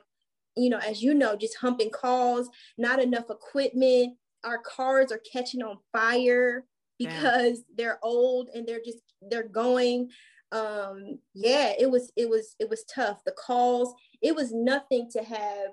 you 0.60 0.70
know, 0.70 0.78
as 0.78 1.02
you 1.02 1.14
know, 1.14 1.36
just 1.36 1.56
humping 1.56 1.90
calls, 1.90 2.48
not 2.78 3.02
enough 3.02 3.30
equipment. 3.30 4.16
Our 4.44 4.58
cars 4.58 5.12
are 5.12 5.20
catching 5.30 5.62
on 5.62 5.78
fire 5.92 6.64
because 6.98 7.62
they're 7.76 7.98
old 8.02 8.48
and 8.54 8.66
they're 8.66 8.82
just 8.84 9.02
they're 9.30 9.48
going. 9.48 10.10
Um, 10.52 11.18
yeah, 11.34 11.72
it 11.78 11.90
was 11.90 12.12
it 12.16 12.28
was 12.28 12.56
it 12.58 12.68
was 12.68 12.84
tough. 12.84 13.22
The 13.24 13.32
calls, 13.32 13.94
it 14.20 14.34
was 14.34 14.52
nothing 14.52 15.08
to 15.12 15.22
have 15.22 15.70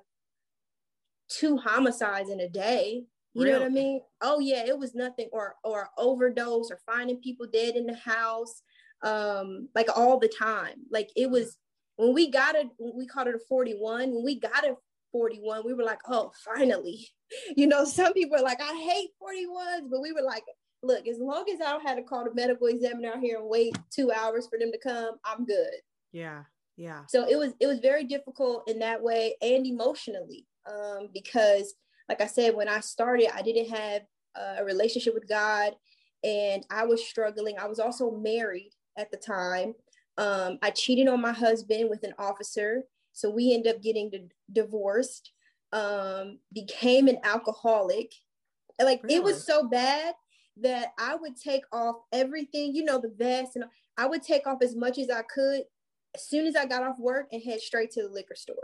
two 1.29 1.57
homicides 1.57 2.29
in 2.29 2.39
a 2.39 2.49
day. 2.49 3.03
You 3.33 3.45
know 3.45 3.59
what 3.59 3.67
I 3.67 3.69
mean? 3.69 4.01
Oh 4.21 4.39
yeah, 4.39 4.65
it 4.65 4.77
was 4.77 4.95
nothing, 4.95 5.29
or 5.31 5.55
or 5.63 5.89
overdose, 5.97 6.71
or 6.71 6.79
finding 6.85 7.17
people 7.17 7.45
dead 7.51 7.75
in 7.75 7.85
the 7.85 7.95
house, 7.95 8.63
um, 9.03 9.69
like 9.75 9.89
all 9.95 10.17
the 10.17 10.27
time. 10.27 10.75
Like 10.91 11.09
it 11.15 11.29
was 11.29 11.57
when 11.97 12.13
we 12.13 12.31
got 12.31 12.55
it, 12.55 12.67
we 12.79 13.05
called 13.05 13.27
it 13.27 13.35
a 13.35 13.39
41. 13.39 14.13
When 14.13 14.23
we 14.23 14.39
got 14.39 14.65
a 14.65 14.75
41, 15.11 15.63
we 15.65 15.73
were 15.73 15.83
like, 15.83 15.99
oh, 16.07 16.31
finally. 16.45 17.07
You 17.57 17.67
know, 17.67 17.83
some 17.83 18.13
people 18.13 18.37
are 18.37 18.41
like, 18.41 18.61
I 18.61 18.73
hate 18.73 19.09
41s, 19.21 19.89
but 19.91 19.99
we 19.99 20.13
were 20.13 20.21
like, 20.21 20.45
look, 20.81 21.09
as 21.09 21.19
long 21.19 21.43
as 21.53 21.59
I 21.59 21.71
don't 21.71 21.85
have 21.85 21.97
to 21.97 22.03
call 22.03 22.23
the 22.23 22.33
medical 22.33 22.67
examiner 22.67 23.09
out 23.09 23.19
here 23.19 23.39
and 23.39 23.49
wait 23.49 23.77
two 23.93 24.13
hours 24.13 24.47
for 24.47 24.57
them 24.57 24.71
to 24.71 24.77
come, 24.77 25.15
I'm 25.25 25.45
good. 25.45 25.73
Yeah, 26.13 26.43
yeah. 26.77 27.01
So 27.09 27.27
it 27.27 27.37
was 27.37 27.53
it 27.59 27.67
was 27.67 27.79
very 27.79 28.05
difficult 28.05 28.69
in 28.69 28.79
that 28.79 29.03
way 29.03 29.35
and 29.41 29.65
emotionally, 29.65 30.45
um, 30.71 31.09
because 31.13 31.73
like 32.07 32.21
I 32.21 32.27
said, 32.27 32.55
when 32.55 32.69
I 32.69 32.79
started, 32.79 33.27
I 33.35 33.41
didn't 33.41 33.75
have 33.75 34.03
a 34.35 34.63
relationship 34.63 35.13
with 35.13 35.27
God, 35.27 35.73
and 36.23 36.65
I 36.69 36.85
was 36.85 37.05
struggling. 37.05 37.57
I 37.59 37.67
was 37.67 37.79
also 37.79 38.11
married 38.11 38.71
at 38.97 39.11
the 39.11 39.17
time. 39.17 39.73
Um, 40.17 40.57
I 40.61 40.71
cheated 40.71 41.07
on 41.07 41.21
my 41.21 41.33
husband 41.33 41.89
with 41.89 42.03
an 42.03 42.13
officer, 42.17 42.83
so 43.13 43.29
we 43.29 43.53
ended 43.53 43.75
up 43.75 43.81
getting 43.81 44.09
di- 44.09 44.29
divorced. 44.51 45.31
Um, 45.73 46.39
became 46.53 47.07
an 47.07 47.19
alcoholic. 47.23 48.13
Like 48.81 49.01
it 49.09 49.21
was 49.21 49.45
so 49.45 49.67
bad 49.67 50.15
that 50.57 50.93
I 50.97 51.15
would 51.15 51.35
take 51.35 51.63
off 51.71 51.97
everything, 52.13 52.73
you 52.73 52.83
know, 52.83 52.99
the 52.99 53.09
vest, 53.09 53.55
and 53.55 53.65
I 53.97 54.05
would 54.07 54.23
take 54.23 54.47
off 54.47 54.59
as 54.61 54.75
much 54.75 54.97
as 54.97 55.09
I 55.09 55.23
could 55.23 55.63
as 56.15 56.27
soon 56.27 56.47
as 56.47 56.55
I 56.55 56.65
got 56.65 56.83
off 56.83 56.99
work 56.99 57.27
and 57.31 57.41
head 57.43 57.59
straight 57.59 57.91
to 57.91 58.03
the 58.03 58.09
liquor 58.09 58.35
store. 58.35 58.55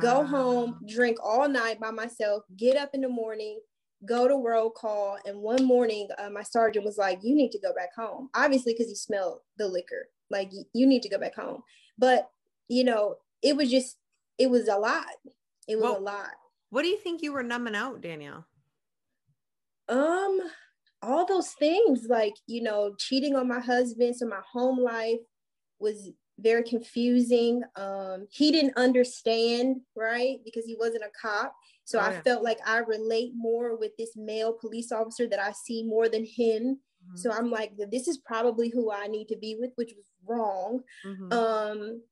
Go 0.00 0.24
home, 0.24 0.80
drink 0.86 1.18
all 1.22 1.48
night 1.48 1.80
by 1.80 1.90
myself, 1.90 2.44
get 2.56 2.76
up 2.76 2.90
in 2.94 3.00
the 3.00 3.08
morning, 3.08 3.60
go 4.06 4.28
to 4.28 4.36
roll 4.36 4.70
call. 4.70 5.18
And 5.26 5.40
one 5.40 5.64
morning, 5.64 6.08
uh, 6.18 6.30
my 6.30 6.42
sergeant 6.42 6.84
was 6.84 6.96
like, 6.96 7.20
You 7.22 7.34
need 7.34 7.50
to 7.52 7.58
go 7.58 7.74
back 7.74 7.94
home. 7.96 8.30
Obviously, 8.34 8.72
because 8.72 8.88
he 8.88 8.94
smelled 8.94 9.40
the 9.56 9.66
liquor. 9.68 10.08
Like, 10.30 10.50
you 10.72 10.86
need 10.86 11.02
to 11.02 11.08
go 11.08 11.18
back 11.18 11.34
home. 11.34 11.62
But, 11.98 12.30
you 12.68 12.84
know, 12.84 13.16
it 13.42 13.56
was 13.56 13.70
just, 13.70 13.96
it 14.38 14.48
was 14.50 14.68
a 14.68 14.76
lot. 14.76 15.06
It 15.68 15.76
was 15.76 15.84
Well- 15.84 15.98
a 15.98 16.00
lot. 16.00 16.30
What 16.70 16.82
do 16.82 16.88
you 16.88 16.98
think 16.98 17.20
you 17.20 17.32
were 17.32 17.42
numbing 17.42 17.74
out, 17.74 18.00
Danielle? 18.00 18.46
Um, 19.88 20.40
all 21.02 21.26
those 21.26 21.50
things 21.52 22.06
like 22.08 22.34
you 22.46 22.62
know, 22.62 22.94
cheating 22.96 23.34
on 23.34 23.48
my 23.48 23.58
husband. 23.58 24.14
So 24.16 24.26
my 24.26 24.40
home 24.52 24.78
life 24.78 25.18
was 25.80 26.10
very 26.38 26.62
confusing. 26.62 27.62
Um, 27.76 28.26
he 28.30 28.52
didn't 28.52 28.76
understand, 28.76 29.80
right? 29.96 30.38
Because 30.44 30.64
he 30.64 30.76
wasn't 30.78 31.02
a 31.04 31.10
cop. 31.20 31.54
So 31.84 31.98
Oh, 31.98 32.02
I 32.02 32.12
yeah. 32.12 32.22
felt 32.22 32.44
like 32.44 32.58
I 32.64 32.78
relate 32.78 33.32
more 33.34 33.76
with 33.76 33.96
this 33.98 34.12
male 34.16 34.52
police 34.52 34.92
officer 34.92 35.26
that 35.26 35.40
I 35.40 35.52
see 35.52 35.82
more 35.82 36.08
than 36.08 36.24
him. 36.24 36.80
Mm-hmm. 37.04 37.16
So 37.16 37.32
I'm 37.32 37.50
like, 37.50 37.72
this 37.90 38.08
is 38.08 38.18
probably 38.18 38.68
who 38.70 38.90
I 38.92 39.06
need 39.06 39.28
to 39.28 39.36
be 39.36 39.56
with, 39.58 39.70
which 39.76 39.94
was 39.96 40.06
wrong. 40.26 40.82
Mhm. 41.04 41.32
Um, 41.32 42.02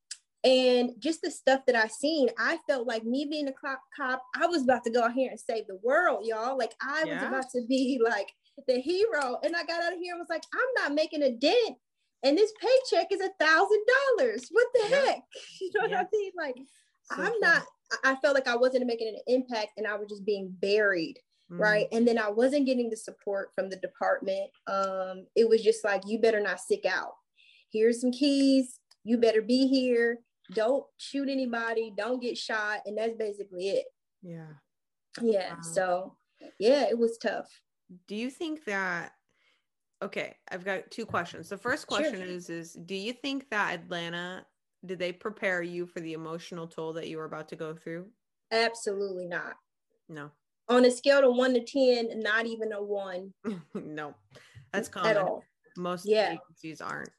and 0.43 0.91
just 0.99 1.21
the 1.21 1.29
stuff 1.31 1.65
that 1.67 1.75
I 1.75 1.87
seen, 1.87 2.29
I 2.37 2.59
felt 2.67 2.87
like 2.87 3.03
me 3.03 3.25
being 3.29 3.47
a 3.49 3.53
cop, 3.53 3.81
cop, 3.95 4.21
I 4.39 4.47
was 4.47 4.63
about 4.63 4.83
to 4.85 4.89
go 4.91 5.03
out 5.03 5.13
here 5.13 5.29
and 5.29 5.39
save 5.39 5.67
the 5.67 5.79
world, 5.83 6.25
y'all. 6.25 6.57
Like 6.57 6.73
I 6.81 7.03
was 7.03 7.21
about 7.27 7.49
to 7.51 7.61
be 7.67 7.99
like 8.03 8.29
the 8.67 8.79
hero. 8.79 9.37
And 9.43 9.55
I 9.55 9.63
got 9.63 9.83
out 9.83 9.93
of 9.93 9.99
here 9.99 10.13
and 10.13 10.19
was 10.19 10.29
like, 10.29 10.43
I'm 10.53 10.83
not 10.83 10.95
making 10.95 11.23
a 11.23 11.31
dent. 11.31 11.77
And 12.23 12.37
this 12.37 12.51
paycheck 12.59 13.11
is 13.11 13.21
a 13.21 13.29
thousand 13.43 13.83
dollars. 14.17 14.47
What 14.51 14.67
the 14.73 14.87
Yeah. 14.89 14.95
heck? 15.07 15.23
You 15.61 15.71
know 15.75 15.87
Yeah. 15.87 15.97
what 15.97 16.07
I 16.13 16.17
mean? 16.17 16.31
Like 16.37 16.55
So 17.03 17.15
I'm 17.21 17.31
true. 17.31 17.39
not, 17.41 17.63
I 18.05 18.15
felt 18.15 18.35
like 18.35 18.47
I 18.47 18.55
wasn't 18.55 18.85
making 18.85 19.09
an 19.09 19.19
impact 19.27 19.71
and 19.77 19.85
I 19.87 19.95
was 19.97 20.07
just 20.09 20.25
being 20.25 20.55
buried 20.61 21.19
Mhm. 21.51 21.59
right 21.59 21.87
and 21.91 22.07
then 22.07 22.17
i 22.17 22.29
wasn't 22.29 22.65
getting 22.65 22.89
the 22.89 22.97
support 22.97 23.51
from 23.55 23.69
the 23.69 23.75
department 23.77 24.49
um 24.67 25.25
it 25.35 25.47
was 25.49 25.63
just 25.63 25.83
like 25.83 26.01
you 26.05 26.19
better 26.19 26.39
not 26.41 26.59
stick 26.59 26.85
out 26.85 27.13
here's 27.71 28.01
some 28.01 28.11
keys 28.11 28.79
you 29.03 29.17
better 29.17 29.41
be 29.41 29.67
here 29.67 30.19
don't 30.53 30.85
shoot 30.97 31.29
anybody 31.29 31.91
don't 31.97 32.21
get 32.21 32.37
shot 32.37 32.81
and 32.85 32.97
that's 32.97 33.15
basically 33.17 33.69
it 33.69 33.85
Yeah. 34.21 34.53
yeah 35.21 35.55
Wow. 35.55 35.61
so 35.61 36.17
yeah 36.59 36.85
it 36.89 36.97
was 36.97 37.17
tough 37.17 37.49
Do 38.07 38.15
you 38.15 38.29
think 38.29 38.65
that? 38.65 39.13
Okay, 40.01 40.37
I've 40.49 40.63
got 40.63 40.91
two 40.91 41.05
questions. 41.05 41.49
The 41.49 41.57
first 41.57 41.89
Sure. 41.89 41.97
question 41.97 42.21
is: 42.21 42.49
is 42.49 42.73
Do 42.73 42.95
you 42.95 43.11
think 43.13 43.49
that 43.49 43.73
Atlanta 43.79 44.45
did 44.85 44.99
they 44.99 45.11
prepare 45.11 45.61
you 45.63 45.85
for 45.87 45.99
the 45.99 46.13
emotional 46.13 46.67
toll 46.67 46.93
that 46.93 47.07
you 47.09 47.17
were 47.17 47.25
about 47.25 47.49
to 47.49 47.55
go 47.57 47.73
through? 47.75 48.11
absolutely 48.51 49.25
not 49.25 49.55
No, 50.07 50.31
on 50.69 50.85
a 50.85 50.91
scale 50.91 51.29
of 51.29 51.35
one 51.35 51.53
to 51.53 51.63
ten 51.63 52.19
not 52.19 52.45
even 52.45 52.71
a 52.73 52.81
one 52.81 53.33
no, 53.73 54.13
that's 54.71 54.87
common. 54.89 55.11
at 55.11 55.17
all 55.17 55.43
Most 55.77 56.05
Yeah. 56.05 56.33
agencies 56.33 56.81
aren't. 56.81 57.09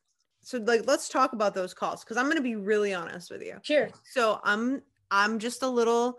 So, 0.43 0.59
like, 0.59 0.87
let's 0.87 1.09
talk 1.09 1.35
about 1.35 1.55
those 1.55 1.75
calls 1.75 2.03
because 2.03 2.17
I'm 2.17 2.25
going 2.25 2.37
to 2.37 2.43
be 2.43 2.57
really 2.57 2.95
honest 2.95 3.31
with 3.31 3.43
you. 3.43 3.59
sure 3.63 3.91
So 4.05 4.41
I'm 4.43 4.83
I'm 5.11 5.39
just 5.39 5.63
a 5.63 5.69
little 5.69 6.19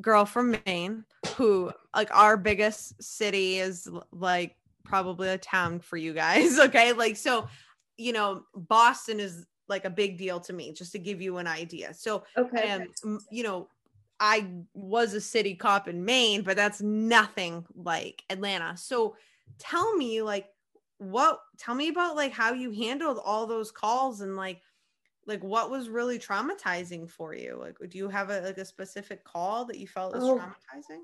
girl 0.00 0.24
from 0.24 0.56
Maine 0.64 1.04
who 1.36 1.72
like 1.94 2.08
our 2.14 2.36
biggest 2.36 3.02
city 3.02 3.58
is 3.58 3.88
like 4.12 4.56
probably 4.84 5.28
a 5.28 5.38
town 5.38 5.80
for 5.80 5.96
you 5.96 6.14
guys. 6.14 6.58
Okay. 6.68 6.92
Like, 6.92 7.16
so, 7.16 7.46
you 7.96 8.12
know, 8.12 8.44
Boston 8.54 9.20
is 9.20 9.44
like 9.68 9.84
a 9.84 9.90
big 9.90 10.16
deal 10.16 10.40
to 10.40 10.52
me, 10.52 10.72
just 10.72 10.92
to 10.92 10.98
give 10.98 11.20
you 11.20 11.36
an 11.38 11.46
idea. 11.46 11.92
So, 11.92 12.22
Okay. 12.38 12.70
um, 13.04 13.18
you 13.30 13.42
know, 13.42 13.68
I 14.20 14.48
was 14.74 15.14
a 15.14 15.20
city 15.20 15.54
cop 15.54 15.88
in 15.88 16.04
Maine, 16.04 16.42
but 16.42 16.56
that's 16.56 16.80
nothing 16.80 17.64
like 17.74 18.24
Atlanta. 18.30 18.76
So 18.76 19.16
tell 19.58 19.94
me, 19.96 20.22
like, 20.22 20.46
what, 20.98 21.40
tell 21.58 21.74
me 21.74 21.88
about 21.88 22.16
like 22.16 22.32
how 22.32 22.52
you 22.52 22.72
handled 22.72 23.20
all 23.24 23.46
those 23.46 23.70
calls 23.70 24.20
and 24.20 24.36
like, 24.36 24.60
like 25.26 25.44
what 25.44 25.70
was 25.70 25.88
really 25.88 26.18
traumatizing 26.18 27.08
for 27.08 27.34
you? 27.34 27.56
Like, 27.60 27.76
do 27.90 27.98
you 27.98 28.08
have 28.08 28.30
a 28.30 28.40
like 28.40 28.58
a 28.58 28.64
specific 28.64 29.22
call 29.24 29.64
that 29.66 29.78
you 29.78 29.86
felt 29.86 30.14
was 30.14 30.24
Oh. 30.24 30.38
traumatizing? 30.38 31.02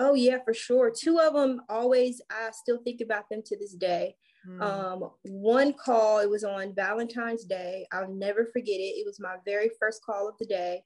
Oh 0.00 0.14
yeah, 0.14 0.38
for 0.44 0.54
sure. 0.54 0.90
Two 0.90 1.18
of 1.18 1.34
them 1.34 1.62
always 1.68 2.22
I 2.30 2.50
still 2.52 2.78
think 2.78 3.00
about 3.00 3.28
them 3.28 3.42
to 3.44 3.58
this 3.58 3.74
day. 3.74 4.16
Hmm. 4.44 4.62
Um, 4.62 5.10
one 5.22 5.72
call, 5.72 6.20
it 6.20 6.30
was 6.30 6.44
on 6.44 6.74
Valentine's 6.74 7.44
Day. 7.44 7.86
I'll 7.92 8.08
never 8.12 8.46
forget 8.46 8.76
it. 8.76 8.96
It 8.98 9.06
was 9.06 9.18
my 9.20 9.36
very 9.44 9.70
first 9.78 10.04
call 10.04 10.28
of 10.28 10.36
the 10.38 10.46
day. 10.46 10.84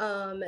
Um, 0.00 0.42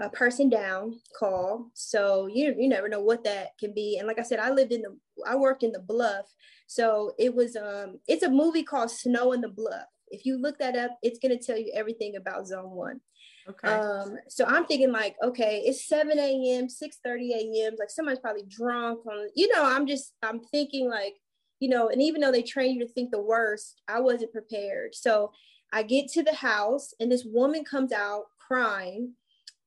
a 0.00 0.08
person 0.08 0.48
down 0.48 1.00
call. 1.18 1.70
So 1.74 2.26
you 2.26 2.54
you 2.58 2.68
never 2.68 2.88
know 2.88 3.00
what 3.00 3.24
that 3.24 3.58
can 3.58 3.74
be. 3.74 3.98
And 3.98 4.06
like 4.06 4.18
I 4.18 4.22
said, 4.22 4.38
I 4.38 4.50
lived 4.50 4.72
in 4.72 4.82
the 4.82 4.96
I 5.26 5.36
worked 5.36 5.62
in 5.62 5.72
the 5.72 5.80
bluff. 5.80 6.26
So 6.66 7.14
it 7.18 7.34
was 7.34 7.56
um 7.56 7.98
it's 8.08 8.22
a 8.22 8.30
movie 8.30 8.62
called 8.62 8.90
Snow 8.90 9.32
in 9.32 9.40
the 9.40 9.48
Bluff. 9.48 9.86
If 10.08 10.24
you 10.24 10.38
look 10.38 10.58
that 10.58 10.76
up, 10.76 10.98
it's 11.02 11.18
gonna 11.18 11.38
tell 11.38 11.58
you 11.58 11.72
everything 11.74 12.16
about 12.16 12.46
zone 12.46 12.70
one. 12.70 13.00
okay. 13.48 13.68
Um, 13.68 14.16
so 14.28 14.44
I'm 14.44 14.66
thinking 14.66 14.92
like, 14.92 15.16
okay, 15.22 15.62
it's 15.64 15.86
7 15.88 16.18
a.m., 16.18 16.68
6 16.68 16.98
30 17.04 17.32
a.m. 17.32 17.74
Like 17.78 17.90
somebody's 17.90 18.20
probably 18.20 18.44
drunk 18.48 19.04
on, 19.06 19.28
you 19.34 19.48
know, 19.52 19.64
I'm 19.64 19.86
just, 19.86 20.14
I'm 20.22 20.40
thinking 20.40 20.88
like, 20.88 21.14
you 21.60 21.68
know, 21.68 21.88
and 21.88 22.02
even 22.02 22.20
though 22.20 22.32
they 22.32 22.42
train 22.42 22.74
you 22.74 22.86
to 22.86 22.92
think 22.92 23.10
the 23.10 23.20
worst, 23.20 23.80
I 23.88 24.00
wasn't 24.00 24.32
prepared. 24.32 24.94
So 24.94 25.32
I 25.72 25.82
get 25.82 26.08
to 26.12 26.22
the 26.22 26.34
house 26.34 26.94
and 27.00 27.10
this 27.10 27.24
woman 27.24 27.64
comes 27.64 27.92
out 27.92 28.24
crying. 28.38 29.12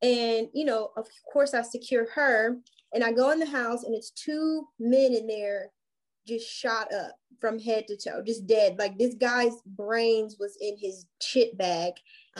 And, 0.01 0.47
you 0.53 0.65
know, 0.65 0.91
of 0.97 1.07
course 1.31 1.53
I 1.53 1.61
secure 1.61 2.07
her 2.11 2.57
and 2.93 3.03
I 3.03 3.11
go 3.11 3.31
in 3.31 3.39
the 3.39 3.45
house 3.45 3.83
and 3.83 3.93
it's 3.93 4.11
two 4.11 4.67
men 4.79 5.13
in 5.13 5.27
there 5.27 5.71
just 6.27 6.47
shot 6.49 6.93
up 6.93 7.15
from 7.41 7.59
head 7.59 7.87
to 7.87 7.97
toe, 7.97 8.21
just 8.25 8.45
dead. 8.47 8.77
Like 8.77 8.97
this 8.97 9.15
guy's 9.15 9.61
brains 9.65 10.37
was 10.39 10.57
in 10.61 10.77
his 10.77 11.05
shit 11.21 11.57
bag 11.57 11.93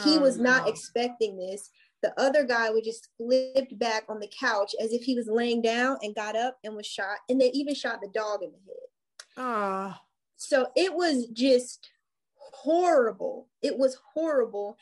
he 0.04 0.17
Oh, 0.17 0.22
was 0.22 0.38
not 0.38 0.63
no. 0.63 0.69
expecting 0.69 1.38
this. 1.38 1.69
The 2.02 2.17
other 2.17 2.45
guy 2.45 2.69
would 2.69 2.86
just 2.86 3.10
flipped 3.17 3.78
back 3.78 4.04
on 4.08 4.19
the 4.22 4.32
couch 4.39 4.74
as 4.80 4.93
if 4.93 5.02
he 5.04 5.15
was 5.15 5.28
laying 5.28 5.62
down 5.62 5.98
and 6.02 6.15
got 6.15 6.38
up 6.38 6.58
and 6.63 6.74
was 6.76 6.86
shot. 6.86 7.17
And 7.28 7.41
they 7.41 7.50
even 7.52 7.76
shot 7.76 8.00
the 8.02 8.08
dog 8.08 8.41
in 8.41 8.52
the 8.52 8.58
head. 8.65 9.36
Oh, 9.36 9.95
So 10.38 10.67
it 10.78 10.93
was 10.93 11.26
just 11.34 11.89
horrible. 12.38 13.48
It 13.62 13.78
was 13.78 13.98
horrible. 14.13 14.78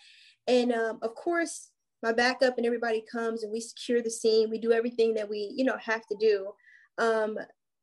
And 0.48 0.72
um, 0.72 1.00
of 1.02 1.16
course, 1.16 1.72
my 2.04 2.14
backup 2.14 2.58
and 2.58 2.66
everybody 2.66 3.04
comes 3.12 3.44
and 3.44 3.52
we 3.52 3.60
secure 3.60 4.02
the 4.02 4.10
scene. 4.10 4.50
We 4.50 4.60
do 4.60 4.72
everything 4.72 5.14
that 5.16 5.30
we, 5.30 5.52
you 5.56 5.66
know, 5.66 5.78
have 5.78 6.06
to 6.08 6.16
do. 6.20 6.52
Um, 6.98 7.38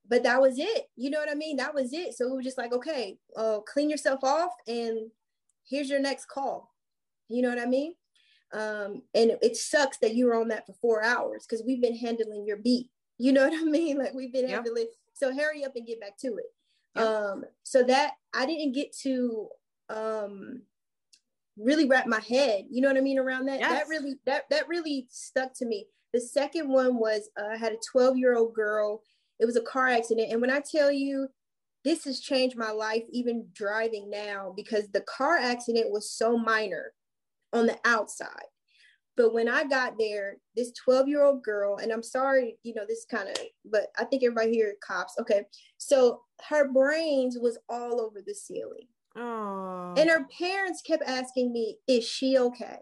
but 0.09 0.23
that 0.23 0.41
was 0.41 0.59
it. 0.59 0.89
You 0.97 1.11
know 1.11 1.19
what 1.19 1.31
I 1.31 1.35
mean? 1.35 1.57
That 1.57 1.75
was 1.75 1.93
it. 1.93 2.15
So 2.15 2.27
it 2.29 2.37
was 2.37 2.45
just 2.45 2.59
like, 2.59 2.73
okay, 2.73 3.19
uh, 3.37 3.61
clean 3.61 3.91
yourself 3.91 4.21
off 4.23 4.53
and 4.69 5.11
here's 5.69 5.89
your 5.89 6.01
next 6.01 6.27
call. 6.27 6.75
You 7.29 7.43
know 7.43 7.49
what 7.49 7.59
I 7.59 7.67
mean? 7.67 7.95
Um, 8.53 9.03
and 9.15 9.33
it, 9.43 9.57
sucks 9.57 9.99
that 9.99 10.15
you 10.15 10.27
were 10.27 10.35
on 10.35 10.49
that 10.49 10.67
for 10.67 10.75
four 10.75 11.03
hours 11.03 11.45
because 11.45 11.65
we've 11.67 11.81
been 11.83 11.97
handling 11.97 12.47
your 12.47 12.59
beat. 12.59 12.91
You 13.19 13.33
know 13.33 13.49
what 13.49 13.59
I 13.59 13.65
mean? 13.65 13.99
Like 14.05 14.15
we've 14.15 14.33
been 14.33 14.49
Yep. 14.49 14.65
handling. 14.65 14.89
So 15.15 15.35
hurry 15.35 15.65
up 15.65 15.75
and 15.75 15.87
get 15.87 16.01
back 16.01 16.17
to 16.19 16.37
it. 16.37 16.53
Yep. 16.97 17.05
Um, 17.05 17.45
so 17.63 17.83
that 17.85 18.13
I 18.33 18.47
didn't 18.47 18.73
get 18.73 18.93
to 18.99 19.49
um 19.91 20.63
really 21.57 21.87
wrap 21.87 22.07
my 22.07 22.21
head, 22.21 22.65
you 22.71 22.81
know 22.81 22.89
what 22.89 22.97
I 22.97 23.01
mean, 23.01 23.19
around 23.19 23.47
that. 23.47 23.61
Yes. 23.61 23.71
That 23.71 23.89
really 23.89 24.15
that 24.27 24.45
that 24.51 24.69
really 24.69 25.07
stuck 25.11 25.55
to 25.59 25.67
me. 25.67 25.87
The 26.13 26.21
second 26.21 26.69
one 26.69 26.99
was 26.99 27.29
uh, 27.41 27.49
I 27.53 27.57
had 27.57 27.73
a 27.73 27.79
12 27.93 28.17
year 28.17 28.37
old 28.37 28.55
girl. 28.55 29.03
It 29.41 29.47
was 29.47 29.57
a 29.57 29.63
car 29.63 29.89
accident, 29.89 30.31
and 30.31 30.41
when 30.41 30.51
I 30.51 30.61
tell 30.61 30.91
you 30.93 31.29
this 31.85 32.05
has 32.05 32.21
changed 32.21 32.57
my 32.57 32.71
life, 32.71 33.03
even 33.11 33.47
driving 33.53 34.09
now, 34.09 34.53
because 34.57 34.89
the 34.89 35.03
car 35.03 35.37
accident 35.37 35.91
was 35.91 36.11
so 36.11 36.39
minor 36.39 36.93
on 37.53 37.67
the 37.67 37.79
outside. 37.85 38.47
But 39.17 39.33
when 39.33 39.49
I 39.49 39.65
got 39.65 39.95
there, 39.99 40.39
this 40.57 40.73
12 40.85 41.09
year 41.09 41.23
old 41.23 41.45
girl, 41.45 41.77
and 41.77 41.93
I'm 41.93 42.03
sorry, 42.03 42.59
you 42.63 42.75
know, 42.75 42.85
this 42.89 43.07
kind 43.09 43.29
of, 43.29 43.37
but 43.65 43.89
I 43.99 44.05
think 44.05 44.25
everybody 44.25 44.53
here 44.53 44.75
cops. 44.85 45.15
Okay. 45.21 45.43
So 45.79 46.23
her 46.49 46.73
brains 46.73 47.39
was 47.39 47.59
all 47.69 48.01
over 48.01 48.21
the 48.27 48.35
ceiling. 48.35 48.89
Oh, 49.17 49.95
And 49.97 50.11
her 50.11 50.27
parents 50.39 50.83
kept 50.83 51.03
asking 51.07 51.53
me, 51.53 51.79
is 51.87 52.07
she 52.07 52.39
okay? 52.39 52.79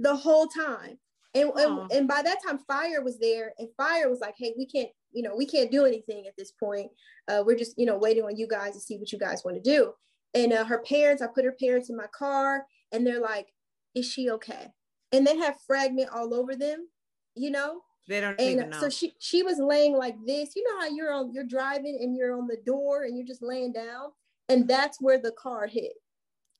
The 0.00 0.16
whole 0.16 0.46
time. 0.46 0.98
And, 1.34 1.50
and, 1.56 1.90
and 1.90 2.08
by 2.08 2.22
that 2.22 2.38
time, 2.46 2.58
fire 2.58 3.02
was 3.02 3.18
there, 3.18 3.54
and 3.58 3.68
fire 3.76 4.10
was 4.10 4.20
like, 4.20 4.34
hey, 4.36 4.52
we 4.56 4.66
can't, 4.66 4.90
you 5.12 5.22
know, 5.22 5.34
we 5.34 5.46
can't 5.46 5.70
do 5.70 5.86
anything 5.86 6.26
at 6.26 6.34
this 6.36 6.52
point. 6.52 6.90
Uh, 7.26 7.42
we're 7.46 7.56
just, 7.56 7.78
you 7.78 7.86
know, 7.86 7.96
waiting 7.96 8.24
on 8.24 8.36
you 8.36 8.46
guys 8.46 8.74
to 8.74 8.80
see 8.80 8.98
what 8.98 9.12
you 9.12 9.18
guys 9.18 9.42
want 9.44 9.56
to 9.56 9.62
do. 9.62 9.92
And 10.34 10.52
uh, 10.52 10.64
her 10.64 10.82
parents, 10.82 11.22
I 11.22 11.26
put 11.34 11.44
her 11.44 11.56
parents 11.58 11.88
in 11.88 11.96
my 11.96 12.06
car, 12.16 12.66
and 12.92 13.06
they're 13.06 13.20
like, 13.20 13.48
is 13.94 14.04
she 14.04 14.30
okay? 14.30 14.68
And 15.10 15.26
they 15.26 15.36
have 15.38 15.56
fragment 15.66 16.10
all 16.12 16.34
over 16.34 16.54
them, 16.54 16.88
you 17.34 17.50
know? 17.50 17.80
they 18.08 18.20
don't 18.20 18.40
even 18.40 18.60
and 18.64 18.70
know. 18.72 18.80
so 18.80 18.88
she 18.88 19.14
she 19.18 19.42
was 19.42 19.58
laying 19.58 19.96
like 19.96 20.16
this 20.26 20.56
you 20.56 20.64
know 20.64 20.80
how 20.80 20.88
you're 20.88 21.12
on 21.12 21.32
you're 21.32 21.46
driving 21.46 21.98
and 22.00 22.16
you're 22.16 22.36
on 22.36 22.46
the 22.46 22.58
door 22.66 23.04
and 23.04 23.16
you're 23.16 23.26
just 23.26 23.42
laying 23.42 23.72
down 23.72 24.10
and 24.52 24.68
that's 24.68 25.00
where 25.00 25.18
the 25.18 25.32
car 25.32 25.66
hit 25.66 25.92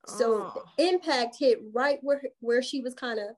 so 0.06 0.26
Oh. 0.56 0.64
the 0.76 0.88
impact 0.88 1.36
hit 1.38 1.58
right 1.72 1.98
where 2.02 2.22
where 2.40 2.62
she 2.62 2.80
was 2.80 2.94
kind 2.94 3.18
of 3.20 3.28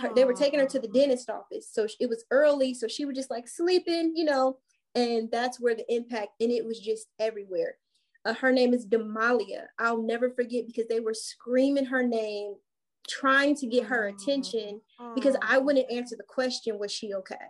her- 0.00 0.14
they 0.14 0.24
were 0.24 0.32
taking 0.34 0.58
her 0.60 0.66
to 0.66 0.78
the 0.80 0.88
dentist 0.88 1.28
office 1.28 1.68
so 1.70 1.86
it 2.00 2.08
was 2.08 2.24
early 2.30 2.72
so 2.74 2.86
she 2.88 3.04
was 3.04 3.16
just 3.16 3.30
like 3.30 3.46
sleeping 3.46 4.12
you 4.16 4.24
know 4.24 4.58
and 4.94 5.30
that's 5.30 5.60
where 5.60 5.74
the 5.74 5.84
impact 5.94 6.30
and 6.40 6.50
it 6.50 6.64
was 6.64 6.78
just 6.80 7.08
everywhere 7.18 7.76
uh, 8.24 8.34
her 8.34 8.52
name 8.52 8.72
is 8.72 8.86
demalia 8.86 9.66
i'll 9.78 10.02
never 10.02 10.30
forget 10.30 10.66
because 10.66 10.86
they 10.88 11.00
were 11.00 11.14
screaming 11.14 11.84
her 11.84 12.02
name 12.02 12.54
trying 13.08 13.54
to 13.56 13.66
get 13.66 13.84
her 13.84 14.06
attention 14.06 14.80
because 15.16 15.36
I 15.42 15.58
wouldn't 15.58 15.90
answer 15.90 16.14
the 16.16 16.22
question, 16.22 16.78
was 16.78 16.92
she 16.92 17.12
okay? 17.14 17.46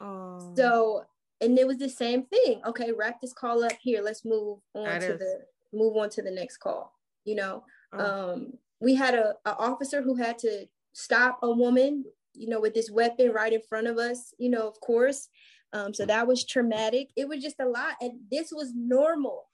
Oh. 0.00 0.54
So, 0.56 1.04
and 1.42 1.58
it 1.58 1.66
was 1.66 1.78
the 1.78 1.88
same 1.88 2.24
thing. 2.24 2.60
Okay, 2.66 2.92
wrap 2.92 3.20
this 3.20 3.32
call 3.32 3.64
up 3.64 3.72
here. 3.80 4.00
Let's 4.02 4.24
move 4.24 4.60
on 4.74 4.84
That 4.84 5.00
to 5.00 5.12
is- 5.14 5.18
the 5.18 5.44
move 5.72 5.96
on 5.96 6.08
to 6.10 6.22
the 6.22 6.30
next 6.30 6.58
call. 6.58 6.98
You 7.24 7.34
know, 7.36 7.64
Oh. 7.92 8.32
um, 8.32 8.58
we 8.80 8.94
had 8.94 9.14
a, 9.14 9.34
a 9.44 9.54
officer 9.56 10.02
who 10.02 10.14
had 10.16 10.38
to 10.40 10.66
stop 10.92 11.38
a 11.42 11.50
woman, 11.50 12.04
you 12.34 12.48
know, 12.48 12.60
with 12.60 12.74
this 12.74 12.90
weapon 12.90 13.30
right 13.32 13.52
in 13.52 13.60
front 13.62 13.86
of 13.86 13.98
us. 13.98 14.34
You 14.38 14.50
know, 14.50 14.66
of 14.68 14.80
course. 14.80 15.28
Um, 15.74 15.94
so 15.94 16.04
that 16.06 16.26
was 16.26 16.44
traumatic. 16.44 17.08
It 17.16 17.28
was 17.28 17.42
just 17.42 17.58
a 17.60 17.64
lot, 17.66 17.94
and 18.00 18.20
this 18.30 18.52
was 18.52 18.72
normal. 18.74 19.48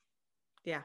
yeah. 0.64 0.83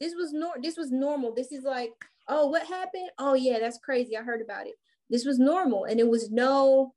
This 0.00 0.12
was 0.14 0.32
nor. 0.32 0.54
This 0.60 0.76
was 0.76 0.90
normal. 0.90 1.32
This 1.34 1.52
is 1.52 1.62
like, 1.64 1.92
oh, 2.28 2.48
what 2.48 2.66
happened? 2.66 3.10
Oh 3.18 3.34
yeah, 3.34 3.58
that's 3.60 3.78
crazy. 3.78 4.16
I 4.16 4.22
heard 4.22 4.42
about 4.42 4.66
it. 4.66 4.74
This 5.08 5.24
was 5.24 5.38
normal, 5.38 5.84
and 5.84 6.00
it 6.00 6.08
was 6.08 6.30
no 6.30 6.94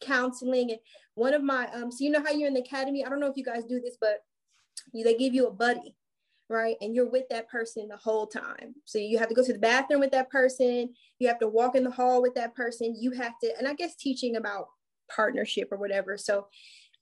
counseling. 0.00 0.70
And 0.70 0.80
one 1.14 1.34
of 1.34 1.42
my 1.42 1.68
um, 1.72 1.90
so 1.90 2.04
you 2.04 2.10
know 2.10 2.22
how 2.22 2.30
you're 2.30 2.48
in 2.48 2.54
the 2.54 2.60
academy. 2.60 3.04
I 3.04 3.08
don't 3.08 3.20
know 3.20 3.30
if 3.30 3.36
you 3.36 3.44
guys 3.44 3.64
do 3.64 3.80
this, 3.80 3.96
but 4.00 4.20
you, 4.92 5.04
they 5.04 5.16
give 5.16 5.34
you 5.34 5.46
a 5.46 5.52
buddy, 5.52 5.96
right? 6.48 6.76
And 6.80 6.94
you're 6.94 7.10
with 7.10 7.28
that 7.30 7.48
person 7.48 7.88
the 7.88 7.96
whole 7.96 8.26
time. 8.26 8.74
So 8.84 8.98
you 8.98 9.18
have 9.18 9.28
to 9.28 9.34
go 9.34 9.44
to 9.44 9.52
the 9.52 9.58
bathroom 9.58 10.00
with 10.00 10.12
that 10.12 10.30
person. 10.30 10.94
You 11.18 11.28
have 11.28 11.38
to 11.40 11.48
walk 11.48 11.74
in 11.74 11.84
the 11.84 11.90
hall 11.90 12.22
with 12.22 12.34
that 12.34 12.54
person. 12.54 12.94
You 12.98 13.12
have 13.12 13.32
to, 13.42 13.56
and 13.58 13.66
I 13.66 13.74
guess 13.74 13.96
teaching 13.96 14.36
about 14.36 14.68
partnership 15.14 15.68
or 15.70 15.78
whatever. 15.78 16.16
So 16.16 16.48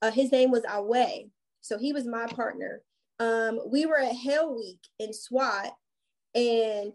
uh, 0.03 0.11
his 0.11 0.33
name 0.33 0.51
was 0.51 0.65
Awe. 0.65 1.29
So 1.61 1.79
he 1.79 1.93
was 1.93 2.07
my 2.07 2.27
partner. 2.27 2.83
Um, 3.19 3.61
we 3.67 3.87
were 3.87 3.99
at 3.99 4.15
Hell 4.15 4.55
Week 4.55 4.81
in 4.99 5.13
SWAT, 5.13 5.73
and 6.35 6.95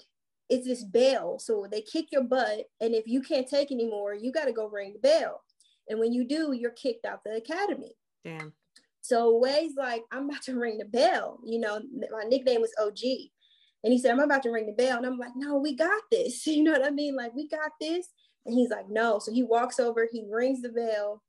it's 0.50 0.68
this 0.68 0.84
bell. 0.84 1.40
So 1.40 1.68
they 1.72 1.82
kick 1.82 2.08
your 2.12 2.24
butt, 2.24 2.66
and 2.82 2.93
if 2.93 3.08
you 3.08 3.22
can't 3.22 3.47
take 3.47 3.72
anymore, 3.72 4.14
you 4.14 4.32
got 4.32 4.45
to 4.45 4.52
go 4.52 4.68
ring 4.68 4.93
the 4.93 5.00
bell. 5.00 5.41
And 5.90 6.00
when 6.00 6.14
you 6.14 6.26
do, 6.26 6.54
you're 6.54 6.72
kicked 6.72 7.06
out 7.06 7.24
the 7.24 7.36
academy. 7.36 7.96
Damn. 8.24 8.54
So 9.02 9.38
Way's 9.38 9.76
like, 9.76 10.04
I'm 10.12 10.30
about 10.30 10.44
to 10.44 10.54
ring 10.60 10.78
the 10.78 10.86
bell. 10.86 11.40
You 11.44 11.60
know, 11.60 11.82
my 12.12 12.24
nickname 12.28 12.62
was 12.62 12.74
OG. 12.80 13.00
And 13.84 13.94
he 13.94 14.00
said, 14.00 14.12
I'm 14.12 14.20
about 14.20 14.44
to 14.44 14.52
ring 14.52 14.66
the 14.66 14.84
bell. 14.84 14.98
And 14.98 15.06
I'm 15.06 15.18
like, 15.18 15.32
no, 15.36 15.58
we 15.58 15.76
got 15.76 16.02
this. 16.12 16.46
You 16.48 16.64
know 16.64 16.72
what 16.72 16.86
I 16.86 16.92
mean? 16.92 17.16
Like, 17.16 17.34
we 17.34 17.48
got 17.48 17.72
this. 17.80 18.08
And 18.46 18.54
he's 18.54 18.70
like, 18.70 18.90
no. 18.90 19.20
So 19.20 19.32
he 19.32 19.44
walks 19.44 19.80
over, 19.80 20.08
he 20.12 20.26
rings 20.30 20.62
the 20.62 20.70
bell, 20.70 21.22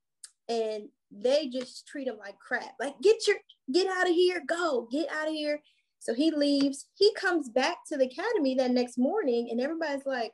and 0.49 0.89
they 1.11 1.47
just 1.47 1.87
treat 1.87 2.07
him 2.07 2.17
like 2.17 2.39
crap. 2.39 2.73
Like, 2.79 2.99
get 3.01 3.27
your 3.27 3.37
get 3.71 3.87
out 3.87 4.09
of 4.09 4.15
here, 4.15 4.41
go, 4.45 4.87
get 4.91 5.07
out 5.11 5.27
of 5.27 5.33
here. 5.33 5.61
So 5.99 6.13
he 6.13 6.31
leaves. 6.31 6.87
He 6.95 7.13
comes 7.13 7.49
back 7.49 7.77
to 7.89 7.97
the 7.97 8.05
academy 8.05 8.55
that 8.55 8.71
next 8.71 8.97
morning, 8.97 9.49
and 9.51 9.61
everybody's 9.61 10.05
like, 10.05 10.31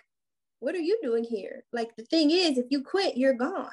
What 0.60 0.76
are 0.76 0.80
you 0.80 0.98
doing 1.02 1.24
here? 1.24 1.66
Like, 1.74 1.96
the 1.96 2.06
thing 2.06 2.32
is, 2.32 2.58
if 2.58 2.68
you 2.70 2.84
quit, 2.84 3.18
you're 3.18 3.34
gone. 3.34 3.72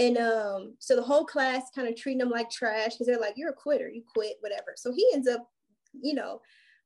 And 0.00 0.16
um, 0.16 0.76
so 0.78 0.96
the 0.96 1.02
whole 1.02 1.26
class 1.26 1.64
kind 1.74 1.86
of 1.86 1.94
treating 1.94 2.22
him 2.22 2.30
like 2.30 2.50
trash 2.50 2.92
because 2.92 3.06
they're 3.06 3.20
like, 3.20 3.34
"You're 3.36 3.50
a 3.50 3.54
quitter. 3.54 3.90
You 3.90 4.02
quit, 4.10 4.36
whatever." 4.40 4.72
So 4.76 4.90
he 4.92 5.06
ends 5.12 5.28
up, 5.28 5.46
you 5.92 6.14
know, 6.14 6.40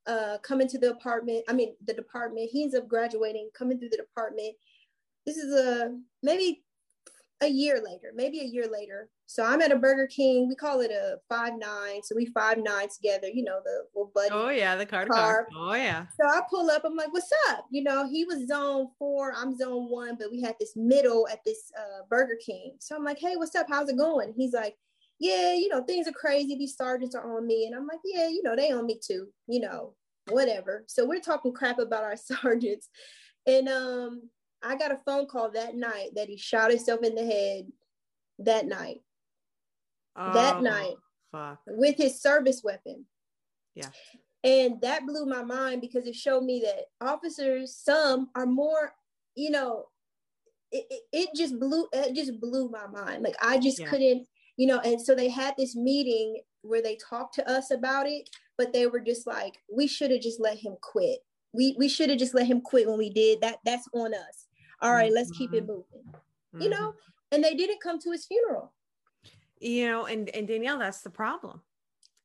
uh, 0.08 0.38
coming 0.38 0.66
to 0.66 0.78
the 0.78 0.90
apartment. 0.90 1.44
I 1.48 1.52
mean, 1.52 1.76
the 1.86 1.94
department. 1.94 2.50
He 2.50 2.64
ends 2.64 2.74
up 2.74 2.88
graduating, 2.88 3.50
coming 3.56 3.78
through 3.78 3.90
the 3.90 3.96
department. 3.98 4.56
This 5.26 5.36
is 5.36 5.54
a 5.54 5.96
maybe 6.24 6.63
a 7.40 7.48
year 7.48 7.82
later, 7.84 8.12
maybe 8.14 8.40
a 8.40 8.44
year 8.44 8.66
later. 8.70 9.08
So 9.26 9.44
I'm 9.44 9.60
at 9.60 9.72
a 9.72 9.76
Burger 9.76 10.06
King. 10.06 10.48
We 10.48 10.54
call 10.54 10.80
it 10.80 10.90
a 10.90 11.16
five 11.28 11.54
nine. 11.58 12.02
So 12.02 12.14
we 12.14 12.26
five 12.26 12.58
nine 12.58 12.88
together. 12.88 13.28
You 13.28 13.44
know 13.44 13.60
the 13.64 13.84
little 13.94 14.12
buddy. 14.14 14.30
Oh 14.32 14.50
yeah, 14.50 14.76
the 14.76 14.86
car 14.86 15.06
car. 15.06 15.48
Oh 15.56 15.74
yeah. 15.74 16.06
So 16.20 16.26
I 16.26 16.42
pull 16.48 16.70
up. 16.70 16.82
I'm 16.84 16.94
like, 16.94 17.12
"What's 17.12 17.30
up?" 17.50 17.66
You 17.70 17.82
know, 17.82 18.08
he 18.08 18.24
was 18.24 18.46
zone 18.46 18.88
four. 18.98 19.32
I'm 19.36 19.56
zone 19.56 19.90
one, 19.90 20.16
but 20.18 20.30
we 20.30 20.42
had 20.42 20.56
this 20.60 20.72
middle 20.76 21.26
at 21.28 21.40
this 21.44 21.72
uh, 21.78 22.02
Burger 22.08 22.38
King. 22.44 22.76
So 22.80 22.94
I'm 22.94 23.04
like, 23.04 23.18
"Hey, 23.18 23.36
what's 23.36 23.54
up? 23.54 23.66
How's 23.68 23.88
it 23.88 23.96
going?" 23.98 24.34
He's 24.36 24.52
like, 24.52 24.76
"Yeah, 25.18 25.54
you 25.54 25.68
know, 25.68 25.82
things 25.82 26.06
are 26.06 26.12
crazy. 26.12 26.56
These 26.56 26.76
sergeants 26.76 27.14
are 27.14 27.36
on 27.36 27.46
me." 27.46 27.66
And 27.66 27.74
I'm 27.74 27.86
like, 27.86 28.00
"Yeah, 28.04 28.28
you 28.28 28.42
know, 28.42 28.54
they 28.54 28.70
on 28.70 28.86
me 28.86 29.00
too. 29.04 29.28
You 29.48 29.60
know, 29.60 29.94
whatever." 30.28 30.84
So 30.86 31.06
we're 31.06 31.20
talking 31.20 31.52
crap 31.52 31.78
about 31.78 32.04
our 32.04 32.16
sergeants, 32.42 32.88
and 33.46 33.68
um, 33.68 34.28
I 34.64 34.76
got 34.76 34.92
a 34.92 34.98
phone 35.04 35.26
call 35.26 35.50
that 35.50 35.76
night 35.76 36.10
that 36.14 36.28
he 36.28 36.36
shot 36.36 36.70
himself 36.70 37.02
in 37.02 37.14
the 37.14 37.24
head 37.24 37.66
that 38.40 38.66
night. 38.66 39.00
Oh, 40.16 40.32
that 40.32 40.62
night. 40.62 40.94
Fuck. 41.32 41.60
With 41.66 41.96
his 41.96 42.20
service 42.20 42.62
weapon. 42.64 43.04
Yeah. 43.74 43.88
And 44.42 44.80
that 44.82 45.06
blew 45.06 45.26
my 45.26 45.42
mind 45.42 45.80
because 45.80 46.06
it 46.06 46.14
showed 46.14 46.44
me 46.44 46.64
that 46.64 47.06
officers, 47.06 47.76
some 47.76 48.28
are 48.34 48.46
more, 48.46 48.92
you 49.34 49.50
know, 49.50 49.86
it, 50.70 50.84
it, 50.90 51.02
it 51.12 51.28
just 51.34 51.58
blew 51.58 51.86
it 51.92 52.14
just 52.14 52.40
blew 52.40 52.68
my 52.68 52.86
mind. 52.86 53.22
Like 53.22 53.36
I 53.40 53.58
just 53.58 53.80
yeah. 53.80 53.86
couldn't, 53.88 54.26
you 54.56 54.66
know, 54.66 54.80
and 54.80 55.00
so 55.00 55.14
they 55.14 55.28
had 55.28 55.54
this 55.56 55.74
meeting 55.74 56.40
where 56.62 56.82
they 56.82 56.96
talked 56.96 57.34
to 57.36 57.50
us 57.50 57.70
about 57.70 58.06
it, 58.06 58.28
but 58.58 58.72
they 58.72 58.86
were 58.86 59.00
just 59.00 59.26
like, 59.26 59.54
we 59.72 59.86
should 59.86 60.10
have 60.10 60.20
just 60.20 60.40
let 60.40 60.58
him 60.58 60.76
quit. 60.80 61.20
We 61.52 61.74
we 61.78 61.88
should 61.88 62.10
have 62.10 62.18
just 62.18 62.34
let 62.34 62.46
him 62.46 62.60
quit 62.60 62.88
when 62.88 62.98
we 62.98 63.10
did 63.10 63.40
that. 63.40 63.58
That's 63.64 63.88
on 63.94 64.12
us 64.12 64.46
all 64.84 64.92
right, 64.92 65.12
let's 65.12 65.30
keep 65.30 65.52
it 65.54 65.66
mm-hmm. 65.66 65.72
moving. 65.72 66.04
Mm-hmm. 66.12 66.60
You 66.60 66.68
know, 66.68 66.94
and 67.32 67.42
they 67.42 67.54
didn't 67.54 67.80
come 67.80 67.98
to 68.00 68.10
his 68.10 68.26
funeral. 68.26 68.72
You 69.60 69.86
know, 69.86 70.06
and 70.06 70.28
and 70.30 70.46
Danielle, 70.46 70.78
that's 70.78 71.00
the 71.00 71.10
problem. 71.10 71.62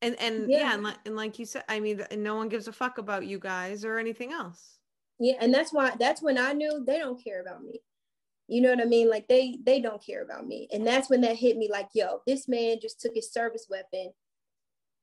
And 0.02 0.16
and 0.20 0.50
yeah, 0.50 0.60
yeah 0.60 0.74
and, 0.74 0.84
like, 0.84 0.98
and 1.06 1.16
like 1.16 1.40
you 1.40 1.46
said, 1.46 1.64
I 1.70 1.80
mean, 1.80 2.04
no 2.18 2.36
one 2.36 2.50
gives 2.50 2.68
a 2.68 2.74
fuck 2.74 2.98
about 2.98 3.26
you 3.26 3.40
guys 3.40 3.86
or 3.86 3.98
anything 3.98 4.34
else. 4.34 4.78
Yeah, 5.20 5.36
and 5.40 5.54
that's 5.54 5.74
why 5.74 5.94
that's 6.00 6.22
when 6.22 6.38
I 6.38 6.54
knew 6.54 6.84
they 6.86 7.00
don't 7.00 7.22
care 7.24 7.42
about 7.42 7.64
me. 7.64 7.82
You 8.48 8.62
know 8.62 8.70
what 8.70 8.82
I 8.82 8.86
mean? 8.86 9.10
Like 9.10 9.28
they 9.28 9.58
they 9.64 9.80
don't 9.80 10.04
care 10.04 10.24
about 10.24 10.48
me. 10.48 10.68
And 10.72 10.86
that's 10.86 11.10
when 11.10 11.22
that 11.22 11.36
hit 11.36 11.58
me 11.58 11.70
like, 11.72 11.90
yo, 11.94 12.22
this 12.26 12.48
man 12.48 12.78
just 12.82 13.00
took 13.00 13.16
his 13.16 13.32
service 13.32 13.68
weapon 13.70 14.12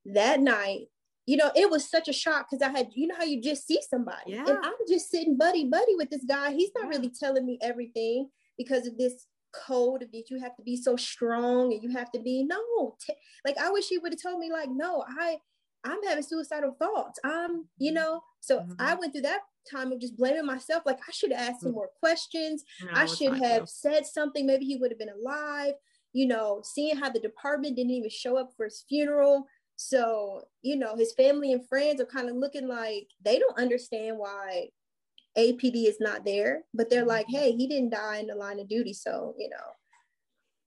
that 0.05 0.41
night 0.41 0.89
you 1.27 1.37
know, 1.37 1.51
it 1.55 1.71
was 1.71 1.89
such 1.89 2.09
a 2.09 2.13
shock 2.13 2.47
because 2.49 2.67
I 2.67 2.71
had, 2.77 2.89
you 2.95 3.09
know, 3.09 3.17
how 3.17 3.25
you 3.25 3.43
just 3.43 3.67
see 3.67 3.81
somebody, 3.89 4.33
yeah. 4.33 4.47
and 4.47 4.59
I'm 4.63 4.75
just 4.89 5.11
sitting 5.11 5.37
buddy 5.37 5.65
buddy 5.65 5.95
with 5.97 6.11
this 6.11 6.25
guy. 6.27 6.53
He's 6.53 6.71
not 6.77 6.89
really 6.89 7.11
telling 7.11 7.45
me 7.45 7.59
everything 7.63 8.31
because 8.57 8.87
of 8.87 8.97
this 8.97 9.27
code 9.53 10.03
of 10.03 10.13
that 10.13 10.31
you 10.31 10.41
have 10.41 10.57
to 10.57 10.63
be 10.63 10.77
so 10.77 10.97
strong 10.97 11.73
and 11.73 11.83
you 11.83 11.91
have 11.91 12.11
to 12.13 12.21
be 12.21 12.45
no, 12.45 12.97
t- 13.01 13.15
like 13.45 13.59
I 13.59 13.71
wish 13.71 13.89
he 13.89 13.99
would 13.99 14.13
have 14.13 14.23
told 14.23 14.39
me 14.39 14.51
like, 14.53 14.69
no, 14.71 15.05
I, 15.19 15.39
I'm 15.85 16.03
having 16.07 16.23
suicidal 16.23 16.77
thoughts. 16.79 17.19
I'm, 17.25 17.67
you 17.79 17.91
mm-hmm. 17.91 17.95
know, 17.95 18.21
so 18.41 18.61
mm-hmm. 18.61 18.73
I 18.79 18.95
went 18.95 19.13
through 19.13 19.23
that 19.23 19.41
time 19.71 19.93
of 19.93 20.01
just 20.01 20.17
blaming 20.17 20.47
myself. 20.47 20.83
Like 20.87 20.99
I 21.09 21.13
should 21.13 21.33
have 21.33 21.51
asked 21.51 21.65
him 21.65 21.73
mm. 21.73 21.75
more 21.75 21.91
questions. 22.01 22.65
No, 22.83 22.91
I 22.93 23.07
should 23.07 23.37
have 23.43 23.69
said 23.69 24.07
something. 24.07 24.47
Maybe 24.47 24.65
he 24.65 24.77
would 24.77 24.91
have 24.91 24.99
been 24.99 25.09
alive. 25.09 25.75
You 26.13 26.27
know, 26.29 26.63
seeing 26.65 26.97
how 26.97 27.11
the 27.11 27.21
department 27.21 27.77
didn't 27.77 27.93
even 27.93 28.11
show 28.11 28.39
up 28.39 28.51
for 28.57 28.65
his 28.65 28.85
funeral 28.89 29.47
so, 29.77 30.49
you 30.63 30.77
know, 30.77 30.97
his 30.97 31.13
family 31.13 31.53
and 31.53 31.67
friends 31.69 32.01
are 32.01 32.07
kind 32.07 32.31
of 32.31 32.37
looking 32.37 32.67
like 32.67 33.09
they 33.23 33.39
don't 33.39 33.59
understand 33.59 34.19
why 34.19 34.69
APD 35.37 35.87
is 35.87 35.99
not 36.01 36.25
there, 36.25 36.63
but 36.73 36.89
they're 36.89 37.05
like, 37.05 37.27
mm-hmm. 37.27 37.37
hey, 37.37 37.53
he 37.53 37.67
didn't 37.69 37.91
die 37.91 38.17
in 38.17 38.27
the 38.27 38.35
line 38.35 38.59
of 38.59 38.69
duty. 38.69 38.95
So, 38.95 39.35
you 39.39 39.51
know, 39.51 39.57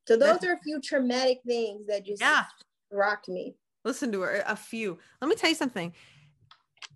so 0.07 0.15
those 0.15 0.43
are 0.43 0.53
a 0.53 0.59
few 0.59 0.79
traumatic 0.79 1.39
things 1.45 1.87
that 1.87 2.05
just 2.05 2.21
yeah. 2.21 2.45
rocked 2.91 3.29
me. 3.29 3.55
Listen 3.83 4.11
to 4.11 4.21
her, 4.21 4.43
a 4.47 4.55
few. 4.55 4.97
Let 5.21 5.27
me 5.27 5.35
tell 5.35 5.49
you 5.49 5.55
something. 5.55 5.93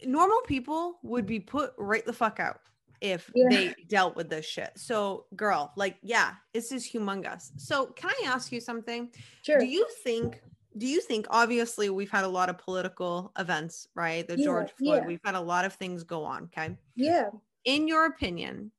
Normal 0.05 0.41
people 0.41 0.99
would 1.01 1.26
be 1.26 1.39
put 1.39 1.74
right 1.78 2.05
the 2.05 2.14
fuck 2.14 2.39
out 2.39 2.59
if 3.01 3.32
yeah. 3.36 3.49
they 3.49 3.76
dealt 3.88 4.16
with 4.16 4.30
this 4.30 4.45
shit. 4.45 4.72
So, 4.76 5.26
girl, 5.36 5.74
like, 5.78 5.97
yeah, 6.01 6.34
this 6.53 6.72
is 6.72 6.89
humongous. 6.89 7.51
So, 7.57 7.88
can 7.88 8.09
I 8.09 8.28
ask 8.28 8.51
you 8.51 8.59
something? 8.59 9.09
Sure. 9.43 9.59
Do 9.59 9.66
you 9.66 9.88
think 10.03 10.41
do 10.78 10.88
you 10.88 11.01
think 11.01 11.28
obviously 11.30 11.89
we've 11.89 12.09
had 12.09 12.24
a 12.24 12.28
lot 12.28 12.49
of 12.49 12.57
political 12.57 13.32
events 13.38 13.88
right? 13.95 14.28
The 14.28 14.38
yeah, 14.38 14.45
george 14.45 14.71
floyd 14.71 15.01
yeah. 15.03 15.07
we've 15.07 15.21
had 15.24 15.36
a 15.36 15.41
lot 15.41 15.65
of 15.65 15.74
things 15.74 16.03
go 16.03 16.24
on 16.24 16.43
okay? 16.43 16.78
Yeah. 16.95 17.30
In 17.65 17.88
your 17.88 18.05
opinion 18.05 18.71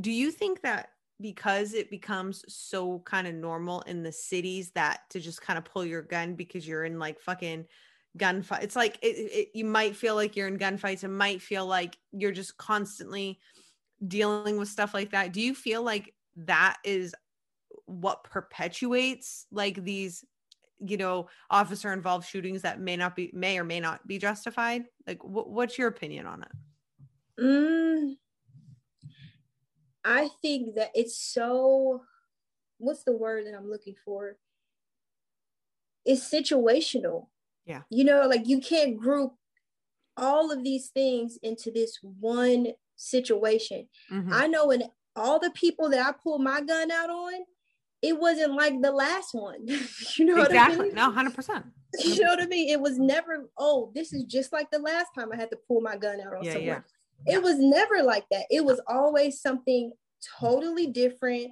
do 0.00 0.10
you 0.10 0.30
think 0.30 0.62
that 0.62 0.90
because 1.20 1.74
it 1.74 1.90
becomes 1.90 2.44
so 2.48 3.00
kind 3.00 3.26
of 3.26 3.34
normal 3.34 3.82
in 3.82 4.02
the 4.02 4.12
cities 4.12 4.70
that 4.70 5.00
to 5.10 5.20
just 5.20 5.42
kind 5.42 5.58
of 5.58 5.64
pull 5.64 5.84
your 5.84 6.02
gun 6.02 6.34
because 6.34 6.66
you're 6.66 6.84
in 6.84 6.98
like 6.98 7.20
fucking 7.20 7.66
gunfight 8.18 8.62
it's 8.62 8.74
like 8.74 8.98
it, 9.02 9.16
it, 9.16 9.48
you 9.54 9.64
might 9.64 9.94
feel 9.94 10.14
like 10.16 10.34
you're 10.34 10.48
in 10.48 10.58
gunfights 10.58 11.04
it 11.04 11.08
might 11.08 11.40
feel 11.40 11.66
like 11.66 11.96
you're 12.12 12.32
just 12.32 12.56
constantly 12.56 13.38
dealing 14.06 14.56
with 14.56 14.68
stuff 14.68 14.94
like 14.94 15.10
that. 15.10 15.32
Do 15.32 15.40
you 15.40 15.54
feel 15.54 15.82
like 15.82 16.14
that 16.36 16.78
is 16.84 17.14
what 17.86 18.24
perpetuates 18.24 19.46
like 19.50 19.82
these 19.82 20.24
you 20.84 20.96
know 20.96 21.28
officer 21.50 21.92
involved 21.92 22.26
shootings 22.28 22.62
that 22.62 22.80
may 22.80 22.96
not 22.96 23.14
be 23.16 23.30
may 23.34 23.58
or 23.58 23.64
may 23.64 23.80
not 23.80 24.06
be 24.06 24.18
justified? 24.18 24.84
Like 25.06 25.20
wh- 25.20 25.48
what's 25.48 25.78
your 25.78 25.88
opinion 25.88 26.26
on 26.26 26.42
it? 26.42 26.52
Mm, 27.42 28.16
i 30.04 30.28
think 30.42 30.74
that 30.74 30.90
it's 30.94 31.16
so 31.16 32.02
what's 32.78 33.04
the 33.04 33.16
word 33.16 33.46
that 33.46 33.54
i'm 33.54 33.70
looking 33.70 33.94
for? 34.04 34.36
It's 36.04 36.28
situational. 36.30 37.26
Yeah. 37.66 37.82
You 37.90 38.04
know 38.04 38.26
like 38.26 38.46
you 38.46 38.60
can't 38.60 38.98
group 38.98 39.32
all 40.16 40.50
of 40.50 40.64
these 40.64 40.88
things 40.88 41.38
into 41.42 41.70
this 41.70 41.98
one 42.02 42.68
situation. 42.96 43.88
Mm-hmm. 44.10 44.32
i 44.32 44.46
know 44.46 44.66
when 44.66 44.82
all 45.16 45.38
the 45.38 45.50
people 45.50 45.88
that 45.90 46.06
i 46.06 46.12
pulled 46.12 46.42
my 46.42 46.60
gun 46.60 46.90
out 46.90 47.10
on 47.10 47.32
it 48.02 48.18
wasn't 48.18 48.54
like 48.54 48.80
the 48.80 48.92
last 48.92 49.34
one. 49.34 49.66
you 50.16 50.24
know 50.24 50.42
exactly. 50.42 50.76
what 50.76 50.98
I 50.98 51.12
mean? 51.12 51.24
No, 51.24 51.30
100%. 51.30 51.64
You 52.04 52.20
know 52.20 52.28
what 52.28 52.40
I 52.40 52.46
mean? 52.46 52.68
It 52.68 52.80
was 52.80 53.00
never, 53.00 53.50
oh, 53.58 53.90
this 53.96 54.12
is 54.12 54.22
just 54.22 54.52
like 54.52 54.70
the 54.70 54.78
last 54.78 55.08
time 55.12 55.32
I 55.32 55.36
had 55.36 55.50
to 55.50 55.58
pull 55.66 55.80
my 55.80 55.96
gun 55.96 56.20
out 56.20 56.36
on 56.36 56.44
yeah, 56.44 56.52
someone. 56.52 56.84
Yeah. 57.26 57.34
It 57.34 57.42
was 57.42 57.58
never 57.58 58.04
like 58.04 58.26
that. 58.30 58.46
It 58.48 58.64
was 58.64 58.80
always 58.86 59.42
something 59.42 59.90
totally 60.38 60.86
different. 60.86 61.50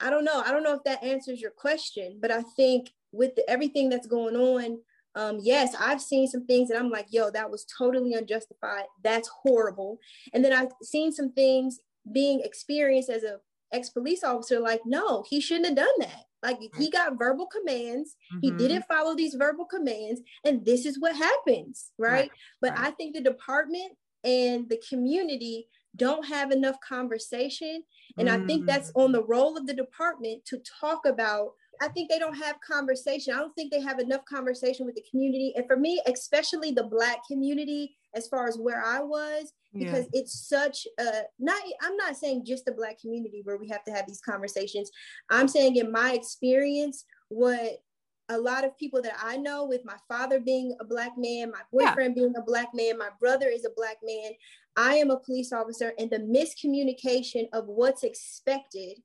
I 0.00 0.08
don't 0.08 0.24
know. 0.24 0.40
I 0.46 0.52
don't 0.52 0.62
know 0.62 0.74
if 0.74 0.84
that 0.84 1.02
answers 1.02 1.40
your 1.40 1.50
question, 1.50 2.20
but 2.22 2.30
I 2.30 2.42
think 2.56 2.90
with 3.10 3.34
the, 3.34 3.50
everything 3.50 3.88
that's 3.88 4.06
going 4.06 4.36
on, 4.36 4.78
um, 5.16 5.40
yes, 5.42 5.74
I've 5.78 6.00
seen 6.00 6.28
some 6.28 6.46
things 6.46 6.70
and 6.70 6.78
I'm 6.78 6.90
like, 6.90 7.06
yo, 7.10 7.30
that 7.30 7.50
was 7.50 7.66
totally 7.76 8.14
unjustified. 8.14 8.84
That's 9.02 9.28
horrible. 9.42 9.98
And 10.32 10.44
then 10.44 10.52
I've 10.52 10.70
seen 10.82 11.10
some 11.10 11.32
things 11.32 11.80
being 12.12 12.40
experienced 12.44 13.10
as 13.10 13.24
a 13.24 13.40
ex 13.72 13.90
police 13.90 14.24
officer, 14.24 14.60
like, 14.60 14.80
no, 14.84 15.24
he 15.28 15.40
shouldn't 15.40 15.66
have 15.66 15.76
done 15.76 15.98
that. 16.00 16.24
Like 16.42 16.58
he 16.78 16.90
got 16.90 17.18
verbal 17.18 17.46
commands, 17.46 18.16
mm-hmm. 18.32 18.38
he 18.40 18.50
didn't 18.52 18.86
follow 18.88 19.14
these 19.14 19.34
verbal 19.34 19.66
commands, 19.66 20.22
and 20.44 20.64
this 20.64 20.86
is 20.86 20.98
what 20.98 21.14
happens, 21.14 21.90
right? 21.98 22.10
right. 22.10 22.30
But 22.62 22.70
right. 22.70 22.88
I 22.88 22.90
think 22.92 23.14
the 23.14 23.20
department 23.20 23.92
and 24.24 24.68
the 24.68 24.82
community 24.88 25.68
don't 25.96 26.24
have 26.24 26.50
enough 26.50 26.76
conversation. 26.86 27.82
And 28.16 28.28
mm. 28.28 28.42
I 28.42 28.46
think 28.46 28.66
that's 28.66 28.92
mm. 28.92 29.04
on 29.04 29.12
the 29.12 29.24
role 29.24 29.56
of 29.56 29.66
the 29.66 29.74
department 29.74 30.44
to 30.46 30.60
talk 30.80 31.06
about. 31.06 31.52
I 31.82 31.88
think 31.88 32.10
they 32.10 32.18
don't 32.18 32.36
have 32.36 32.60
conversation. 32.60 33.34
I 33.34 33.38
don't 33.38 33.54
think 33.54 33.72
they 33.72 33.80
have 33.80 33.98
enough 33.98 34.24
conversation 34.26 34.84
with 34.86 34.94
the 34.94 35.04
community. 35.10 35.54
And 35.56 35.66
for 35.66 35.76
me, 35.76 36.00
especially 36.06 36.72
the 36.72 36.84
Black 36.84 37.20
community, 37.26 37.96
as 38.14 38.28
far 38.28 38.48
as 38.48 38.56
where 38.56 38.82
I 38.84 39.00
was, 39.00 39.52
because 39.72 40.06
yeah. 40.12 40.20
it's 40.20 40.48
such 40.48 40.86
a 40.98 41.22
not 41.38 41.60
i'm 41.82 41.96
not 41.96 42.16
saying 42.16 42.44
just 42.44 42.64
the 42.64 42.72
black 42.72 43.00
community 43.00 43.40
where 43.44 43.56
we 43.56 43.68
have 43.68 43.84
to 43.84 43.92
have 43.92 44.06
these 44.06 44.20
conversations 44.20 44.90
i'm 45.30 45.48
saying 45.48 45.76
in 45.76 45.90
my 45.92 46.12
experience 46.12 47.04
what 47.28 47.82
a 48.28 48.38
lot 48.38 48.64
of 48.64 48.76
people 48.78 49.00
that 49.02 49.16
i 49.22 49.36
know 49.36 49.64
with 49.64 49.84
my 49.84 49.96
father 50.08 50.40
being 50.40 50.74
a 50.80 50.84
black 50.84 51.12
man 51.16 51.50
my 51.50 51.60
boyfriend 51.72 52.14
yeah. 52.16 52.22
being 52.22 52.34
a 52.36 52.42
black 52.42 52.68
man 52.74 52.98
my 52.98 53.10
brother 53.20 53.48
is 53.48 53.64
a 53.64 53.70
black 53.76 53.96
man 54.02 54.32
i 54.76 54.94
am 54.94 55.10
a 55.10 55.20
police 55.20 55.52
officer 55.52 55.92
and 55.98 56.10
the 56.10 56.18
miscommunication 56.18 57.46
of 57.52 57.66
what's 57.66 58.02
expected 58.02 58.98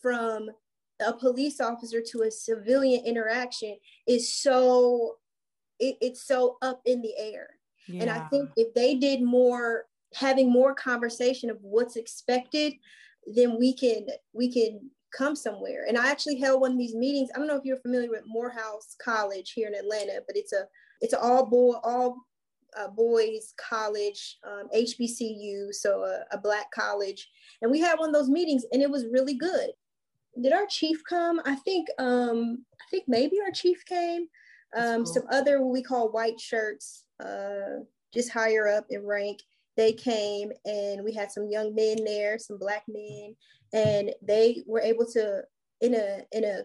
from 0.00 0.50
a 1.04 1.12
police 1.12 1.60
officer 1.60 2.00
to 2.00 2.22
a 2.22 2.30
civilian 2.30 3.04
interaction 3.04 3.76
is 4.06 4.32
so 4.32 5.16
it, 5.78 5.96
it's 6.00 6.26
so 6.26 6.58
up 6.62 6.80
in 6.84 7.00
the 7.00 7.12
air 7.18 7.48
yeah. 7.88 8.02
and 8.02 8.10
i 8.10 8.20
think 8.28 8.50
if 8.56 8.72
they 8.74 8.94
did 8.94 9.22
more 9.22 9.86
having 10.14 10.50
more 10.50 10.74
conversation 10.74 11.50
of 11.50 11.58
what's 11.62 11.96
expected, 11.96 12.74
then 13.26 13.58
we 13.58 13.74
can 13.74 14.06
we 14.32 14.52
can 14.52 14.90
come 15.16 15.36
somewhere. 15.36 15.84
And 15.86 15.98
I 15.98 16.10
actually 16.10 16.38
held 16.38 16.60
one 16.60 16.72
of 16.72 16.78
these 16.78 16.94
meetings. 16.94 17.30
I 17.34 17.38
don't 17.38 17.46
know 17.46 17.56
if 17.56 17.64
you're 17.64 17.80
familiar 17.80 18.10
with 18.10 18.22
Morehouse 18.26 18.96
College 19.02 19.52
here 19.52 19.68
in 19.68 19.74
Atlanta, 19.74 20.20
but 20.26 20.36
it's 20.36 20.52
a 20.52 20.66
it's 21.00 21.12
an 21.12 21.20
all 21.22 21.46
boy 21.46 21.74
all 21.82 22.16
uh, 22.78 22.88
boys 22.88 23.52
college, 23.58 24.38
um, 24.46 24.68
HBCU, 24.74 25.74
so 25.74 26.04
a, 26.04 26.24
a 26.34 26.38
black 26.38 26.70
college, 26.70 27.28
and 27.60 27.70
we 27.70 27.80
had 27.80 27.98
one 27.98 28.08
of 28.08 28.14
those 28.14 28.30
meetings, 28.30 28.64
and 28.72 28.80
it 28.80 28.90
was 28.90 29.04
really 29.12 29.34
good. 29.34 29.70
Did 30.40 30.54
our 30.54 30.66
chief 30.66 31.02
come? 31.06 31.40
I 31.44 31.56
think 31.56 31.88
um, 31.98 32.64
I 32.80 32.84
think 32.90 33.04
maybe 33.06 33.36
our 33.44 33.52
chief 33.52 33.84
came. 33.84 34.28
Um, 34.74 35.04
cool. 35.04 35.06
Some 35.06 35.24
other 35.30 35.60
what 35.60 35.72
we 35.72 35.82
call 35.82 36.10
white 36.10 36.40
shirts, 36.40 37.04
uh, 37.24 37.84
just 38.12 38.30
higher 38.30 38.68
up 38.68 38.86
in 38.90 39.06
rank 39.06 39.40
they 39.76 39.92
came 39.92 40.52
and 40.64 41.02
we 41.02 41.12
had 41.12 41.32
some 41.32 41.48
young 41.48 41.74
men 41.74 42.04
there, 42.04 42.38
some 42.38 42.58
black 42.58 42.84
men, 42.88 43.34
and 43.72 44.12
they 44.22 44.62
were 44.66 44.80
able 44.80 45.06
to 45.12 45.42
in 45.80 45.94
a 45.94 46.22
in 46.32 46.44
a 46.44 46.62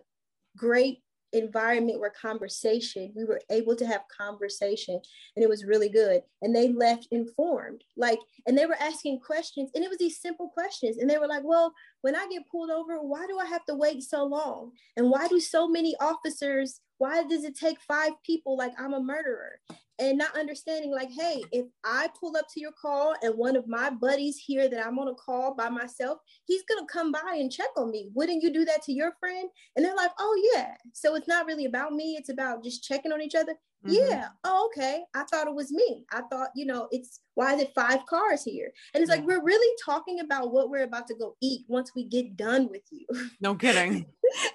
great 0.57 0.99
environment 1.33 1.99
where 1.99 2.13
conversation 2.21 3.11
we 3.13 3.25
were 3.25 3.41
able 3.51 3.75
to 3.75 3.85
have 3.85 4.01
conversation 4.17 4.99
and 5.35 5.43
it 5.43 5.49
was 5.49 5.65
really 5.65 5.89
good. 5.89 6.21
And 6.41 6.55
they 6.55 6.69
left 6.69 7.07
informed 7.11 7.83
like 7.95 8.19
and 8.45 8.57
they 8.57 8.65
were 8.65 8.77
asking 8.79 9.19
questions 9.19 9.69
and 9.73 9.83
it 9.83 9.89
was 9.89 9.99
these 9.99 10.21
simple 10.21 10.49
questions 10.49 10.97
and 10.97 11.09
they 11.09 11.17
were 11.17 11.27
like 11.27 11.43
well 11.43 11.73
when 12.01 12.15
i 12.15 12.27
get 12.31 12.47
pulled 12.49 12.69
over 12.69 13.01
why 13.01 13.27
do 13.27 13.37
i 13.39 13.45
have 13.45 13.65
to 13.65 13.75
wait 13.75 14.03
so 14.03 14.25
long? 14.25 14.71
And 14.95 15.09
why 15.09 15.27
do 15.27 15.39
so 15.39 15.67
many 15.67 15.95
officers 15.99 16.81
why 16.97 17.23
does 17.23 17.43
it 17.43 17.57
take 17.57 17.79
five 17.81 18.13
people? 18.25 18.57
Like 18.57 18.73
I'm 18.79 18.93
a 18.93 19.01
murderer? 19.01 19.59
And 19.99 20.17
not 20.17 20.37
understanding, 20.37 20.91
like, 20.91 21.09
hey, 21.09 21.41
if 21.51 21.65
I 21.83 22.09
pull 22.19 22.37
up 22.37 22.45
to 22.53 22.59
your 22.59 22.71
call 22.71 23.15
and 23.23 23.35
one 23.35 23.55
of 23.55 23.67
my 23.67 23.89
buddies 23.89 24.37
here 24.37 24.69
that 24.69 24.85
I'm 24.85 24.99
on 24.99 25.07
a 25.07 25.15
call 25.15 25.55
by 25.55 25.69
myself, 25.69 26.19
he's 26.45 26.63
gonna 26.63 26.85
come 26.85 27.11
by 27.11 27.37
and 27.39 27.51
check 27.51 27.69
on 27.75 27.89
me. 27.89 28.11
Wouldn't 28.13 28.43
you 28.43 28.53
do 28.53 28.63
that 28.65 28.83
to 28.83 28.93
your 28.93 29.13
friend? 29.19 29.49
And 29.75 29.83
they're 29.83 29.95
like, 29.95 30.11
oh, 30.19 30.51
yeah. 30.53 30.75
So 30.93 31.15
it's 31.15 31.27
not 31.27 31.47
really 31.47 31.65
about 31.65 31.93
me, 31.93 32.15
it's 32.15 32.29
about 32.29 32.63
just 32.63 32.83
checking 32.83 33.11
on 33.11 33.21
each 33.21 33.35
other. 33.35 33.55
Mm-hmm. 33.87 34.11
Yeah. 34.11 34.27
Oh, 34.43 34.69
okay. 34.71 35.03
I 35.15 35.23
thought 35.23 35.47
it 35.47 35.53
was 35.53 35.71
me. 35.71 36.05
I 36.11 36.21
thought, 36.29 36.49
you 36.55 36.65
know, 36.65 36.87
it's 36.91 37.21
why 37.35 37.53
is 37.53 37.61
it 37.61 37.71
five 37.73 38.05
cars 38.05 38.43
here? 38.43 38.71
And 38.93 39.01
it's 39.01 39.09
like 39.09 39.25
we're 39.25 39.43
really 39.43 39.75
talking 39.83 40.19
about 40.19 40.51
what 40.51 40.69
we're 40.69 40.83
about 40.83 41.07
to 41.07 41.15
go 41.15 41.35
eat 41.41 41.61
once 41.67 41.93
we 41.95 42.03
get 42.03 42.35
done 42.35 42.69
with 42.69 42.83
you. 42.91 43.05
No 43.39 43.55
kidding. 43.55 44.05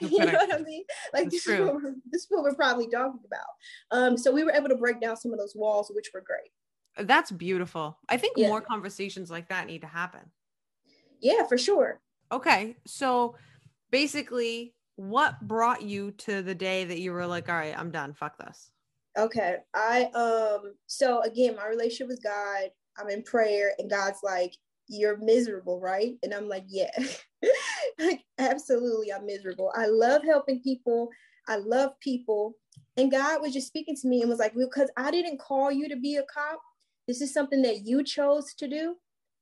No 0.00 0.08
you 0.08 0.18
know 0.18 0.32
what 0.32 0.54
I 0.54 0.58
mean? 0.58 0.84
Like 1.14 1.30
this 1.30 1.46
is, 1.46 1.60
what 1.60 1.74
we're, 1.74 1.94
this 2.10 2.22
is 2.22 2.26
what 2.28 2.42
we're 2.42 2.54
probably 2.54 2.88
talking 2.88 3.20
about. 3.24 3.46
Um, 3.90 4.16
so 4.16 4.32
we 4.32 4.44
were 4.44 4.52
able 4.52 4.68
to 4.68 4.74
break 4.74 5.00
down 5.00 5.16
some 5.16 5.32
of 5.32 5.38
those 5.38 5.54
walls, 5.54 5.90
which 5.94 6.10
were 6.12 6.20
great. 6.20 7.06
That's 7.06 7.30
beautiful. 7.30 7.98
I 8.08 8.16
think 8.16 8.36
yeah. 8.36 8.48
more 8.48 8.60
conversations 8.60 9.30
like 9.30 9.48
that 9.48 9.66
need 9.66 9.82
to 9.82 9.86
happen. 9.86 10.30
Yeah, 11.20 11.46
for 11.46 11.56
sure. 11.56 12.00
Okay. 12.30 12.76
So 12.86 13.36
basically, 13.90 14.74
what 14.96 15.40
brought 15.40 15.82
you 15.82 16.10
to 16.12 16.42
the 16.42 16.54
day 16.54 16.84
that 16.84 16.98
you 16.98 17.12
were 17.12 17.26
like, 17.26 17.48
all 17.48 17.54
right, 17.54 17.78
I'm 17.78 17.90
done. 17.90 18.12
Fuck 18.12 18.38
this? 18.38 18.70
Okay. 19.18 19.56
I 19.74 20.04
um 20.14 20.74
so 20.86 21.20
again, 21.22 21.56
my 21.56 21.66
relationship 21.66 22.08
with 22.08 22.22
God, 22.22 22.70
I'm 22.98 23.08
in 23.08 23.22
prayer 23.22 23.72
and 23.78 23.90
God's 23.90 24.20
like, 24.22 24.54
You're 24.88 25.18
miserable, 25.18 25.80
right? 25.80 26.14
And 26.22 26.32
I'm 26.32 26.48
like, 26.48 26.64
Yeah. 26.68 26.90
like 27.98 28.22
absolutely 28.38 29.12
I'm 29.12 29.26
miserable. 29.26 29.72
I 29.76 29.86
love 29.86 30.22
helping 30.24 30.60
people. 30.60 31.10
I 31.48 31.56
love 31.56 31.92
people. 32.00 32.54
And 32.96 33.10
God 33.10 33.40
was 33.40 33.52
just 33.52 33.66
speaking 33.66 33.96
to 33.96 34.08
me 34.08 34.20
and 34.20 34.30
was 34.30 34.38
like, 34.38 34.54
because 34.54 34.90
I 34.96 35.10
didn't 35.10 35.40
call 35.40 35.72
you 35.72 35.88
to 35.88 35.96
be 35.96 36.16
a 36.16 36.22
cop. 36.32 36.60
This 37.08 37.20
is 37.20 37.34
something 37.34 37.62
that 37.62 37.84
you 37.84 38.04
chose 38.04 38.54
to 38.54 38.68
do. 38.68 38.96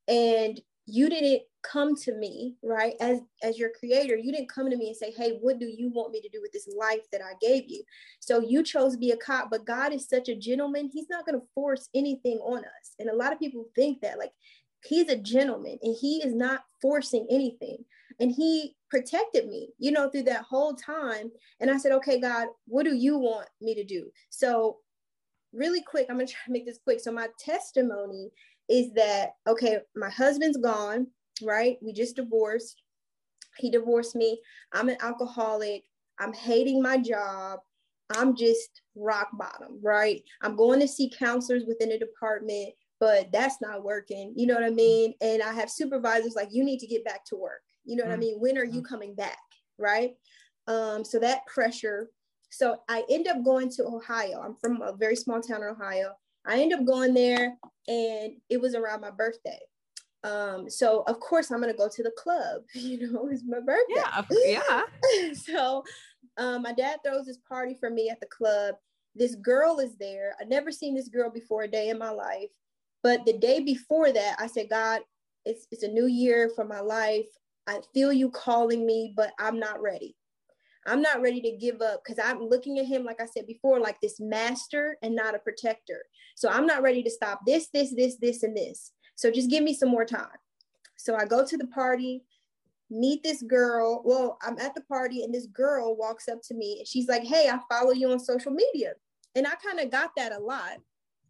And 0.09 0.61
you 0.87 1.09
didn't 1.09 1.43
come 1.63 1.95
to 1.97 2.15
me 2.15 2.55
right? 2.63 2.95
As 3.01 3.21
as 3.43 3.59
your 3.59 3.71
creator 3.79 4.17
you 4.17 4.33
didn't 4.33 4.49
come 4.49 4.71
to 4.71 4.77
me 4.77 4.89
and 4.89 4.97
say 4.97 5.13
hey 5.17 5.39
what 5.41 5.59
do 5.59 5.67
you 5.67 5.91
want 5.91 6.13
me 6.13 6.21
to 6.21 6.29
do 6.29 6.41
with 6.41 6.53
this 6.53 6.69
life 6.77 7.11
that 7.13 7.21
i 7.23 7.33
gave 7.41 7.65
you? 7.69 7.83
So 8.21 8.41
you 8.41 8.63
chose 8.63 8.93
to 8.93 8.99
be 8.99 9.11
a 9.11 9.17
cop 9.17 9.51
but 9.51 9.67
god 9.67 9.93
is 9.93 10.09
such 10.09 10.29
a 10.29 10.37
gentleman. 10.37 10.91
He's 10.93 11.09
not 11.11 11.27
going 11.27 11.39
to 11.39 11.47
force 11.55 11.89
anything 11.95 12.39
on 12.39 12.59
us. 12.59 12.95
And 12.99 13.09
a 13.09 13.15
lot 13.15 13.33
of 13.33 13.39
people 13.39 13.67
think 13.75 14.01
that 14.01 14.19
like 14.19 14.33
he's 14.85 15.09
a 15.09 15.17
gentleman 15.17 15.79
and 15.83 15.97
he 16.01 16.23
is 16.25 16.35
not 16.35 16.65
forcing 16.81 17.27
anything. 17.31 17.85
And 18.19 18.31
he 18.31 18.77
protected 18.91 19.47
me 19.47 19.71
you 19.79 19.93
know 19.93 20.11
through 20.11 20.25
that 20.25 20.43
whole 20.43 20.75
time. 20.75 21.31
And 21.61 21.71
i 21.71 21.77
said 21.79 21.93
okay 21.93 22.21
god 22.21 22.49
what 22.67 22.85
do 22.85 22.95
you 22.95 23.19
want 23.19 23.49
me 23.61 23.75
to 23.75 23.85
do? 23.85 24.11
So 24.31 24.79
really 25.53 25.83
quick 25.83 26.07
i'm 26.09 26.17
going 26.17 26.27
to 26.27 26.33
try 26.33 26.41
to 26.47 26.53
make 26.53 26.67
this 26.67 26.81
quick. 26.83 27.01
So 27.01 27.13
my 27.13 27.29
testimony 27.39 28.31
is 28.69 28.93
that 28.93 29.33
okay 29.49 29.79
my 29.97 30.09
husband's 30.11 30.57
gone 30.57 31.09
right? 31.43 31.77
We 31.83 31.93
just 31.93 32.17
divorced. 32.17 32.83
He 33.59 33.71
divorced 33.71 34.15
me. 34.15 34.41
I'm 34.73 34.89
an 34.89 34.97
alcoholic. 35.01 35.85
I'm 36.19 36.33
hating 36.33 36.83
my 36.83 36.99
job. 36.99 37.61
I'm 38.17 38.37
just 38.37 38.83
rock 38.97 39.29
bottom, 39.35 39.79
right? 39.83 40.23
I'm 40.43 40.57
going 40.57 40.81
to 40.81 40.89
see 40.89 41.13
counselors 41.17 41.65
within 41.67 41.91
the 41.91 41.99
department, 41.99 42.71
but 42.99 43.31
that's 43.33 43.61
not 43.61 43.85
working. 43.85 44.33
You 44.37 44.47
know 44.47 44.55
what 44.55 44.65
I 44.65 44.71
mean? 44.71 45.15
And 45.21 45.43
I 45.43 45.53
have 45.53 45.71
supervisors 45.71 46.35
like, 46.35 46.49
you 46.51 46.65
need 46.65 46.81
to 46.81 46.87
get 46.87 47.05
back 47.05 47.25
to 47.27 47.37
work. 47.37 47.63
You 47.85 47.97
know 47.97 48.05
what 48.05 48.13
mm-hmm. 48.13 48.21
I 48.21 48.25
mean? 48.25 48.41
When 48.41 48.59
are 48.59 48.65
you 48.65 48.81
mm-hmm. 48.81 48.83
coming 48.83 49.15
back? 49.15 49.39
Right. 49.79 50.13
Um, 50.67 51.05
so 51.05 51.19
that 51.21 51.47
pressure. 51.47 52.09
So 52.51 52.79
I 52.89 53.05
end 53.09 53.29
up 53.29 53.45
going 53.45 53.71
to 53.71 53.85
Ohio. 53.85 54.43
I'm 54.43 54.57
from 54.57 54.83
a 54.83 54.93
very 54.93 55.17
small 55.17 55.41
town 55.41 55.63
in 55.63 55.69
Ohio. 55.69 56.13
I 56.47 56.61
end 56.61 56.73
up 56.73 56.85
going 56.85 57.15
there 57.15 57.57
and 57.87 58.33
it 58.49 58.61
was 58.61 58.75
around 58.75 59.01
my 59.03 59.11
birthday. 59.11 59.59
Um, 60.23 60.69
so 60.69 61.03
of 61.07 61.19
course 61.21 61.51
I'm 61.51 61.61
gonna 61.61 61.73
go 61.73 61.89
to 61.89 62.03
the 62.03 62.13
club, 62.17 62.63
you 62.75 63.11
know, 63.11 63.29
it's 63.31 63.43
my 63.47 63.61
birthday. 63.61 64.03
Yeah, 64.45 64.83
yeah. 65.09 65.33
so 65.35 65.85
um, 66.37 66.63
my 66.63 66.73
dad 66.73 66.99
throws 67.05 67.27
this 67.27 67.39
party 67.49 67.75
for 67.79 67.91
me 67.91 68.09
at 68.11 68.21
the 68.21 68.27
club. 68.27 68.75
This 69.15 69.35
girl 69.35 69.79
is 69.79 69.97
there. 69.97 70.35
I've 70.41 70.49
never 70.49 70.71
seen 70.71 70.95
this 70.95 71.09
girl 71.09 71.31
before 71.31 71.63
a 71.63 71.69
day 71.69 71.89
in 71.89 71.99
my 71.99 72.11
life. 72.11 72.51
But 73.03 73.25
the 73.25 73.39
day 73.39 73.61
before 73.61 74.13
that, 74.13 74.37
I 74.39 74.47
said, 74.47 74.69
God, 74.69 75.01
it's 75.45 75.67
it's 75.71 75.83
a 75.83 75.89
new 75.89 76.07
year 76.07 76.51
for 76.55 76.65
my 76.65 76.81
life. 76.81 77.27
I 77.67 77.81
feel 77.95 78.13
you 78.13 78.31
calling 78.31 78.87
me, 78.87 79.15
but 79.17 79.33
I'm 79.39 79.59
not 79.59 79.81
ready. 79.81 80.17
I'm 80.87 81.03
not 81.03 81.21
ready 81.21 81.41
to 81.43 81.57
give 81.57 81.83
up 81.83 82.03
because 82.05 82.23
I'm 82.25 82.41
looking 82.41 82.79
at 82.79 82.87
him, 82.87 83.05
like 83.05 83.21
I 83.21 83.27
said 83.27 83.47
before, 83.47 83.81
like 83.81 84.01
this 84.01 84.19
master 84.19 84.97
and 85.03 85.15
not 85.15 85.35
a 85.35 85.39
protector. 85.39 86.03
So 86.37 86.49
I'm 86.49 86.67
not 86.67 86.83
ready 86.83 87.03
to 87.03 87.11
stop 87.11 87.41
this, 87.47 87.69
this, 87.73 87.95
this, 87.95 88.17
this, 88.17 88.43
and 88.43 88.57
this. 88.57 88.93
So 89.21 89.31
just 89.31 89.51
give 89.51 89.63
me 89.63 89.75
some 89.75 89.91
more 89.91 90.07
time. 90.07 90.39
So 90.97 91.15
I 91.15 91.27
go 91.27 91.45
to 91.45 91.57
the 91.59 91.67
party, 91.67 92.25
meet 92.89 93.23
this 93.23 93.43
girl. 93.43 94.01
Well, 94.03 94.39
I'm 94.41 94.59
at 94.59 94.75
the 94.75 94.81
party 94.81 95.25
and 95.25 95.35
this 95.35 95.45
girl 95.45 95.95
walks 95.95 96.27
up 96.27 96.41
to 96.45 96.55
me 96.55 96.79
and 96.79 96.89
she's 96.89 97.07
like, 97.07 97.25
Hey, 97.25 97.51
I 97.53 97.59
follow 97.71 97.93
you 97.93 98.11
on 98.11 98.19
social 98.19 98.51
media. 98.51 98.95
And 99.35 99.47
I 99.47 99.53
kind 99.63 99.79
of 99.79 99.91
got 99.91 100.13
that 100.17 100.33
a 100.33 100.39
lot, 100.39 100.79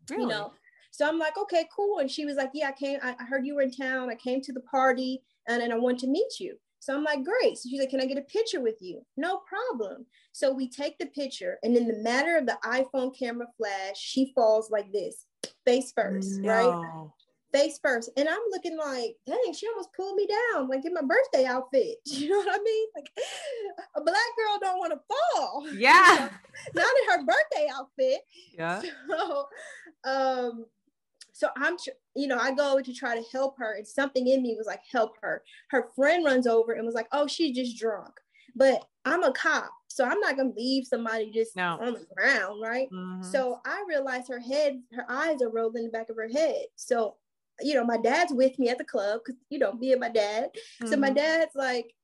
really? 0.08 0.22
you 0.22 0.28
know. 0.28 0.52
So 0.92 1.08
I'm 1.08 1.18
like, 1.18 1.36
okay, 1.36 1.66
cool. 1.74 1.98
And 1.98 2.08
she 2.08 2.24
was 2.24 2.36
like, 2.36 2.50
Yeah, 2.54 2.68
I 2.68 2.72
came, 2.72 3.00
I 3.02 3.24
heard 3.24 3.44
you 3.44 3.56
were 3.56 3.62
in 3.62 3.72
town. 3.72 4.08
I 4.08 4.14
came 4.14 4.40
to 4.42 4.52
the 4.52 4.60
party 4.60 5.24
and 5.48 5.60
then 5.60 5.72
I 5.72 5.76
want 5.76 5.98
to 6.00 6.06
meet 6.06 6.38
you. 6.38 6.56
So 6.78 6.94
I'm 6.94 7.02
like, 7.02 7.24
great. 7.24 7.58
So 7.58 7.68
she's 7.68 7.80
like, 7.80 7.90
can 7.90 8.00
I 8.00 8.06
get 8.06 8.18
a 8.18 8.22
picture 8.22 8.60
with 8.60 8.76
you? 8.80 9.04
No 9.16 9.42
problem. 9.46 10.06
So 10.32 10.50
we 10.50 10.66
take 10.66 10.96
the 10.98 11.06
picture, 11.06 11.58
and 11.62 11.76
in 11.76 11.86
the 11.86 11.98
matter 11.98 12.38
of 12.38 12.46
the 12.46 12.56
iPhone 12.64 13.14
camera 13.14 13.48
flash, 13.58 13.98
she 13.98 14.32
falls 14.34 14.70
like 14.70 14.90
this, 14.90 15.26
face 15.66 15.92
first, 15.94 16.38
no. 16.38 16.48
right? 16.48 17.10
Face 17.52 17.78
first. 17.82 18.10
And 18.16 18.28
I'm 18.28 18.38
looking 18.50 18.76
like, 18.76 19.16
dang, 19.26 19.52
she 19.54 19.66
almost 19.68 19.92
pulled 19.94 20.16
me 20.16 20.26
down, 20.26 20.68
like 20.68 20.84
in 20.84 20.94
my 20.94 21.02
birthday 21.02 21.46
outfit. 21.46 21.96
You 22.06 22.30
know 22.30 22.38
what 22.38 22.60
I 22.60 22.62
mean? 22.62 22.88
Like 22.94 23.10
a 23.96 24.00
black 24.02 24.16
girl 24.36 24.58
don't 24.60 24.78
want 24.78 24.92
to 24.92 25.00
fall. 25.08 25.66
Yeah. 25.74 26.28
Not 26.74 26.86
in 27.02 27.10
her 27.10 27.24
birthday 27.24 27.68
outfit. 27.72 28.20
Yeah. 28.56 28.82
So 29.10 29.46
um 30.04 30.64
so 31.32 31.48
I'm 31.56 31.76
you 32.14 32.26
know, 32.26 32.38
I 32.38 32.52
go 32.52 32.80
to 32.80 32.94
try 32.94 33.16
to 33.18 33.24
help 33.32 33.56
her, 33.58 33.74
and 33.76 33.86
something 33.86 34.26
in 34.26 34.42
me 34.42 34.54
was 34.56 34.66
like, 34.66 34.82
help 34.90 35.14
her. 35.22 35.42
Her 35.70 35.88
friend 35.96 36.24
runs 36.24 36.46
over 36.46 36.72
and 36.72 36.84
was 36.84 36.94
like, 36.94 37.08
Oh, 37.12 37.26
she's 37.26 37.56
just 37.56 37.78
drunk. 37.78 38.12
But 38.54 38.84
I'm 39.04 39.22
a 39.22 39.32
cop, 39.32 39.70
so 39.88 40.04
I'm 40.04 40.20
not 40.20 40.36
gonna 40.36 40.52
leave 40.56 40.86
somebody 40.86 41.30
just 41.30 41.56
no. 41.56 41.78
on 41.80 41.94
the 41.94 42.06
ground, 42.14 42.60
right? 42.62 42.88
Mm-hmm. 42.92 43.22
So 43.22 43.60
I 43.64 43.84
realized 43.88 44.28
her 44.28 44.40
head, 44.40 44.80
her 44.92 45.06
eyes 45.08 45.42
are 45.42 45.50
rolling 45.50 45.84
in 45.84 45.84
the 45.86 45.90
back 45.90 46.10
of 46.10 46.16
her 46.16 46.28
head. 46.28 46.66
So 46.76 47.16
you 47.62 47.74
know, 47.74 47.84
my 47.84 47.96
dad's 47.96 48.32
with 48.32 48.58
me 48.58 48.68
at 48.68 48.78
the 48.78 48.84
club 48.84 49.20
because, 49.24 49.40
you 49.48 49.58
know, 49.58 49.72
me 49.72 49.92
and 49.92 50.00
my 50.00 50.08
dad. 50.08 50.50
Mm-hmm. 50.54 50.86
So 50.88 50.96
my 50.96 51.08
mm-hmm. 51.08 51.16
dad's 51.16 51.54
like, 51.54 51.94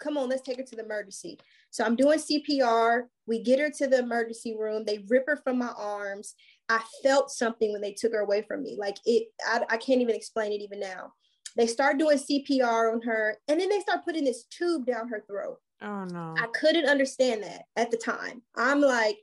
come 0.00 0.16
on, 0.16 0.28
let's 0.28 0.42
take 0.42 0.58
her 0.58 0.62
to 0.62 0.76
the 0.76 0.84
emergency. 0.84 1.38
So 1.70 1.84
I'm 1.84 1.96
doing 1.96 2.18
CPR. 2.18 3.04
We 3.26 3.42
get 3.42 3.58
her 3.58 3.70
to 3.70 3.86
the 3.86 3.98
emergency 4.00 4.54
room. 4.58 4.84
They 4.84 5.04
rip 5.08 5.24
her 5.26 5.36
from 5.36 5.58
my 5.58 5.72
arms. 5.76 6.34
I 6.68 6.80
felt 7.02 7.30
something 7.30 7.72
when 7.72 7.80
they 7.80 7.92
took 7.92 8.12
her 8.12 8.20
away 8.20 8.42
from 8.42 8.62
me. 8.62 8.76
Like 8.78 8.96
it, 9.04 9.28
I, 9.46 9.62
I 9.70 9.76
can't 9.76 10.00
even 10.00 10.14
explain 10.14 10.52
it 10.52 10.62
even 10.62 10.80
now. 10.80 11.12
They 11.56 11.66
start 11.66 11.98
doing 11.98 12.18
CPR 12.18 12.92
on 12.92 13.02
her 13.02 13.36
and 13.48 13.60
then 13.60 13.68
they 13.68 13.80
start 13.80 14.04
putting 14.04 14.24
this 14.24 14.44
tube 14.44 14.86
down 14.86 15.08
her 15.08 15.24
throat. 15.26 15.58
Oh 15.82 16.04
no. 16.04 16.34
I 16.38 16.46
couldn't 16.48 16.88
understand 16.88 17.42
that 17.44 17.62
at 17.76 17.90
the 17.90 17.96
time. 17.96 18.42
I'm 18.56 18.80
like, 18.80 19.18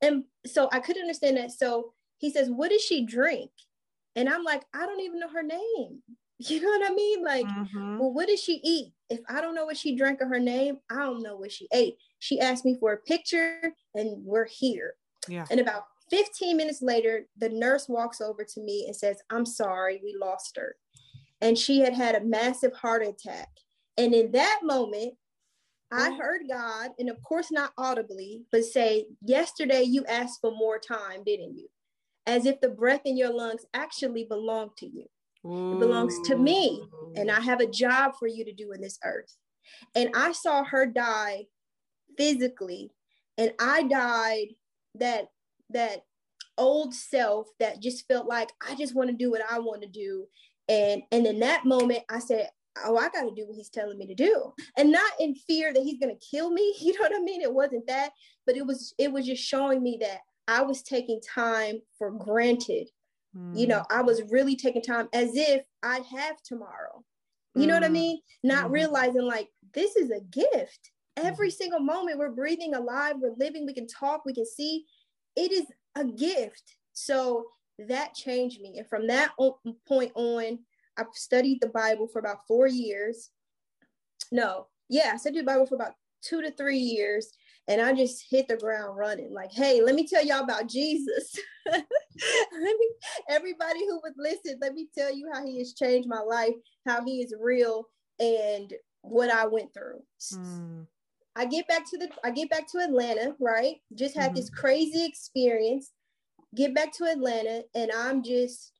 and 0.00 0.24
so 0.46 0.68
I 0.72 0.80
couldn't 0.80 1.02
understand 1.02 1.36
that. 1.36 1.52
So 1.52 1.92
he 2.18 2.30
says, 2.30 2.48
What 2.50 2.70
does 2.70 2.82
she 2.82 3.04
drink? 3.04 3.50
And 4.16 4.28
I'm 4.28 4.44
like, 4.44 4.62
I 4.74 4.86
don't 4.86 5.00
even 5.00 5.20
know 5.20 5.28
her 5.28 5.42
name. 5.42 6.02
You 6.38 6.60
know 6.60 6.70
what 6.70 6.90
I 6.90 6.92
mean? 6.94 7.22
Like, 7.22 7.46
Mhm. 7.46 8.00
well, 8.00 8.12
what 8.12 8.26
did 8.26 8.38
she 8.40 8.54
eat? 8.64 8.92
If 9.08 9.20
I 9.28 9.40
don't 9.40 9.54
know 9.54 9.64
what 9.64 9.76
she 9.76 9.94
drank 9.94 10.20
or 10.20 10.26
her 10.26 10.40
name, 10.40 10.80
I 10.90 10.96
don't 10.96 11.22
know 11.22 11.36
what 11.36 11.52
she 11.52 11.68
ate. 11.72 11.94
She 12.18 12.40
asked 12.40 12.64
me 12.64 12.76
for 12.80 12.92
a 12.92 12.96
picture 12.96 13.72
and 13.94 14.24
we're 14.24 14.46
here. 14.46 14.94
Yeah. 15.28 15.46
And 15.50 15.60
about 15.60 15.84
15 16.10 16.56
minutes 16.56 16.82
later, 16.82 17.28
the 17.36 17.48
nurse 17.48 17.88
walks 17.88 18.20
over 18.20 18.42
to 18.42 18.60
me 18.60 18.86
and 18.86 18.96
says, 18.96 19.22
I'm 19.30 19.46
sorry, 19.46 20.00
we 20.02 20.16
lost 20.20 20.56
her. 20.56 20.74
And 21.40 21.56
she 21.56 21.78
had 21.78 21.92
had 21.94 22.16
a 22.16 22.24
massive 22.24 22.72
heart 22.72 23.04
attack. 23.06 23.50
And 23.96 24.12
in 24.12 24.32
that 24.32 24.60
moment, 24.64 25.14
I 25.92 26.08
Oh. 26.10 26.16
heard 26.16 26.42
God, 26.50 26.90
and 26.98 27.08
of 27.08 27.22
course, 27.22 27.52
not 27.52 27.72
audibly, 27.78 28.46
but 28.50 28.64
say, 28.64 29.06
Yesterday 29.20 29.82
you 29.84 30.04
asked 30.06 30.40
for 30.40 30.50
more 30.50 30.80
time, 30.80 31.22
didn't 31.22 31.56
you? 31.56 31.68
As 32.26 32.46
if 32.46 32.60
the 32.60 32.68
breath 32.68 33.02
in 33.04 33.16
your 33.16 33.32
lungs 33.32 33.64
actually 33.74 34.24
belonged 34.24 34.76
to 34.78 34.86
you. 34.86 35.06
It 35.44 35.78
belongs 35.80 36.20
to 36.26 36.36
me, 36.36 36.82
and 37.16 37.30
I 37.30 37.40
have 37.40 37.60
a 37.60 37.66
job 37.66 38.12
for 38.18 38.28
you 38.28 38.44
to 38.44 38.52
do 38.52 38.72
in 38.72 38.80
this 38.80 38.98
earth. 39.04 39.36
And 39.96 40.10
I 40.14 40.32
saw 40.32 40.62
her 40.64 40.86
die 40.86 41.46
physically, 42.16 42.92
and 43.38 43.52
I 43.60 43.82
died 43.84 44.48
that 44.94 45.28
that 45.70 46.04
old 46.58 46.94
self 46.94 47.48
that 47.58 47.80
just 47.80 48.06
felt 48.06 48.26
like 48.26 48.50
I 48.66 48.74
just 48.74 48.94
want 48.94 49.10
to 49.10 49.16
do 49.16 49.30
what 49.30 49.42
I 49.50 49.58
want 49.58 49.82
to 49.82 49.88
do. 49.88 50.26
And 50.68 51.02
and 51.10 51.26
in 51.26 51.40
that 51.40 51.64
moment, 51.64 52.04
I 52.08 52.18
said, 52.20 52.50
Oh, 52.84 52.96
I 52.96 53.08
got 53.10 53.22
to 53.22 53.34
do 53.34 53.46
what 53.46 53.56
he's 53.56 53.68
telling 53.68 53.98
me 53.98 54.06
to 54.06 54.14
do, 54.14 54.52
and 54.76 54.92
not 54.92 55.12
in 55.18 55.34
fear 55.34 55.72
that 55.72 55.82
he's 55.82 55.98
going 55.98 56.16
to 56.16 56.26
kill 56.30 56.50
me. 56.50 56.74
You 56.80 56.92
know 56.94 57.00
what 57.00 57.16
I 57.16 57.20
mean? 57.20 57.40
It 57.42 57.52
wasn't 57.52 57.86
that, 57.88 58.10
but 58.46 58.56
it 58.56 58.66
was 58.66 58.94
it 58.98 59.12
was 59.12 59.26
just 59.26 59.42
showing 59.42 59.82
me 59.82 59.98
that 60.00 60.20
I 60.48 60.62
was 60.62 60.82
taking 60.82 61.20
time 61.20 61.80
for 61.98 62.10
granted. 62.10 62.88
You 63.54 63.66
know 63.66 63.82
i 63.90 64.02
was 64.02 64.22
really 64.30 64.56
taking 64.56 64.82
time 64.82 65.08
as 65.14 65.30
if 65.34 65.64
i'd 65.82 66.04
have 66.04 66.42
tomorrow. 66.42 67.02
You 67.54 67.66
know 67.66 67.74
what 67.74 67.84
i 67.84 67.88
Mm. 67.88 67.92
mean? 67.92 68.20
Not 68.42 68.66
Mhm. 68.66 68.72
realizing 68.72 69.22
like 69.22 69.48
this 69.72 69.96
is 69.96 70.10
a 70.10 70.20
gift. 70.20 70.90
Every 71.16 71.50
single 71.50 71.80
moment 71.80 72.18
we're 72.18 72.30
breathing 72.30 72.74
alive 72.74 73.16
we're 73.18 73.34
living 73.36 73.64
we 73.66 73.72
can 73.74 73.86
talk 73.86 74.24
we 74.24 74.34
can 74.34 74.44
see 74.46 74.86
it 75.36 75.50
is 75.52 75.66
a 75.94 76.04
gift. 76.04 76.76
So 76.92 77.52
that 77.78 78.14
changed 78.14 78.60
me. 78.60 78.78
And 78.78 78.88
from 78.88 79.06
that 79.06 79.32
point 79.86 80.12
on 80.14 80.58
i 80.98 81.04
studied 81.14 81.60
the 81.62 81.68
bible 81.68 82.06
for 82.08 82.18
about 82.18 82.46
four 82.46 82.66
years. 82.66 83.30
No 84.30 84.68
yeah 84.88 85.12
i 85.14 85.16
studied 85.16 85.40
the 85.40 85.44
bible 85.44 85.66
for 85.66 85.74
about 85.76 85.94
two 86.22 86.42
to 86.42 86.50
three 86.50 86.78
years 86.78 87.32
and 87.68 87.80
I 87.80 87.92
just 87.92 88.24
hit 88.28 88.48
the 88.48 88.56
ground 88.56 88.96
running. 88.96 89.32
Like, 89.32 89.52
hey, 89.52 89.82
let 89.82 89.94
me 89.94 90.06
tell 90.06 90.24
y'all 90.24 90.42
about 90.42 90.68
Jesus. 90.68 91.36
let 91.66 91.84
me, 92.52 92.88
everybody 93.28 93.80
who 93.86 94.00
would 94.02 94.14
listen, 94.16 94.58
let 94.60 94.74
me 94.74 94.88
tell 94.96 95.14
you 95.14 95.28
how 95.32 95.44
he 95.44 95.58
has 95.58 95.74
changed 95.74 96.08
my 96.08 96.20
life, 96.20 96.54
how 96.86 97.04
he 97.04 97.22
is 97.22 97.34
real, 97.40 97.86
and 98.18 98.72
what 99.02 99.30
I 99.30 99.46
went 99.46 99.72
through. 99.72 100.02
Mm. 100.34 100.86
I 101.34 101.46
get 101.46 101.66
back 101.66 101.88
to 101.90 101.98
the 101.98 102.08
I 102.24 102.30
get 102.30 102.50
back 102.50 102.70
to 102.72 102.78
Atlanta, 102.78 103.34
right? 103.40 103.76
Just 103.94 104.16
had 104.16 104.34
this 104.34 104.50
crazy 104.50 105.04
experience. 105.06 105.92
Get 106.54 106.74
back 106.74 106.92
to 106.98 107.04
Atlanta, 107.04 107.62
and 107.74 107.90
I'm 107.90 108.22
just 108.22 108.72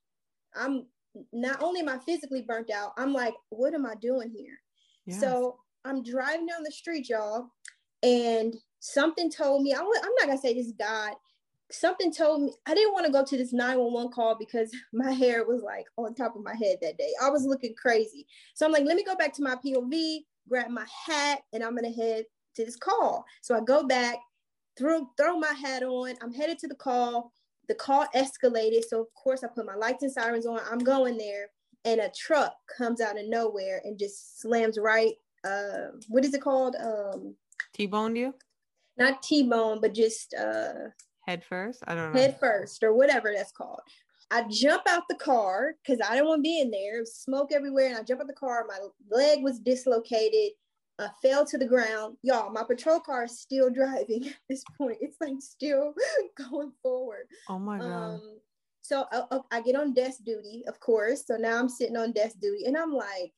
I'm 0.55 0.87
not 1.33 1.63
only 1.63 1.81
am 1.81 1.89
I 1.89 1.99
physically 1.99 2.43
burnt 2.43 2.71
out, 2.71 2.93
I'm 2.99 3.13
like, 3.13 3.35
what 3.51 3.75
am 3.75 3.87
I 3.87 3.95
doing 4.01 4.31
here? 4.31 4.59
Yes. 5.07 5.21
So 5.21 5.57
I'm 5.85 6.03
driving 6.03 6.47
down 6.47 6.63
the 6.63 6.71
street, 6.71 7.09
y'all, 7.09 7.49
and 8.03 8.55
something 8.83 9.31
told 9.31 9.63
me, 9.63 9.73
I, 9.73 9.79
I'm 9.79 9.87
not 10.19 10.27
gonna 10.27 10.39
say 10.39 10.55
this 10.55 10.73
God, 10.79 11.13
something 11.71 12.13
told 12.13 12.43
me 12.43 12.53
I 12.67 12.75
didn't 12.75 12.93
want 12.93 13.07
to 13.07 13.13
go 13.13 13.25
to 13.25 13.37
this 13.37 13.53
911 13.53 14.13
call 14.13 14.37
because 14.39 14.71
my 14.93 15.13
hair 15.13 15.45
was 15.47 15.63
like 15.63 15.87
on 15.97 16.15
top 16.15 16.37
of 16.37 16.43
my 16.43 16.55
head 16.55 16.79
that 16.83 16.99
day. 16.99 17.13
I 17.23 17.31
was 17.31 17.47
looking 17.47 17.75
crazy. 17.81 18.27
So 18.55 18.67
I'm 18.67 18.73
like, 18.73 18.85
let 18.85 18.97
me 18.97 19.05
go 19.05 19.17
back 19.17 19.33
to 19.35 19.43
my 19.43 19.57
POV, 19.57 20.25
grab 20.49 20.69
my 20.69 20.87
hat, 21.07 21.41
and 21.53 21.63
I'm 21.63 21.75
gonna 21.75 21.93
head 21.93 22.25
to 22.57 22.65
this 22.65 22.77
call. 22.77 23.25
So 23.41 23.57
I 23.57 23.61
go 23.61 23.87
back, 23.87 24.17
throw, 24.77 25.09
throw 25.17 25.39
my 25.39 25.53
hat 25.53 25.83
on, 25.83 26.15
I'm 26.21 26.33
headed 26.33 26.59
to 26.61 26.69
the 26.69 26.75
call. 26.75 27.33
The 27.69 27.77
call 27.77 28.07
escalated. 28.15 28.83
So 28.85 29.01
of 29.01 29.15
course 29.15 29.45
I 29.45 29.47
put 29.47 29.65
my 29.65 29.77
lights 29.77 30.03
and 30.03 30.11
sirens 30.13 30.47
on. 30.47 30.61
I'm 30.69 30.81
going 30.81 31.17
there, 31.17 31.47
and 31.85 32.01
a 32.01 32.11
truck 32.11 32.53
comes 32.77 33.01
out 33.01 33.19
of 33.19 33.29
nowhere 33.29 33.81
and 33.85 33.97
just 33.97 34.41
slams 34.41 34.77
right. 34.77 35.15
Uh, 35.45 35.93
what 36.09 36.25
is 36.25 36.35
it 36.35 36.43
called? 36.43 36.75
Um, 36.75 37.37
T-boned 37.73 38.19
you 38.19 38.35
not 38.99 39.23
T-bone, 39.23 39.81
but 39.81 39.95
just 39.95 40.35
uh 40.35 40.73
head 41.27 41.45
first. 41.45 41.83
I 41.87 41.95
don't 41.95 42.13
know. 42.13 42.21
head 42.21 42.39
first 42.39 42.83
or 42.83 42.95
whatever 42.95 43.33
that's 43.35 43.53
called. 43.53 43.81
I 44.31 44.45
jump 44.49 44.83
out 44.89 45.03
the 45.09 45.15
car 45.15 45.75
because 45.85 46.01
I 46.01 46.15
didn't 46.15 46.29
want 46.29 46.39
to 46.39 46.43
be 46.43 46.61
in 46.61 46.71
there. 46.71 47.05
Smoke 47.05 47.53
everywhere, 47.53 47.89
and 47.89 47.97
I 47.97 48.03
jump 48.03 48.23
out 48.23 48.27
the 48.27 48.33
car. 48.33 48.65
My 48.67 48.79
leg 49.11 49.43
was 49.43 49.59
dislocated. 49.59 50.53
I 50.99 51.09
fell 51.21 51.45
to 51.47 51.59
the 51.59 51.67
ground. 51.67 52.17
Y'all, 52.23 52.51
my 52.51 52.63
patrol 52.63 53.01
car 53.01 53.25
is 53.25 53.41
still 53.41 53.71
driving 53.71 54.27
at 54.29 54.37
this 54.49 54.65
point. 54.79 54.99
It's 55.01 55.17
like 55.21 55.35
still 55.41 55.95
going 56.51 56.73
forward. 56.83 57.27
oh 57.49 57.59
my 57.59 57.79
god. 57.79 58.15
Um, 58.15 58.39
so 58.83 59.05
uh, 59.13 59.39
I 59.51 59.61
get 59.63 59.77
on 59.77 59.95
desk 59.95 60.25
duty, 60.25 60.65
of 60.67 60.81
course. 60.81 61.27
So 61.27 61.37
now 61.37 61.59
I'm 61.59 61.69
sitting 61.69 61.97
on 61.97 62.13
desk 62.13 62.37
duty, 62.41 62.65
and 62.67 62.77
I'm 62.77 62.93
like, 62.93 63.33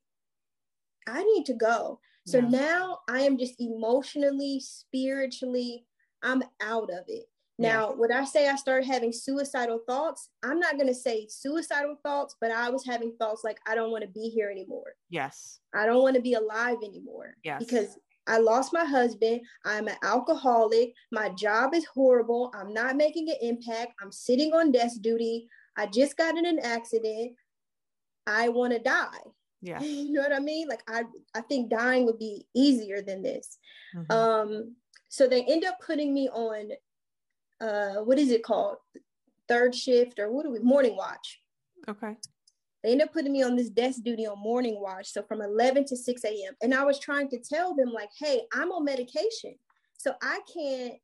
I 1.07 1.23
need 1.23 1.45
to 1.47 1.55
go. 1.55 2.01
So 2.27 2.39
Yeah. 2.39 2.49
now 2.49 2.99
I 3.09 3.21
am 3.23 3.37
just 3.39 3.61
emotionally, 3.61 4.61
spiritually, 4.61 5.87
I'm 6.23 6.43
out 6.61 6.91
of 6.91 7.05
it. 7.09 7.27
Now, 7.57 7.93
when 7.95 8.11
I 8.11 8.25
say 8.25 8.49
I 8.49 8.57
started 8.57 8.85
having 8.87 9.13
suicidal 9.13 9.79
thoughts, 9.87 10.29
I'm 10.43 10.59
not 10.59 10.75
going 10.75 10.89
to 10.89 10.95
say 10.95 11.29
suicidal 11.29 11.97
thoughts, 12.03 12.35
but 12.41 12.51
I 12.51 12.69
was 12.69 12.85
having 12.85 13.13
thoughts 13.17 13.45
like, 13.45 13.59
I 13.65 13.77
don't 13.77 13.93
want 13.93 14.03
to 14.03 14.09
be 14.11 14.29
here 14.29 14.51
anymore. 14.51 14.97
yes. 15.09 15.61
I 15.73 15.87
don't 15.87 16.03
want 16.03 16.17
to 16.17 16.23
be 16.23 16.35
alive 16.35 16.79
anymore. 16.83 17.37
Yes. 17.45 17.61
Because 17.65 17.97
I 18.27 18.39
lost 18.39 18.73
my 18.73 18.85
husband. 18.85 19.43
I'm 19.65 19.87
an 19.87 19.97
alcoholic. 20.03 20.95
My 21.13 21.29
job 21.29 21.75
is 21.75 21.85
horrible. 21.85 22.51
I'm 22.55 22.73
not 22.75 22.97
making 22.97 23.29
an 23.29 23.37
impact. 23.41 23.93
I'm 24.03 24.11
sitting 24.11 24.53
on 24.53 24.73
desk 24.73 25.01
duty. 25.03 25.47
I 25.77 25.87
just 25.87 26.17
got 26.17 26.37
in 26.37 26.47
an 26.47 26.59
accident. 26.59 27.35
I 28.27 28.49
want 28.49 28.73
to 28.73 28.79
die. 28.81 29.19
Yeah. 29.65 29.81
You 29.81 30.13
know 30.13 30.21
what 30.21 30.33
I 30.35 30.41
mean? 30.41 30.69
Like 30.69 30.83
I 30.89 31.05
I 31.35 31.41
think 31.41 31.71
dying 31.71 32.05
would 32.05 32.19
be 32.19 32.47
easier 32.55 33.01
than 33.03 33.23
this. 33.23 33.59
Mhm. 33.97 34.13
Um 34.13 34.77
so 35.09 35.27
they 35.27 35.43
end 35.45 35.65
up 35.65 35.79
putting 35.81 36.13
me 36.13 36.29
on 36.29 36.71
uh 37.61 38.03
what 38.05 38.19
is 38.19 38.31
it 38.31 38.45
called? 38.45 38.77
Third 39.49 39.75
shift 39.75 40.19
or 40.19 40.31
what 40.31 40.45
do 40.45 40.51
we 40.51 40.59
morning 40.59 40.97
watch. 40.97 41.41
okay. 41.89 42.17
They 42.83 42.93
end 42.93 43.01
up 43.01 43.15
putting 43.15 43.33
me 43.33 43.43
on 43.43 43.57
this 43.57 43.71
desk 43.71 44.03
duty 44.03 44.27
on 44.27 44.39
morning 44.39 44.79
watch. 44.79 45.07
So 45.11 45.23
from 45.23 45.41
11 45.41 45.87
to 45.87 45.97
6 45.97 46.25
a.m. 46.25 46.55
And 46.63 46.75
I 46.75 46.85
was 46.85 46.99
trying 46.99 47.31
to 47.31 47.39
tell 47.39 47.75
them, 47.75 47.91
like, 47.91 48.11
hey, 48.19 48.43
I'm 48.53 48.71
on 48.73 48.85
medication. 48.85 49.55
So 49.97 50.13
I 50.21 50.41
can't 50.55 51.01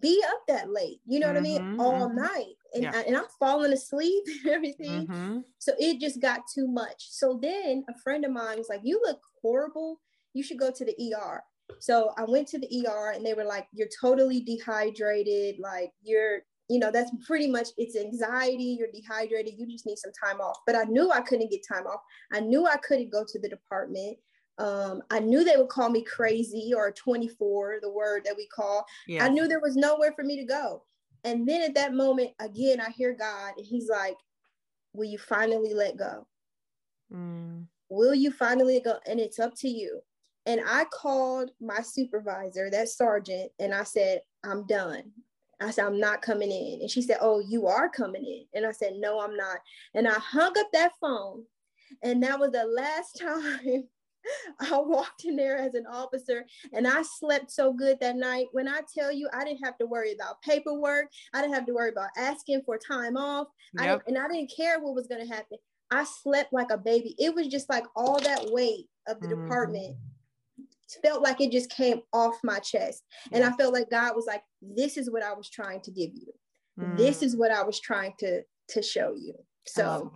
be 0.00 0.22
up 0.32 0.40
that 0.48 0.70
late. 0.70 1.00
You 1.06 1.20
know 1.20 1.26
what 1.26 1.36
I 1.36 1.40
mean? 1.40 1.78
All 1.78 2.08
mhm. 2.08 2.14
night. 2.14 2.56
And, 2.74 2.84
Yeah. 2.84 2.92
I, 2.94 3.00
and 3.02 3.16
I'm 3.16 3.26
falling 3.38 3.72
asleep 3.72 4.24
and 4.44 4.50
everything. 4.52 5.06
Mhm. 5.06 5.44
So 5.58 5.72
it 5.78 6.00
just 6.00 6.20
got 6.20 6.40
too 6.54 6.66
much. 6.68 7.08
So 7.10 7.38
then 7.40 7.84
a 7.88 7.98
friend 7.98 8.24
of 8.24 8.32
mine 8.32 8.58
was 8.58 8.68
like, 8.68 8.80
You 8.84 9.00
look 9.04 9.20
horrible. 9.42 10.00
You 10.34 10.42
should 10.42 10.58
go 10.58 10.70
to 10.70 10.84
the 10.84 10.94
ER. 11.14 11.42
So 11.78 12.12
I 12.16 12.24
went 12.24 12.48
to 12.48 12.58
the 12.58 12.86
ER 12.86 13.10
and 13.12 13.24
they 13.24 13.34
were 13.34 13.44
like, 13.44 13.66
You're 13.72 13.88
totally 14.00 14.40
dehydrated. 14.40 15.58
Like, 15.58 15.92
you're, 16.02 16.40
you 16.68 16.78
know, 16.78 16.90
that's 16.92 17.10
pretty 17.26 17.48
much 17.48 17.68
it's 17.78 17.96
anxiety. 17.96 18.76
You're 18.78 18.92
dehydrated. 18.92 19.54
You 19.58 19.66
just 19.66 19.86
need 19.86 19.98
some 19.98 20.12
time 20.12 20.40
off. 20.40 20.58
But 20.66 20.76
I 20.76 20.84
knew 20.84 21.10
I 21.10 21.20
couldn't 21.20 21.50
get 21.50 21.66
time 21.66 21.86
off. 21.86 22.00
I 22.32 22.40
knew 22.40 22.66
I 22.66 22.76
couldn't 22.76 23.10
go 23.10 23.24
to 23.26 23.38
the 23.40 23.48
department. 23.48 24.18
Um, 24.58 25.02
I 25.10 25.20
knew 25.20 25.42
they 25.42 25.56
would 25.56 25.68
call 25.70 25.88
me 25.88 26.04
crazy 26.04 26.72
or 26.76 26.92
24, 26.92 27.78
the 27.80 27.90
word 27.90 28.22
that 28.26 28.36
we 28.36 28.46
call. 28.48 28.84
Yes. 29.08 29.22
I 29.22 29.28
knew 29.30 29.48
there 29.48 29.60
was 29.60 29.74
nowhere 29.74 30.12
for 30.12 30.22
me 30.22 30.36
to 30.36 30.44
go. 30.44 30.84
And 31.24 31.48
then 31.48 31.62
at 31.62 31.74
that 31.74 31.94
moment, 31.94 32.30
again, 32.38 32.80
I 32.80 32.90
hear 32.90 33.14
God, 33.14 33.54
and 33.56 33.66
He's 33.66 33.88
like, 33.88 34.16
Will 34.92 35.08
you 35.08 35.18
finally 35.18 35.72
let 35.74 35.96
go? 35.96 36.26
Mm. 37.12 37.66
Will 37.88 38.14
you 38.14 38.30
finally 38.30 38.80
go? 38.80 38.98
And 39.06 39.20
it's 39.20 39.38
up 39.38 39.54
to 39.58 39.68
you. 39.68 40.00
And 40.46 40.60
I 40.66 40.84
called 40.84 41.50
my 41.60 41.80
supervisor, 41.80 42.70
that 42.70 42.88
sergeant, 42.88 43.52
and 43.58 43.74
I 43.74 43.84
said, 43.84 44.22
I'm 44.44 44.66
done. 44.66 45.12
I 45.60 45.70
said, 45.70 45.84
I'm 45.84 46.00
not 46.00 46.22
coming 46.22 46.50
in. 46.50 46.80
And 46.80 46.90
she 46.90 47.02
said, 47.02 47.18
Oh, 47.20 47.40
you 47.40 47.66
are 47.66 47.88
coming 47.88 48.24
in. 48.24 48.44
And 48.54 48.66
I 48.66 48.72
said, 48.72 48.94
No, 48.96 49.20
I'm 49.20 49.36
not. 49.36 49.58
And 49.94 50.08
I 50.08 50.14
hung 50.14 50.52
up 50.58 50.68
that 50.72 50.92
phone. 51.00 51.44
And 52.02 52.22
that 52.22 52.38
was 52.38 52.52
the 52.52 52.64
last 52.64 53.18
time 53.20 53.84
I 54.60 54.78
walked 54.78 55.24
in 55.24 55.36
there 55.36 55.56
as 55.56 55.74
an 55.74 55.86
officer. 55.86 56.46
And 56.72 56.86
I 56.86 57.02
slept 57.02 57.50
so 57.50 57.72
good 57.72 57.98
that 58.00 58.16
night. 58.16 58.46
When 58.52 58.68
I 58.68 58.80
tell 58.96 59.12
you, 59.12 59.28
I 59.32 59.44
didn't 59.44 59.64
have 59.64 59.78
to 59.78 59.86
worry 59.86 60.12
about 60.12 60.42
paperwork, 60.42 61.06
I 61.32 61.40
didn't 61.40 61.54
have 61.54 61.66
to 61.66 61.74
worry 61.74 61.90
about 61.90 62.10
asking 62.16 62.62
for 62.64 62.78
time 62.78 63.16
off. 63.16 63.48
I 63.78 63.84
Yep. 63.86 64.04
didn't, 64.06 64.16
and 64.16 64.24
I 64.24 64.28
didn't 64.32 64.52
care 64.54 64.80
what 64.80 64.94
was 64.94 65.06
going 65.06 65.26
to 65.26 65.32
happen. 65.32 65.58
I 65.90 66.04
slept 66.04 66.52
like 66.52 66.70
a 66.70 66.78
baby. 66.78 67.14
It 67.18 67.34
was 67.34 67.48
just 67.48 67.68
like 67.68 67.84
all 67.96 68.20
that 68.20 68.46
weight 68.50 68.88
of 69.08 69.20
the 69.20 69.26
Mhm. 69.26 69.42
department 69.42 69.96
felt 71.02 71.22
like 71.22 71.40
it 71.40 71.52
just 71.52 71.70
came 71.70 72.02
off 72.12 72.38
my 72.42 72.58
chest. 72.58 73.04
And 73.32 73.44
I 73.44 73.52
felt 73.52 73.72
like 73.72 73.90
God 73.90 74.16
was 74.16 74.26
like, 74.26 74.42
this 74.60 74.96
is 74.96 75.10
what 75.10 75.22
I 75.22 75.32
was 75.32 75.48
trying 75.48 75.80
to 75.82 75.90
give 75.90 76.10
you. 76.14 76.32
Mm. 76.78 76.96
This 76.96 77.22
is 77.22 77.36
what 77.36 77.50
I 77.50 77.62
was 77.62 77.80
trying 77.80 78.14
to 78.18 78.42
to 78.68 78.82
show 78.82 79.14
you. 79.14 79.34
I 79.76 79.82
love 79.82 80.00
So 80.00 80.06
it. 80.06 80.12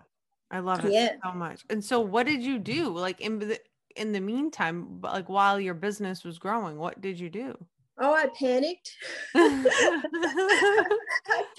I 0.55 0.59
love 0.61 0.84
it 0.84 0.92
Yeah. 0.92 1.16
so 1.24 1.32
much. 1.32 1.64
And 1.70 1.84
so, 1.84 2.00
what 2.00 2.26
did 2.26 2.42
you 2.42 2.59
do? 2.61 2.88
Like 2.90 3.20
in 3.20 3.40
the 3.40 3.61
in 3.97 4.12
the 4.12 4.20
meantime, 4.20 5.01
like 5.03 5.28
while 5.28 5.61
your 5.61 5.74
business 5.74 6.24
was 6.24 6.38
growing, 6.38 6.78
what 6.78 7.01
did 7.01 7.18
you 7.18 7.30
do? 7.30 7.57
Oh, 7.99 8.12
I 8.12 8.26
panicked. 8.36 8.90
I 9.36 10.03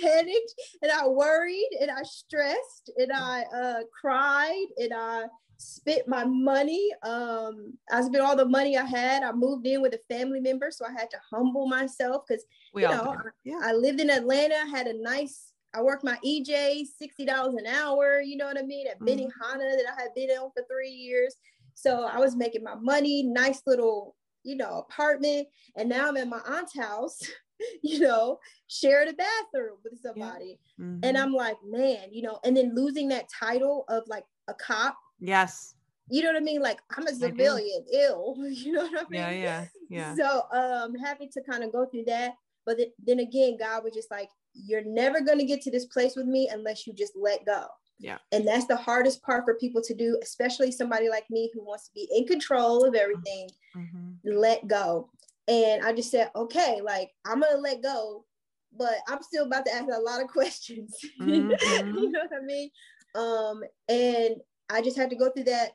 panicked 0.01 0.53
and 0.81 0.91
I 0.91 1.07
worried 1.07 1.69
and 1.79 1.89
I 1.89 2.03
stressed 2.03 2.91
and 2.97 3.11
I 3.13 3.43
uh, 3.55 3.83
cried 4.01 4.65
and 4.77 4.91
I 4.93 5.23
spent 5.57 6.07
my 6.07 6.25
money. 6.25 6.89
Um, 7.03 7.77
I 7.89 8.01
spent 8.01 8.23
all 8.23 8.35
the 8.35 8.45
money 8.45 8.77
I 8.77 8.83
had. 8.83 9.23
I 9.23 9.31
moved 9.31 9.65
in 9.65 9.81
with 9.81 9.93
a 9.93 10.13
family 10.13 10.41
member, 10.41 10.71
so 10.71 10.85
I 10.85 10.91
had 10.91 11.09
to 11.11 11.17
humble 11.31 11.67
myself 11.67 12.23
because 12.27 12.43
we 12.73 12.81
you 12.81 12.89
all 12.89 12.95
know, 12.95 13.13
do. 13.13 13.51
Yeah. 13.51 13.59
I 13.63 13.71
lived 13.71 14.01
in 14.01 14.09
Atlanta, 14.09 14.69
had 14.69 14.87
a 14.87 15.01
nice, 15.01 15.53
I 15.73 15.81
worked 15.81 16.03
my 16.03 16.17
EJ, 16.25 16.85
$60 17.01 17.57
an 17.57 17.65
hour, 17.65 18.19
you 18.19 18.35
know 18.35 18.45
what 18.45 18.57
I 18.57 18.63
mean? 18.63 18.87
At 18.87 18.99
Benny 18.99 19.29
Hanna 19.41 19.63
that 19.63 19.85
I 19.97 20.01
had 20.01 20.13
been 20.13 20.29
on 20.31 20.51
for 20.51 20.65
three 20.69 20.91
years. 20.91 21.35
So 21.75 22.05
I 22.05 22.19
was 22.19 22.35
making 22.35 22.63
my 22.63 22.75
money, 22.75 23.21
nice 23.23 23.61
little, 23.67 24.15
you 24.43 24.55
know, 24.57 24.79
apartment. 24.89 25.47
And 25.77 25.89
now 25.89 26.07
I'm 26.07 26.17
at 26.17 26.27
my 26.27 26.41
aunt's 26.47 26.75
house, 26.77 27.19
you 27.83 27.99
know, 27.99 28.39
sharing 28.67 29.09
a 29.09 29.13
bathroom 29.13 29.77
with 29.83 29.99
somebody. 30.01 30.59
Mhm. 30.79 30.99
And 31.03 31.17
I'm 31.17 31.33
like, 31.33 31.57
man, 31.65 32.07
you 32.11 32.21
know, 32.23 32.39
and 32.43 32.55
then 32.57 32.73
losing 32.75 33.09
that 33.09 33.29
title 33.29 33.85
of 33.89 34.03
like 34.07 34.25
a 34.47 34.53
cop, 34.53 34.95
yes. 35.19 35.75
you 36.09 36.21
know 36.21 36.29
what 36.31 36.41
I 36.41 36.45
mean? 36.45 36.61
Like 36.61 36.79
I'm 36.97 37.07
a 37.07 37.13
civilian, 37.13 37.85
ill, 37.91 38.35
you 38.49 38.73
know 38.73 38.83
what 38.87 39.01
I 39.01 39.09
mean? 39.09 39.21
Yeah. 39.21 39.29
Yeah. 39.31 39.65
Yeah. 39.89 40.15
So 40.15 40.43
um 40.51 40.95
happy 40.95 41.27
to 41.33 41.41
kind 41.43 41.63
of 41.63 41.71
go 41.71 41.85
through 41.85 42.05
that. 42.05 42.33
But 42.65 42.77
then 43.05 43.19
again, 43.19 43.57
God 43.59 43.83
was 43.83 43.93
just 43.93 44.09
like, 44.09 44.29
you're 44.53 44.83
never 44.83 45.21
going 45.21 45.37
to 45.37 45.45
get 45.45 45.61
to 45.61 45.71
this 45.71 45.85
place 45.85 46.15
with 46.15 46.25
me 46.25 46.49
unless 46.51 46.87
you 46.87 46.93
just 46.93 47.13
let 47.15 47.45
go. 47.45 47.67
Yeah. 47.99 48.17
And 48.31 48.47
that's 48.47 48.65
the 48.65 48.75
hardest 48.75 49.21
part 49.23 49.45
for 49.45 49.55
people 49.55 49.81
to 49.81 49.93
do, 49.93 50.17
especially 50.21 50.71
somebody 50.71 51.09
like 51.09 51.25
me 51.29 51.49
who 51.53 51.63
wants 51.63 51.85
to 51.87 51.93
be 51.93 52.07
in 52.15 52.25
control 52.27 52.83
of 52.83 52.93
everything, 52.95 53.49
Mhm. 53.75 54.17
let 54.23 54.67
go. 54.67 55.09
And 55.47 55.85
I 55.85 55.93
just 55.93 56.11
said, 56.11 56.31
okay, 56.35 56.81
like 56.81 57.11
I'm 57.25 57.39
going 57.39 57.53
to 57.55 57.61
let 57.61 57.81
go, 57.81 58.25
but 58.77 58.95
I'm 59.07 59.21
still 59.23 59.45
about 59.45 59.65
to 59.67 59.73
ask 59.73 59.85
a 59.85 59.99
lot 59.99 60.21
of 60.21 60.27
questions. 60.37 60.95
Mhm. 61.19 61.49
you 61.95 62.11
know 62.11 62.21
what 62.29 62.33
I 62.41 62.43
mean? 62.43 62.69
Um, 63.15 63.63
and 63.87 64.35
I 64.69 64.81
just 64.81 64.97
had 64.97 65.09
to 65.11 65.15
go 65.15 65.29
through 65.29 65.45
that. 65.45 65.71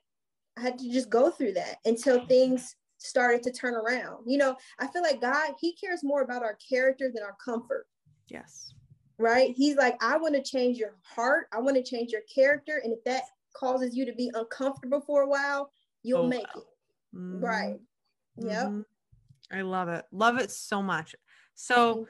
I 0.58 0.60
had 0.62 0.78
to 0.78 0.92
just 0.92 1.08
go 1.08 1.30
through 1.30 1.52
that 1.54 1.78
until 1.86 2.26
things 2.26 2.76
started 2.98 3.42
to 3.44 3.52
turn 3.52 3.74
around. 3.74 4.24
You 4.26 4.36
know, 4.36 4.56
I 4.78 4.88
feel 4.88 5.00
like 5.02 5.22
God, 5.22 5.54
He 5.58 5.74
cares 5.74 6.04
more 6.04 6.20
about 6.20 6.42
our 6.42 6.56
character 6.68 7.10
than 7.12 7.22
our 7.22 7.36
comfort, 7.42 7.86
Yes. 8.28 8.74
Right? 9.20 9.54
He's 9.54 9.76
like, 9.76 10.02
I 10.02 10.16
want 10.16 10.34
to 10.34 10.42
change 10.42 10.78
your 10.78 10.94
heart. 11.02 11.46
I 11.52 11.60
want 11.60 11.76
to 11.76 11.82
change 11.82 12.10
your 12.10 12.22
character. 12.22 12.80
And 12.82 12.92
if 12.92 13.04
that 13.04 13.22
causes 13.54 13.94
you 13.94 14.06
to 14.06 14.14
be 14.14 14.30
uncomfortable 14.34 15.00
for 15.00 15.22
a 15.22 15.28
while, 15.28 15.70
you'll 16.02 16.24
Oh, 16.24 16.28
make 16.28 16.46
it. 16.56 16.64
Mhm. 17.14 17.42
Right. 17.42 17.80
Yep. 18.36 18.66
Mhm. 18.66 18.84
I 19.50 19.60
love 19.62 19.88
it. 19.88 20.06
Love 20.10 20.38
it 20.38 20.50
so 20.50 20.82
much. 20.82 21.14
So, 21.54 22.06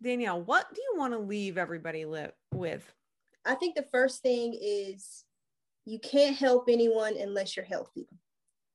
Danielle, 0.00 0.42
what 0.42 0.72
do 0.74 0.80
you 0.80 0.94
want 0.96 1.12
to 1.12 1.18
leave 1.18 1.58
everybody 1.58 2.04
li- 2.06 2.30
with? 2.52 2.90
I 3.44 3.54
think 3.54 3.74
the 3.76 3.86
first 3.92 4.22
thing 4.22 4.56
is 4.60 5.24
you 5.84 5.98
can't 5.98 6.36
help 6.36 6.68
anyone 6.68 7.16
unless 7.16 7.56
you're 7.56 7.64
healthy. 7.64 8.08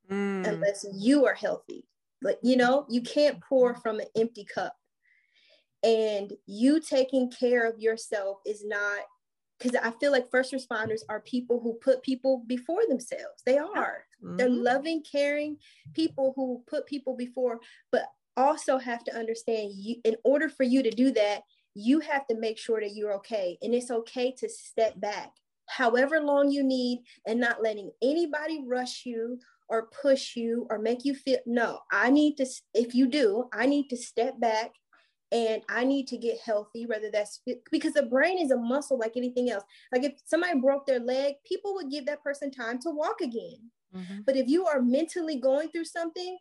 Mm, 0.09 0.47
unless 0.47 0.85
you 0.93 1.25
are 1.25 1.33
healthy. 1.33 1.87
Like, 2.21 2.39
you 2.43 2.55
know, 2.57 2.85
you 2.89 3.01
can't 3.01 3.41
pour 3.41 3.73
from 3.75 3.99
an 3.99 4.07
empty 4.15 4.43
cup. 4.45 4.77
And 5.84 6.34
you 6.45 6.79
taking 6.79 7.32
care 7.32 7.67
of 7.67 7.79
yourself 7.79 8.38
is 8.45 8.63
not 8.65 8.99
because 9.57 9.75
I 9.75 9.91
feel 9.99 10.11
like 10.11 10.32
first 10.32 10.53
responders 10.53 11.01
are 11.07 11.19
people 11.19 11.59
who 11.59 11.73
put 11.75 12.01
people 12.01 12.43
before 12.47 12.82
themselves. 12.88 13.43
They 13.45 13.59
are. 13.59 14.05
They're 14.19 14.49
mhm. 14.49 14.63
loving, 14.63 15.03
caring 15.03 15.57
people 15.93 16.34
who 16.36 16.63
put 16.67 16.88
people 16.88 17.15
before, 17.15 17.59
but 17.91 18.03
also 18.36 18.77
have 18.79 19.03
to 19.03 19.15
understand 19.15 19.71
you 19.75 19.97
in 20.03 20.15
order 20.23 20.49
for 20.49 20.63
you 20.63 20.82
to 20.82 20.89
do 20.89 21.11
that, 21.11 21.43
you 21.75 21.99
have 21.99 22.25
to 22.27 22.36
make 22.36 22.57
sure 22.57 22.82
that 22.82 22.95
you're 22.95 23.13
okay. 23.13 23.57
And 23.61 23.75
it's 23.75 23.91
okay 23.91 24.34
to 24.39 24.49
step 24.49 24.99
back 24.99 25.32
however 25.71 26.19
long 26.19 26.51
you 26.51 26.63
need 26.63 26.99
and 27.25 27.39
not 27.39 27.63
letting 27.63 27.91
anybody 28.01 28.63
rush 28.67 29.05
you 29.05 29.39
or 29.69 29.88
push 30.01 30.36
you 30.36 30.67
or 30.69 30.77
make 30.77 31.05
you 31.05 31.15
feel 31.15 31.39
no 31.45 31.79
i 31.91 32.09
need 32.09 32.36
to 32.36 32.45
if 32.73 32.93
you 32.93 33.07
do 33.07 33.45
i 33.53 33.65
need 33.65 33.88
to 33.89 33.95
step 33.95 34.39
back 34.39 34.71
and 35.32 35.61
i 35.69 35.84
need 35.84 36.07
to 36.07 36.17
get 36.17 36.38
healthy 36.39 36.86
whether 36.86 37.09
that's 37.11 37.41
because 37.71 37.93
the 37.93 38.03
brain 38.03 38.38
is 38.38 38.51
a 38.51 38.57
muscle 38.57 38.97
like 38.97 39.15
anything 39.15 39.49
else 39.49 39.63
like 39.91 40.03
if 40.03 40.13
somebody 40.25 40.59
broke 40.59 40.86
their 40.86 40.99
leg 40.99 41.36
people 41.45 41.73
would 41.73 41.89
give 41.89 42.05
that 42.05 42.23
person 42.23 42.51
time 42.51 42.77
to 42.79 42.89
walk 42.89 43.21
again 43.21 43.71
Mhm. 43.95 44.25
but 44.25 44.36
if 44.38 44.47
you 44.47 44.65
are 44.67 44.82
mentally 44.82 45.38
going 45.38 45.69
through 45.69 45.86
something 45.86 46.38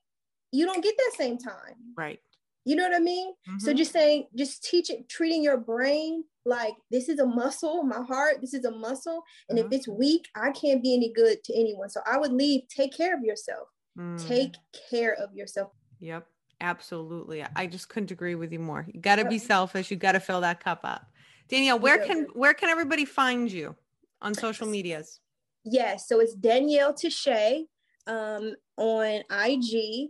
you 0.53 0.66
don't 0.66 0.82
get 0.82 0.97
that 0.97 1.12
same 1.16 1.36
time 1.38 1.76
Right. 1.97 2.20
you 2.64 2.76
know 2.76 2.84
what 2.84 2.95
i 2.95 3.01
mean 3.01 3.34
so 3.59 3.72
Mhm. 3.72 3.76
just 3.76 3.93
saying 3.93 4.28
just 4.34 4.62
teach 4.64 4.88
it 4.91 5.09
treating 5.09 5.43
your 5.43 5.57
brain 5.57 6.24
like 6.45 6.74
this 6.91 7.09
is 7.09 7.18
a 7.18 7.26
muscle 7.26 7.82
my 7.82 8.03
heart 8.03 8.41
this 8.41 8.55
is 8.55 8.64
a 8.64 8.70
muscle 8.70 9.22
and 9.49 9.59
Mhm. 9.59 9.66
if 9.66 9.72
it's 9.72 9.88
weak 9.88 10.26
i 10.34 10.51
can't 10.53 10.82
be 10.82 10.95
any 10.95 11.12
good 11.12 11.43
to 11.45 11.53
anyone 11.55 11.88
so 11.91 12.01
i 12.07 12.16
would 12.18 12.32
leave 12.32 12.66
take 12.68 12.93
care 12.93 13.14
of 13.16 13.22
yourself 13.24 13.68
Mm. 13.99 14.26
take 14.26 14.55
care 14.91 15.14
of 15.14 15.34
yourself 15.34 15.72
Yep. 15.99 16.26
Absolutely. 16.61 17.45
I 17.57 17.67
just 17.67 17.89
couldn't 17.89 18.11
agree 18.11 18.35
with 18.35 18.53
you 18.53 18.59
more. 18.59 18.87
You 18.93 19.01
got 19.01 19.17
to 19.17 19.25
be 19.25 19.39
selfish. 19.39 19.91
You 19.91 19.97
got 19.97 20.13
to 20.13 20.21
fill 20.21 20.41
that 20.43 20.63
cup 20.63 20.81
up. 20.85 21.07
Danielle, 21.49 21.79
where 21.79 21.99
can 21.99 22.27
where 22.35 22.55
can 22.55 22.69
everybody 22.69 23.05
find 23.05 23.51
you 23.51 23.75
on 24.23 24.35
social 24.35 24.67
medias? 24.67 25.21
yes 25.65 26.09
so 26.09 26.21
it's 26.21 26.35
danielle 26.35 26.95
Ta'Shae, 26.95 27.67
um, 28.07 28.55
on 28.79 29.21
ig 29.47 30.09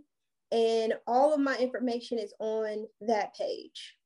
and 0.53 0.95
all 1.09 1.35
of 1.35 1.41
my 1.41 1.57
information 1.57 2.19
is 2.21 2.33
on 2.39 2.87
that 3.01 3.35
page 3.35 3.97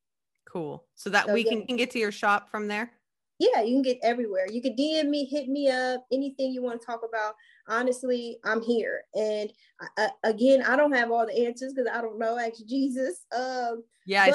Cool. 0.49 0.85
So 0.95 1.11
that 1.11 1.27
So, 1.27 1.35
we 1.35 1.43
can, 1.43 1.67
can 1.67 1.77
get 1.77 1.91
to 1.91 1.99
your 1.99 2.13
shop 2.13 2.49
from 2.49 2.69
there. 2.69 2.93
yeah, 3.41 3.61
you 3.63 3.75
can 3.75 3.83
get 3.83 3.99
everywhere. 4.05 4.47
You 4.49 4.63
can 4.63 4.77
DM 4.77 5.09
me, 5.09 5.25
hit 5.25 5.49
me 5.49 5.69
up, 5.69 6.07
anything 6.13 6.53
you 6.53 6.63
want 6.63 6.81
to 6.81 6.87
talk 6.87 7.01
about. 7.07 7.35
Honestly, 7.69 8.39
I'm 8.45 8.63
here. 8.63 9.03
And 9.15 9.53
uh, 9.99 10.09
again, 10.23 10.63
I 10.63 10.77
don't 10.77 10.93
have 10.93 11.11
all 11.11 11.27
the 11.27 11.47
answers 11.47 11.73
because 11.73 11.91
I 11.93 12.01
don't 12.01 12.19
know. 12.19 12.39
Ask 12.39 12.65
Jesus. 12.67 13.25
Um, 13.37 13.85
Yes. 14.07 14.35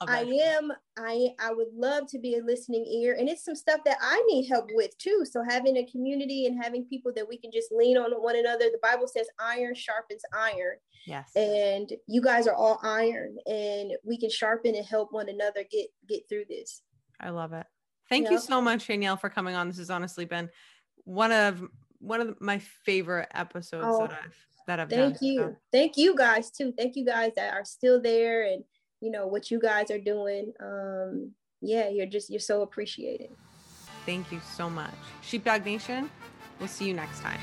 but 0.00 0.08
I 0.08 0.22
am. 0.22 0.72
I 0.96 1.34
I 1.38 1.52
would 1.52 1.68
love 1.74 2.06
to 2.12 2.18
be 2.18 2.36
a 2.36 2.42
listening 2.42 2.86
ear, 2.86 3.14
and 3.18 3.28
it's 3.28 3.44
some 3.44 3.54
stuff 3.54 3.80
that 3.84 3.98
I 4.00 4.22
need 4.26 4.48
help 4.48 4.70
with 4.72 4.96
too. 4.96 5.26
So 5.30 5.42
having 5.46 5.76
a 5.76 5.84
community 5.84 6.46
and 6.46 6.62
having 6.62 6.86
people 6.86 7.12
that 7.16 7.28
we 7.28 7.36
can 7.36 7.52
just 7.52 7.70
lean 7.72 7.98
on 7.98 8.10
one 8.12 8.36
another. 8.36 8.70
The 8.70 8.78
Bible 8.82 9.06
says, 9.06 9.26
"Iron 9.38 9.74
sharpens 9.74 10.22
iron," 10.32 10.78
yes. 11.06 11.30
and 11.36 11.92
you 12.06 12.22
guys 12.22 12.46
are 12.46 12.54
all 12.54 12.80
iron, 12.82 13.36
and 13.44 13.92
we 14.02 14.16
can 14.18 14.30
sharpen 14.30 14.74
and 14.74 14.86
help 14.86 15.12
one 15.12 15.28
another 15.28 15.62
get 15.70 15.88
get 16.08 16.26
through 16.30 16.46
this. 16.48 16.80
I 17.20 17.28
love 17.28 17.52
it. 17.52 17.66
Thank 18.08 18.30
you 18.30 18.36
Yeah. 18.36 18.40
so 18.40 18.62
much, 18.62 18.86
Danielle, 18.86 19.18
for 19.18 19.28
coming 19.28 19.54
on. 19.54 19.68
This 19.68 19.76
has 19.76 19.90
honestly 19.90 20.24
been 20.24 20.48
one 21.04 21.32
of 21.32 21.62
one 22.02 22.20
of 22.20 22.40
my 22.40 22.58
favorite 22.58 23.28
episodes 23.34 23.86
Oh, 23.88 24.06
that 24.06 24.12
I've 24.24 24.36
that 24.66 24.80
I've 24.80 24.90
Thank 24.90 25.14
done. 25.20 25.24
you. 25.28 25.38
So, 25.40 25.56
Thank 25.72 25.96
you 25.96 26.14
guys 26.16 26.50
too. 26.50 26.72
Thank 26.76 26.96
you 26.96 27.04
guys 27.04 27.32
that 27.36 27.54
are 27.54 27.64
still 27.64 28.00
there 28.00 28.44
and 28.44 28.64
you 29.00 29.10
know 29.10 29.26
what 29.26 29.50
you 29.50 29.58
guys 29.60 29.90
are 29.90 29.98
doing. 29.98 30.52
Um 30.60 31.32
yeah, 31.60 31.88
you're 31.88 32.06
just 32.06 32.28
you're 32.30 32.40
so 32.40 32.62
appreciated. 32.62 33.30
thank 34.04 34.30
you 34.32 34.40
so 34.56 34.68
much. 34.68 34.94
Sheepdog 35.22 35.64
Nation, 35.64 36.10
we'll 36.58 36.68
see 36.68 36.86
you 36.88 36.94
next 36.94 37.20
time. 37.20 37.40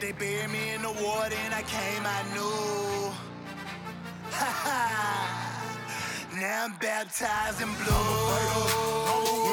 They 0.00 0.12
buried 0.12 0.50
me 0.50 0.74
in 0.74 0.82
the 0.82 0.92
water 0.92 1.34
and 1.44 1.54
I 1.54 1.62
came, 1.62 2.02
I 2.04 2.22
knew. 2.34 3.12
Ha 4.30 4.50
ha. 4.64 5.32
Now 6.38 6.64
I'm 6.66 6.76
baptized 6.78 7.60
in 7.62 7.68
blue. 7.82 9.45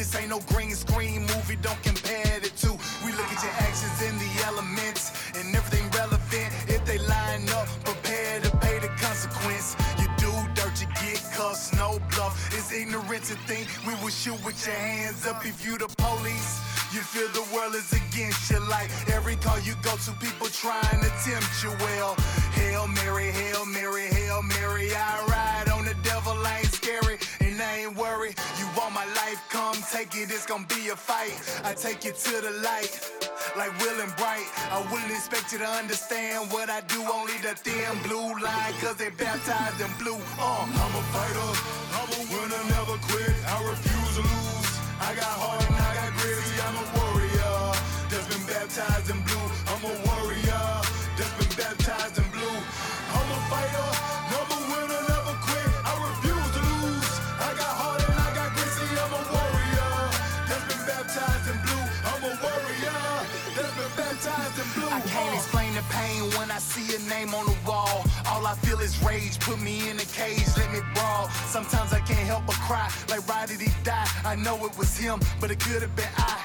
This 0.00 0.16
ain't 0.16 0.30
no 0.30 0.40
green 0.48 0.74
screen 0.74 1.20
movie, 1.28 1.56
don't 1.60 1.82
compare 1.82 2.40
the 2.40 2.48
two. 2.56 2.72
We 3.04 3.12
look 3.12 3.28
at 3.36 3.42
your 3.44 3.52
actions 3.68 4.00
in 4.00 4.16
the 4.16 4.30
elements 4.46 5.12
and 5.36 5.54
everything 5.54 5.90
relevant. 5.90 6.48
If 6.68 6.86
they 6.86 6.96
line 6.96 7.46
up, 7.50 7.68
prepare 7.84 8.40
to 8.40 8.50
pay 8.64 8.78
the 8.78 8.88
consequence. 8.96 9.76
You 10.00 10.08
do 10.16 10.32
dirt, 10.54 10.80
you 10.80 10.88
get 11.04 11.20
cussed. 11.36 11.74
No 11.74 12.00
bluff. 12.16 12.32
It's 12.56 12.72
ignorant 12.72 13.24
to 13.24 13.36
think 13.44 13.68
we 13.86 13.92
will 14.00 14.08
shoot 14.08 14.42
with 14.42 14.64
your 14.64 14.74
hands 14.74 15.26
up 15.26 15.44
if 15.44 15.66
you 15.66 15.76
the 15.76 15.92
police. 15.98 16.64
You 16.94 17.02
feel 17.02 17.28
the 17.36 17.44
world 17.54 17.74
is 17.74 17.92
against 17.92 18.50
you 18.50 18.58
like 18.70 18.88
every 19.12 19.36
call 19.36 19.60
you 19.60 19.74
go 19.82 19.94
to 19.96 20.12
people 20.12 20.46
trying 20.48 21.02
to 21.04 21.12
tempt 21.28 21.62
you 21.62 21.76
well. 21.84 22.14
Hail 22.56 22.88
Mary, 22.88 23.30
Hail 23.32 23.66
Mary, 23.66 24.06
Hail 24.06 24.40
Mary. 24.42 24.94
I 24.94 25.26
ride 25.28 25.49
ain't 27.80 27.96
worried. 27.96 28.36
You 28.58 28.66
want 28.76 28.92
my 28.94 29.06
life, 29.20 29.40
come 29.48 29.76
take 29.92 30.14
it, 30.14 30.30
it's 30.30 30.46
gonna 30.46 30.66
be 30.66 30.88
a 30.88 30.96
fight. 30.96 31.34
I 31.64 31.72
take 31.74 32.04
you 32.04 32.12
to 32.12 32.34
the 32.40 32.52
light 32.62 32.92
like 33.56 33.72
Will 33.80 34.00
and 34.00 34.14
Bright. 34.16 34.46
I 34.70 34.84
wouldn't 34.90 35.10
expect 35.10 35.52
you 35.52 35.58
to 35.58 35.68
understand 35.68 36.50
what 36.52 36.68
I 36.68 36.80
do, 36.82 37.00
only 37.02 37.36
the 37.38 37.54
thin 37.56 37.92
blue 38.04 38.30
line, 38.40 38.72
cause 38.80 38.96
they 38.96 39.10
baptized 39.10 39.80
in 39.80 39.92
blue. 39.98 40.20
Uh, 40.38 40.66
I'm 40.66 40.94
a 41.00 41.02
fighter, 41.14 41.50
I'm 41.98 42.10
a 42.10 42.22
winner, 42.32 42.62
never 42.76 42.96
quit. 43.08 43.34
I 43.48 43.56
refuse 43.64 44.12
to 44.16 44.22
lose. 44.22 44.68
I 45.00 45.14
got 45.16 45.32
heart 45.40 45.64
and 45.64 45.76
I 45.76 45.90
got 45.96 46.10
grit, 46.20 46.36
see, 46.44 46.60
I'm 46.60 46.76
a 46.76 46.86
warrior 47.00 47.56
that's 48.12 48.28
been 48.28 48.44
baptized 48.44 49.08
in 49.08 49.20
blue. 49.24 49.48
I'm 49.72 49.82
a 49.88 49.94
warrior 50.04 50.64
that's 51.16 51.34
been 51.40 51.52
baptized 51.56 52.18
in 52.20 52.28
blue. 52.36 52.58
I'm 53.16 53.28
a 53.32 53.38
fighter, 53.48 53.88
I 65.00 65.02
can't 65.08 65.34
explain 65.34 65.74
the 65.74 65.82
pain 65.88 66.20
when 66.36 66.50
I 66.50 66.58
see 66.58 66.94
a 66.94 66.98
name 67.08 67.34
on 67.34 67.46
the 67.46 67.56
wall. 67.66 68.04
All 68.28 68.46
I 68.46 68.54
feel 68.56 68.80
is 68.80 69.02
rage. 69.02 69.40
Put 69.40 69.58
me 69.58 69.88
in 69.88 69.96
a 69.98 70.04
cage, 70.04 70.44
let 70.58 70.70
me 70.72 70.80
brawl. 70.94 71.30
Sometimes 71.48 71.94
I 71.94 72.00
can't 72.00 72.26
help 72.28 72.44
but 72.44 72.56
cry. 72.56 72.86
Like, 73.08 73.26
why 73.26 73.46
did 73.46 73.60
he 73.62 73.70
die? 73.82 74.06
I 74.26 74.36
know 74.36 74.56
it 74.66 74.76
was 74.76 74.94
him, 74.98 75.18
but 75.40 75.50
it 75.50 75.58
could 75.58 75.80
have 75.80 75.96
been 75.96 76.12
I. 76.18 76.38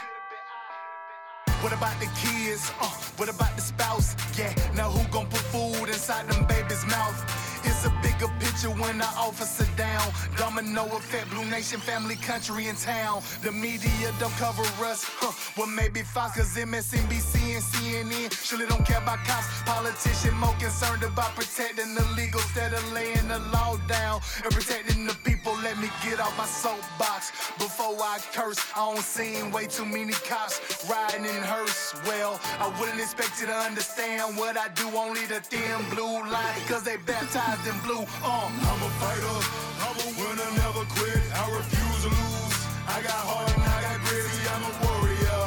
What 1.59 1.73
about 1.73 1.99
the 1.99 2.07
kids? 2.15 2.71
Uh, 2.79 2.87
what 3.17 3.27
about 3.27 3.53
the 3.57 3.61
spouse? 3.61 4.15
Yeah, 4.37 4.53
now 4.73 4.89
who 4.89 5.03
gon' 5.11 5.27
put 5.27 5.43
food 5.51 5.89
inside 5.89 6.29
them 6.29 6.45
babies' 6.47 6.85
mouth? 6.85 7.19
It's 7.65 7.83
a 7.85 7.89
bigger 8.17 8.31
picture 8.39 8.69
when 8.69 8.97
the 8.97 9.05
officer 9.17 9.67
down. 9.75 10.11
Domino 10.37 10.85
effect, 10.95 11.29
Blue 11.31 11.45
Nation, 11.45 11.79
family, 11.79 12.15
country, 12.15 12.67
and 12.67 12.77
town. 12.77 13.21
The 13.41 13.51
media 13.51 14.13
don't 14.19 14.33
cover 14.33 14.63
us. 14.85 15.03
Huh. 15.05 15.31
Well, 15.57 15.67
maybe 15.67 16.01
Fox, 16.01 16.37
cause 16.37 16.55
MSNBC 16.55 17.55
and 17.55 17.63
CNN 17.63 18.31
surely 18.45 18.65
don't 18.67 18.85
care 18.85 19.01
about 19.01 19.19
cops. 19.25 19.47
Politician 19.63 20.33
more 20.35 20.55
concerned 20.59 21.03
about 21.03 21.35
protecting 21.35 21.93
the 21.95 22.05
legal 22.15 22.39
instead 22.41 22.73
of 22.73 22.83
laying 22.93 23.27
the 23.27 23.39
law 23.53 23.77
down 23.87 24.21
and 24.43 24.53
protecting 24.53 25.05
the 25.05 25.15
people. 25.23 25.53
Let 25.63 25.77
me 25.79 25.89
get 26.03 26.19
off 26.19 26.37
my 26.37 26.45
soapbox 26.45 27.31
before 27.57 27.95
I 27.99 28.19
curse. 28.33 28.59
I 28.75 28.93
don't 28.93 29.03
seen 29.03 29.51
way 29.51 29.67
too 29.67 29.85
many 29.85 30.13
cops 30.13 30.85
riding 30.89 31.25
in 31.25 31.43
hearse. 31.43 31.95
Well, 32.05 32.39
I 32.59 32.67
wouldn't 32.79 32.99
expect 32.99 33.39
you 33.41 33.47
to 33.47 33.55
understand 33.55 34.37
what 34.37 34.57
I 34.57 34.69
do, 34.69 34.87
only 34.95 35.25
the 35.25 35.39
thin 35.39 35.79
blue 35.91 36.23
line, 36.31 36.59
cause 36.67 36.83
they 36.83 36.97
baptized 36.97 37.67
in 37.67 37.77
blue. 37.81 38.04
Uh, 38.05 38.45
I'm 38.45 38.81
a 38.85 38.89
fighter, 39.01 39.37
I'm 39.81 39.97
a 39.97 40.07
winner, 40.21 40.49
never 40.61 40.85
quit. 40.93 41.25
I 41.33 41.41
refuse 41.57 42.05
to 42.05 42.09
lose. 42.13 42.57
I 42.85 43.01
got 43.01 43.17
heart 43.25 43.49
and 43.49 43.65
I 43.65 43.77
got 43.81 43.97
grit. 44.05 44.29
I'm 44.53 44.61
a 44.61 44.73
warrior 44.85 45.41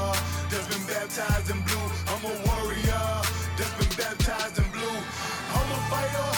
that's 0.51 0.67
been 0.67 0.83
baptized 0.91 1.55
in 1.55 1.63
blue. 1.63 1.87
I'm 2.11 2.23
a 2.27 2.35
warrior 2.51 3.07
that's 3.55 3.75
been 3.79 3.95
baptized 3.95 4.59
in 4.59 4.67
blue. 4.75 4.99
I'm 5.55 5.71
a 5.71 5.79
fighter, 5.87 6.29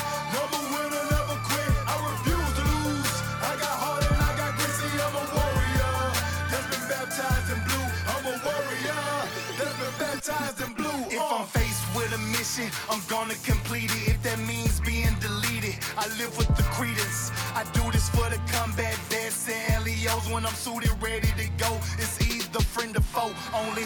winner, 0.77 1.05
never 1.09 1.41
quit. 1.41 1.73
I 1.89 1.95
refuse 2.05 2.53
to 2.53 2.65
lose. 2.69 3.13
I 3.41 3.53
got 3.57 3.75
heart 3.81 4.05
and 4.05 4.21
I 4.21 4.33
got 4.37 4.53
grit. 4.61 4.77
I'm 5.01 5.17
a 5.17 5.25
warrior 5.25 5.97
that's 6.53 6.69
been 6.69 6.85
baptized 6.85 7.49
in 7.49 7.61
blue. 7.65 7.89
I'm 8.13 8.25
a 8.29 8.35
warrior 8.45 9.05
that's 9.57 9.77
been 9.81 9.95
baptized 9.97 10.61
in 10.69 10.71
blue. 10.77 11.01
If 11.09 11.25
I'm 11.33 11.49
faced 11.49 11.81
with 11.97 12.13
a 12.13 12.21
mission, 12.29 12.69
I'm 12.93 13.01
gonna 13.09 13.41
complete 13.41 13.89
it. 14.05 14.10
I 16.01 16.09
live 16.17 16.33
with 16.39 16.49
the 16.57 16.63
credence. 16.73 17.31
I 17.55 17.63
do 17.75 17.85
this 17.93 18.09
for 18.09 18.25
the 18.31 18.41
combat 18.51 18.97
vets 19.13 19.51
and 19.51 19.85
LEOs 19.85 20.33
when 20.33 20.47
I'm 20.47 20.55
suited, 20.55 20.91
ready 21.03 21.29
to 21.37 21.47
go. 21.59 21.77
It's 22.01 22.17
either 22.25 22.61
friend 22.61 22.97
or 22.97 23.03
foe. 23.03 23.29
Only 23.53 23.85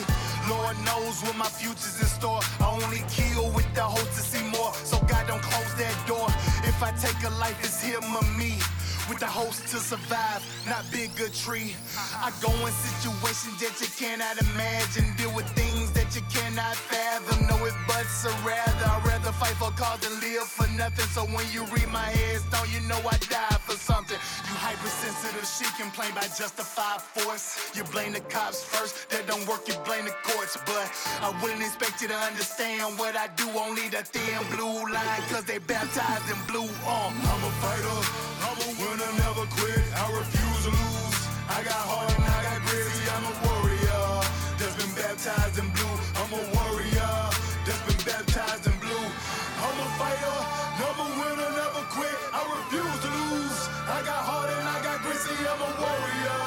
Lord 0.49 0.77
knows 0.87 1.19
what 1.27 1.37
my 1.37 1.51
future's 1.51 1.99
in 2.01 2.07
store. 2.07 2.39
I 2.61 2.71
only 2.71 3.03
kill 3.11 3.51
with 3.51 3.67
the 3.75 3.83
hope 3.83 4.07
to 4.07 4.23
see 4.23 4.45
more. 4.57 4.73
So 4.87 4.97
God 5.11 5.27
don't 5.27 5.43
close 5.43 5.75
that 5.75 5.97
door. 6.07 6.29
If 6.63 6.81
I 6.85 6.93
take 6.93 7.19
a 7.27 7.35
life, 7.43 7.59
it's 7.65 7.83
him 7.83 8.05
or 8.05 8.23
me 8.39 8.63
with 9.09 9.19
the 9.19 9.27
host 9.27 9.69
to 9.69 9.79
survive, 9.79 10.43
not 10.67 10.85
bigotry. 10.91 11.77
I 12.17 12.33
go 12.41 12.51
in 12.65 12.73
situations 12.73 13.61
that 13.61 13.77
you 13.81 13.89
cannot 13.99 14.41
imagine, 14.41 15.15
deal 15.17 15.35
with 15.35 15.49
things 15.53 15.93
that 15.93 16.15
you 16.15 16.23
cannot 16.33 16.77
fathom. 16.77 17.47
Know 17.47 17.65
it, 17.67 17.75
but 17.87 18.07
rather, 18.45 18.87
I'd 18.89 19.03
rather 19.07 19.33
fight 19.33 19.57
for 19.61 19.71
cause 19.73 20.01
than 20.01 20.15
live 20.21 20.49
for 20.49 20.69
nothing. 20.79 21.07
So 21.13 21.25
when 21.35 21.45
you 21.53 21.65
read 21.75 21.89
my 21.93 22.09
headstone, 22.17 22.69
you 22.73 22.81
know 22.89 23.01
I 23.05 23.17
died 23.29 23.61
for 23.61 23.77
something. 23.77 24.17
You 24.17 24.55
hypersensitive, 24.57 25.45
she 25.45 25.67
complain 25.81 26.15
by 26.15 26.29
justified 26.33 27.03
force. 27.03 27.73
You 27.75 27.85
blame 27.85 28.13
the 28.13 28.21
cops 28.21 28.65
first, 28.65 29.11
that 29.11 29.27
don't 29.27 29.47
work, 29.47 29.69
you 29.69 29.75
blame 29.85 30.05
the 30.05 30.17
courts. 30.25 30.57
But 30.65 30.87
I 31.21 31.35
wouldn't 31.43 31.61
expect 31.61 32.01
you 32.01 32.09
to 32.09 32.17
understand 32.17 32.99
what 32.99 33.17
I 33.17 33.29
do, 33.37 33.49
only 33.59 33.89
the 33.89 34.03
thin 34.05 34.41
blue 34.55 34.89
line, 34.89 35.23
cause 35.29 35.45
they 35.45 35.59
baptized 35.59 36.29
in 36.31 36.41
blue. 36.47 36.69
Uh, 36.87 37.11
I'm 37.11 37.43
a 37.45 37.53
fighter, 37.61 37.99
I'm 38.47 38.59
a 38.63 38.71
winner, 38.81 38.94
never 38.97 39.47
quit. 39.51 39.83
I 39.97 40.07
refuse 40.15 40.61
to 40.67 40.71
lose. 40.71 41.19
I 41.51 41.63
got 41.67 41.83
heart 41.91 42.15
and 42.15 42.25
I 42.31 42.39
got 42.47 42.59
grit. 42.63 42.87
See, 42.95 43.11
I'm 43.11 43.27
a 43.27 43.35
warrior 43.43 44.07
that's 44.55 44.77
been 44.79 44.95
baptized 44.95 45.59
in 45.59 45.67
blue. 45.75 45.97
I'm 46.15 46.31
a 46.31 46.43
warrior 46.55 47.15
that's 47.67 47.83
been 47.91 48.03
baptized 48.07 48.67
in 48.71 48.77
blue. 48.79 49.07
I'm 49.67 49.79
a 49.83 49.89
fighter, 49.99 50.39
never 50.79 51.07
winner, 51.19 51.51
never 51.59 51.83
quit. 51.91 52.19
I 52.31 52.41
refuse 52.55 52.99
to 53.03 53.11
lose. 53.11 53.59
I 53.91 53.99
got 54.07 54.21
heart 54.23 54.51
and 54.55 54.63
I 54.63 54.79
got 54.87 55.03
grit. 55.03 55.19
See, 55.19 55.43
I'm 55.43 55.59
a 55.59 55.71
warrior 55.75 56.43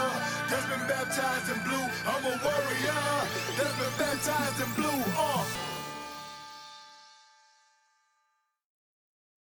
that's 0.48 0.68
been 0.72 0.86
baptized 0.88 1.52
in 1.52 1.60
blue. 1.68 1.86
I'm 2.08 2.24
a 2.32 2.36
warrior 2.48 3.04
that's 3.60 3.76
been 3.76 3.96
baptized 4.00 4.60
in 4.64 4.72
blue. 4.80 5.00
Uh. 5.20 5.67